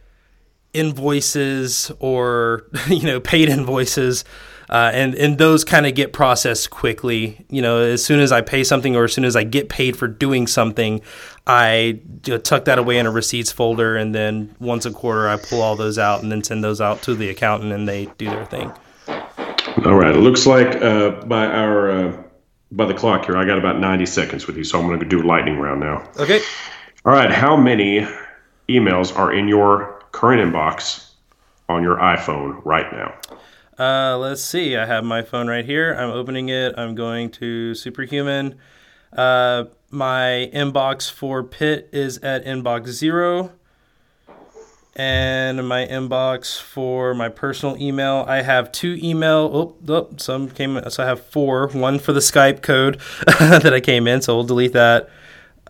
invoices 0.73 1.91
or 1.99 2.66
you 2.89 3.03
know 3.03 3.21
paid 3.21 3.49
invoices. 3.49 4.25
Uh, 4.68 4.89
and 4.95 5.16
and 5.16 5.37
those 5.37 5.64
kind 5.64 5.85
of 5.85 5.97
get 5.97 6.12
processed 6.12 6.71
quickly. 6.71 7.45
You 7.49 7.61
know, 7.61 7.81
as 7.81 8.05
soon 8.05 8.21
as 8.21 8.31
I 8.31 8.41
pay 8.41 8.62
something 8.62 8.95
or 8.95 9.05
as 9.05 9.12
soon 9.12 9.25
as 9.25 9.35
I 9.35 9.43
get 9.43 9.68
paid 9.68 9.97
for 9.97 10.07
doing 10.07 10.47
something, 10.47 11.01
I 11.45 12.01
you 12.25 12.35
know, 12.35 12.39
tuck 12.39 12.66
that 12.66 12.79
away 12.79 12.99
in 12.99 13.07
a 13.07 13.11
receipts 13.11 13.51
folder, 13.51 13.97
and 13.97 14.14
then 14.14 14.55
once 14.61 14.87
a 14.87 14.93
quarter 14.93 15.29
I 15.29 15.39
pull 15.39 15.61
all 15.61 15.75
those 15.75 15.99
out 15.99 16.23
and 16.23 16.31
then 16.31 16.45
send 16.45 16.62
those 16.62 16.81
out 16.81 17.03
to 17.03 17.16
the 17.16 17.31
accountant, 17.31 17.73
and 17.73 17.89
they 17.89 18.07
do 18.16 18.27
their 18.27 18.47
thing. 18.47 18.73
All 19.87 19.95
right. 19.95 20.14
It 20.14 20.18
looks 20.18 20.47
like 20.47 20.76
uh, 20.83 21.11
by 21.24 21.47
our 21.47 21.91
uh, 21.91 22.22
by 22.72 22.85
the 22.85 22.95
clock 22.95 23.24
here, 23.24 23.37
I 23.37 23.45
got 23.45 23.59
about 23.59 23.81
90 23.81 24.05
seconds 24.07 24.47
with 24.47 24.57
you, 24.57 24.64
so 24.64 24.78
I'm 24.78 24.87
going 24.87 25.01
to 25.01 25.07
do 25.07 25.22
a 25.22 25.26
lightning 25.26 25.59
round 25.59 25.81
now. 25.81 26.09
Okay. 26.18 26.41
All 27.05 27.12
right. 27.12 27.31
How 27.31 27.57
many 27.57 28.07
emails 28.68 29.16
are 29.16 29.33
in 29.33 29.49
your 29.49 30.03
current 30.12 30.41
inbox 30.41 31.11
on 31.68 31.83
your 31.83 31.97
iPhone 31.97 32.61
right 32.64 32.93
now? 32.93 33.14
Uh, 33.78 34.18
let's 34.18 34.45
see. 34.45 34.76
I 34.76 34.85
have 34.85 35.03
my 35.03 35.22
phone 35.22 35.49
right 35.49 35.64
here. 35.64 35.95
I'm 35.95 36.11
opening 36.11 36.51
it. 36.51 36.74
I'm 36.76 36.95
going 36.95 37.31
to 37.33 37.74
Superhuman. 37.74 38.59
Uh, 39.12 39.64
my 39.91 40.51
inbox 40.53 41.11
for 41.11 41.43
Pit 41.43 41.89
is 41.91 42.18
at 42.18 42.45
inbox 42.45 42.89
zero 42.89 43.53
and 44.97 45.66
my 45.68 45.86
inbox 45.86 46.61
for 46.61 47.14
my 47.14 47.28
personal 47.28 47.76
email. 47.80 48.24
I 48.26 48.43
have 48.43 48.72
two 48.72 48.99
email. 49.03 49.51
Oh, 49.53 49.76
oh 49.88 50.09
some 50.16 50.49
came. 50.51 50.80
So 50.91 51.03
I 51.03 51.07
have 51.07 51.24
four. 51.26 51.68
One 51.68 51.99
for 51.99 52.12
the 52.12 52.20
Skype 52.20 52.62
code 52.62 53.01
that 53.38 53.72
I 53.72 53.80
came 53.80 54.07
in. 54.07 54.22
So 54.22 54.34
we'll 54.34 54.45
delete 54.45 54.72
that. 54.72 55.09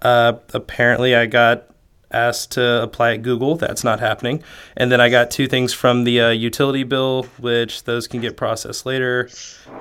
Uh, 0.01 0.35
apparently, 0.55 1.15
I 1.15 1.27
got 1.27 1.67
asked 2.13 2.53
to 2.53 2.83
apply 2.83 3.15
at 3.15 3.23
Google. 3.23 3.57
That's 3.57 3.85
not 3.85 4.01
happening. 4.01 4.43
And 4.77 4.91
then 4.91 5.01
I 5.01 5.09
got 5.09 5.31
two 5.31 5.47
things 5.47 5.73
from 5.73 6.05
the 6.05 6.21
uh, 6.21 6.31
utility 6.31 6.83
bill, 6.83 7.25
which 7.39 7.85
those 7.85 8.09
can 8.09 8.21
get 8.21 8.37
processed 8.37 8.85
later. 8.87 9.29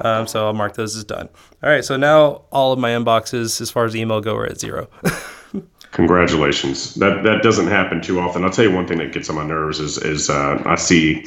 Um, 0.01 0.27
so 0.27 0.45
I'll 0.45 0.53
mark 0.53 0.75
those 0.75 0.95
as 0.95 1.03
done. 1.03 1.29
All 1.63 1.69
right. 1.69 1.83
So 1.83 1.97
now 1.97 2.43
all 2.51 2.71
of 2.71 2.79
my 2.79 2.91
inboxes, 2.91 3.61
as 3.61 3.71
far 3.71 3.85
as 3.85 3.95
email 3.95 4.21
go, 4.21 4.35
are 4.35 4.45
at 4.45 4.59
zero. 4.59 4.89
Congratulations. 5.91 6.95
That 6.95 7.23
that 7.23 7.41
doesn't 7.41 7.67
happen 7.67 8.01
too 8.01 8.19
often. 8.19 8.43
I'll 8.43 8.51
tell 8.51 8.65
you 8.65 8.71
one 8.71 8.87
thing 8.87 8.99
that 8.99 9.11
gets 9.11 9.29
on 9.29 9.35
my 9.35 9.45
nerves 9.45 9.79
is 9.79 9.97
is 9.97 10.29
uh, 10.29 10.61
I 10.65 10.75
see 10.75 11.25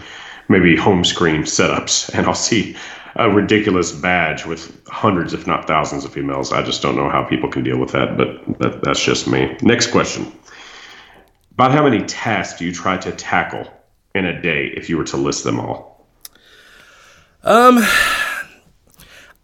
maybe 0.48 0.76
home 0.76 1.04
screen 1.04 1.42
setups 1.42 2.12
and 2.14 2.26
I'll 2.26 2.34
see 2.34 2.76
a 3.16 3.28
ridiculous 3.28 3.92
badge 3.92 4.46
with 4.46 4.80
hundreds, 4.86 5.34
if 5.34 5.46
not 5.46 5.66
thousands, 5.66 6.04
of 6.04 6.14
emails. 6.14 6.52
I 6.52 6.62
just 6.62 6.80
don't 6.80 6.96
know 6.96 7.10
how 7.10 7.24
people 7.24 7.50
can 7.50 7.62
deal 7.62 7.78
with 7.78 7.92
that, 7.92 8.16
but 8.16 8.58
that, 8.58 8.82
that's 8.82 9.04
just 9.04 9.26
me. 9.26 9.54
Next 9.60 9.88
question. 9.88 10.32
About 11.52 11.72
how 11.72 11.84
many 11.84 12.02
tasks 12.06 12.58
do 12.58 12.64
you 12.64 12.72
try 12.72 12.96
to 12.96 13.12
tackle 13.12 13.70
in 14.14 14.24
a 14.24 14.40
day 14.40 14.72
if 14.74 14.88
you 14.88 14.96
were 14.96 15.04
to 15.04 15.18
list 15.18 15.44
them 15.44 15.60
all? 15.60 16.06
Um, 17.42 17.84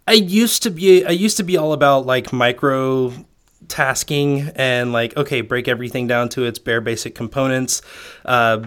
I 0.07 0.13
used 0.13 0.63
to 0.63 0.71
be 0.71 1.05
I 1.05 1.11
used 1.11 1.37
to 1.37 1.43
be 1.43 1.57
all 1.57 1.73
about 1.73 2.07
like 2.07 2.33
micro 2.33 3.13
tasking 3.69 4.51
and 4.57 4.93
like 4.93 5.17
okay 5.17 5.41
break 5.41 5.69
everything 5.69 6.07
down 6.07 6.29
to 6.31 6.45
its 6.45 6.59
bare 6.59 6.81
basic 6.81 7.15
components. 7.15 7.83
Uh, 8.25 8.65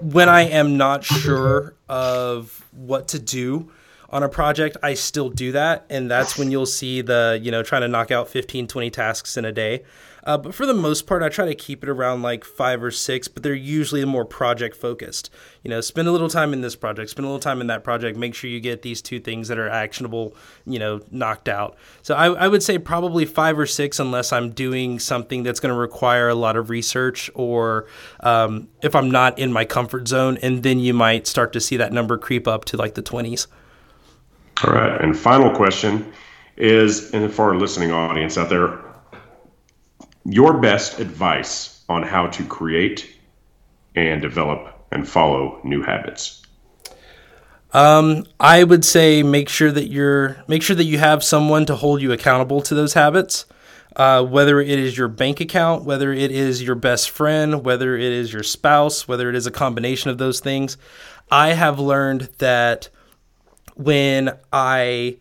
when 0.00 0.28
i 0.28 0.42
am 0.42 0.76
not 0.76 1.04
sure 1.04 1.74
of 1.88 2.64
what 2.72 3.08
to 3.08 3.18
do 3.18 3.70
on 4.10 4.22
a 4.22 4.28
project 4.28 4.76
i 4.82 4.94
still 4.94 5.28
do 5.28 5.52
that 5.52 5.84
and 5.90 6.10
that's 6.10 6.38
when 6.38 6.50
you'll 6.50 6.66
see 6.66 7.02
the 7.02 7.38
you 7.42 7.50
know 7.50 7.62
trying 7.62 7.82
to 7.82 7.88
knock 7.88 8.10
out 8.10 8.28
15 8.28 8.66
20 8.66 8.90
tasks 8.90 9.36
in 9.36 9.44
a 9.44 9.52
day 9.52 9.84
uh, 10.28 10.36
but 10.36 10.54
for 10.54 10.66
the 10.66 10.74
most 10.74 11.06
part, 11.06 11.22
I 11.22 11.30
try 11.30 11.46
to 11.46 11.54
keep 11.54 11.82
it 11.82 11.88
around 11.88 12.20
like 12.20 12.44
five 12.44 12.82
or 12.82 12.90
six, 12.90 13.28
but 13.28 13.42
they're 13.42 13.54
usually 13.54 14.04
more 14.04 14.26
project 14.26 14.76
focused. 14.76 15.30
You 15.62 15.70
know, 15.70 15.80
spend 15.80 16.06
a 16.06 16.12
little 16.12 16.28
time 16.28 16.52
in 16.52 16.60
this 16.60 16.76
project, 16.76 17.08
spend 17.08 17.24
a 17.24 17.28
little 17.30 17.40
time 17.40 17.62
in 17.62 17.68
that 17.68 17.82
project, 17.82 18.18
make 18.18 18.34
sure 18.34 18.50
you 18.50 18.60
get 18.60 18.82
these 18.82 19.00
two 19.00 19.20
things 19.20 19.48
that 19.48 19.58
are 19.58 19.70
actionable, 19.70 20.36
you 20.66 20.78
know, 20.78 21.00
knocked 21.10 21.48
out. 21.48 21.78
So 22.02 22.14
I, 22.14 22.26
I 22.26 22.46
would 22.46 22.62
say 22.62 22.76
probably 22.76 23.24
five 23.24 23.58
or 23.58 23.64
six, 23.64 23.98
unless 23.98 24.30
I'm 24.30 24.50
doing 24.50 24.98
something 24.98 25.44
that's 25.44 25.60
going 25.60 25.72
to 25.72 25.80
require 25.80 26.28
a 26.28 26.34
lot 26.34 26.58
of 26.58 26.68
research 26.68 27.30
or 27.32 27.86
um, 28.20 28.68
if 28.82 28.94
I'm 28.94 29.10
not 29.10 29.38
in 29.38 29.50
my 29.50 29.64
comfort 29.64 30.08
zone. 30.08 30.36
And 30.42 30.62
then 30.62 30.78
you 30.78 30.92
might 30.92 31.26
start 31.26 31.54
to 31.54 31.60
see 31.60 31.78
that 31.78 31.90
number 31.90 32.18
creep 32.18 32.46
up 32.46 32.66
to 32.66 32.76
like 32.76 32.96
the 32.96 33.02
20s. 33.02 33.46
All 34.62 34.74
right. 34.74 35.00
And 35.00 35.18
final 35.18 35.50
question 35.56 36.12
is, 36.58 37.14
and 37.14 37.32
for 37.32 37.48
our 37.48 37.56
listening 37.56 37.92
audience 37.92 38.36
out 38.36 38.50
there, 38.50 38.78
your 40.28 40.58
best 40.58 41.00
advice 41.00 41.82
on 41.88 42.02
how 42.02 42.26
to 42.26 42.44
create 42.44 43.10
and 43.94 44.20
develop 44.20 44.74
and 44.92 45.08
follow 45.08 45.60
new 45.64 45.82
habits? 45.82 46.42
Um, 47.72 48.24
I 48.38 48.64
would 48.64 48.84
say 48.84 49.22
make 49.22 49.48
sure 49.48 49.70
that 49.70 49.88
you're 49.88 50.42
make 50.48 50.62
sure 50.62 50.76
that 50.76 50.84
you 50.84 50.98
have 50.98 51.22
someone 51.22 51.66
to 51.66 51.76
hold 51.76 52.00
you 52.00 52.12
accountable 52.12 52.60
to 52.62 52.74
those 52.74 52.94
habits. 52.94 53.46
Uh, 53.96 54.22
whether 54.22 54.60
it 54.60 54.78
is 54.78 54.96
your 54.96 55.08
bank 55.08 55.40
account, 55.40 55.84
whether 55.84 56.12
it 56.12 56.30
is 56.30 56.62
your 56.62 56.76
best 56.76 57.10
friend, 57.10 57.64
whether 57.64 57.96
it 57.96 58.12
is 58.12 58.32
your 58.32 58.44
spouse, 58.44 59.08
whether 59.08 59.28
it 59.28 59.34
is 59.34 59.46
a 59.46 59.50
combination 59.50 60.08
of 60.08 60.18
those 60.18 60.40
things, 60.40 60.76
I 61.32 61.54
have 61.54 61.80
learned 61.80 62.28
that 62.38 62.90
when 63.74 64.36
I 64.52 65.18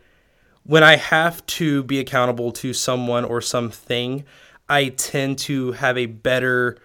when 0.64 0.84
I 0.84 0.98
have 0.98 1.46
to 1.46 1.84
be 1.84 2.00
accountable 2.00 2.52
to 2.52 2.74
someone 2.74 3.24
or 3.26 3.42
something, 3.42 4.26
I 4.70 4.90
tend 4.90 5.40
to 5.40 5.74
have 5.74 5.98
a 5.98 6.06
better 6.08 6.78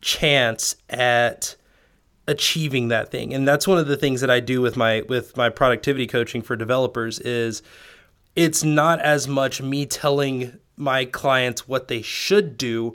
chance 0.00 0.76
at 0.88 1.56
achieving 2.26 2.88
that 2.88 3.10
thing. 3.10 3.34
And 3.34 3.46
that's 3.46 3.66
one 3.66 3.78
of 3.78 3.88
the 3.88 3.96
things 3.96 4.20
that 4.20 4.30
I 4.30 4.40
do 4.40 4.60
with 4.60 4.76
my 4.76 5.02
with 5.08 5.36
my 5.36 5.48
productivity 5.48 6.06
coaching 6.06 6.42
for 6.42 6.56
developers 6.56 7.18
is 7.18 7.62
it's 8.36 8.62
not 8.62 9.00
as 9.00 9.26
much 9.26 9.60
me 9.60 9.86
telling 9.86 10.58
my 10.76 11.04
clients 11.04 11.68
what 11.68 11.88
they 11.88 12.02
should 12.02 12.56
do. 12.56 12.94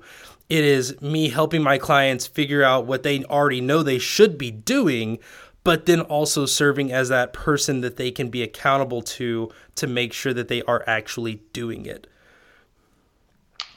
It 0.50 0.64
is 0.64 1.00
me 1.02 1.30
helping 1.30 1.62
my 1.62 1.78
clients 1.78 2.28
figure 2.28 2.64
out 2.64 2.86
what 2.86 3.04
they 3.04 3.24
already 3.26 3.62
know 3.62 3.84
they 3.84 4.00
should 4.00 4.38
be 4.38 4.52
doing, 4.52 5.20
but 5.64 5.86
then 5.86 6.02
also 6.02 6.46
serving 6.46 6.92
as 6.92 7.10
that 7.10 7.34
person 7.34 7.82
that 7.82 7.98
they 7.98 8.12
can 8.12 8.30
be 8.30 8.42
accountable 8.42 9.02
to 9.02 9.52
to 9.76 9.88
make 9.88 10.14
sure 10.14 10.34
that 10.34 10.48
they 10.48 10.62
are 10.64 10.84
actually 10.88 11.42
doing 11.52 11.86
it. 11.86 12.08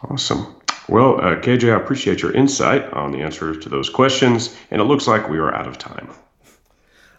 Awesome. 0.02 0.54
Well, 0.88 1.20
uh, 1.20 1.36
KJ, 1.36 1.72
I 1.72 1.76
appreciate 1.76 2.22
your 2.22 2.32
insight 2.32 2.90
on 2.92 3.12
the 3.12 3.18
answers 3.18 3.62
to 3.64 3.68
those 3.68 3.90
questions, 3.90 4.56
and 4.70 4.80
it 4.80 4.84
looks 4.84 5.06
like 5.06 5.28
we 5.28 5.38
are 5.38 5.54
out 5.54 5.66
of 5.66 5.76
time. 5.76 6.08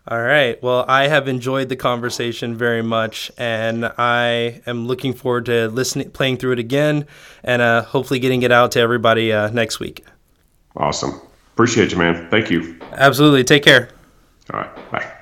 All 0.07 0.21
right. 0.21 0.61
Well, 0.63 0.85
I 0.87 1.07
have 1.07 1.27
enjoyed 1.27 1.69
the 1.69 1.75
conversation 1.75 2.55
very 2.55 2.81
much, 2.81 3.31
and 3.37 3.85
I 3.85 4.61
am 4.65 4.87
looking 4.87 5.13
forward 5.13 5.45
to 5.45 5.67
listening, 5.67 6.09
playing 6.09 6.37
through 6.37 6.53
it 6.53 6.59
again, 6.59 7.05
and 7.43 7.61
uh, 7.61 7.83
hopefully 7.83 8.19
getting 8.19 8.41
it 8.41 8.51
out 8.51 8.71
to 8.71 8.79
everybody 8.79 9.31
uh, 9.31 9.51
next 9.51 9.79
week. 9.79 10.03
Awesome. 10.75 11.21
Appreciate 11.53 11.91
you, 11.91 11.97
man. 11.97 12.27
Thank 12.31 12.49
you. 12.49 12.79
Absolutely. 12.93 13.43
Take 13.43 13.63
care. 13.63 13.89
All 14.51 14.61
right. 14.61 14.91
Bye. 14.91 15.13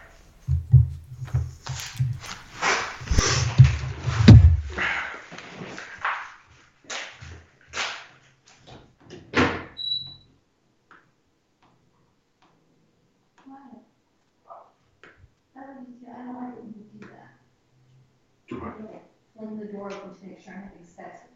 Fling 19.38 19.60
the 19.60 19.66
door 19.66 19.92
open 19.94 20.16
to 20.16 20.26
make 20.26 20.40
sure 20.40 20.54
specs 20.84 21.27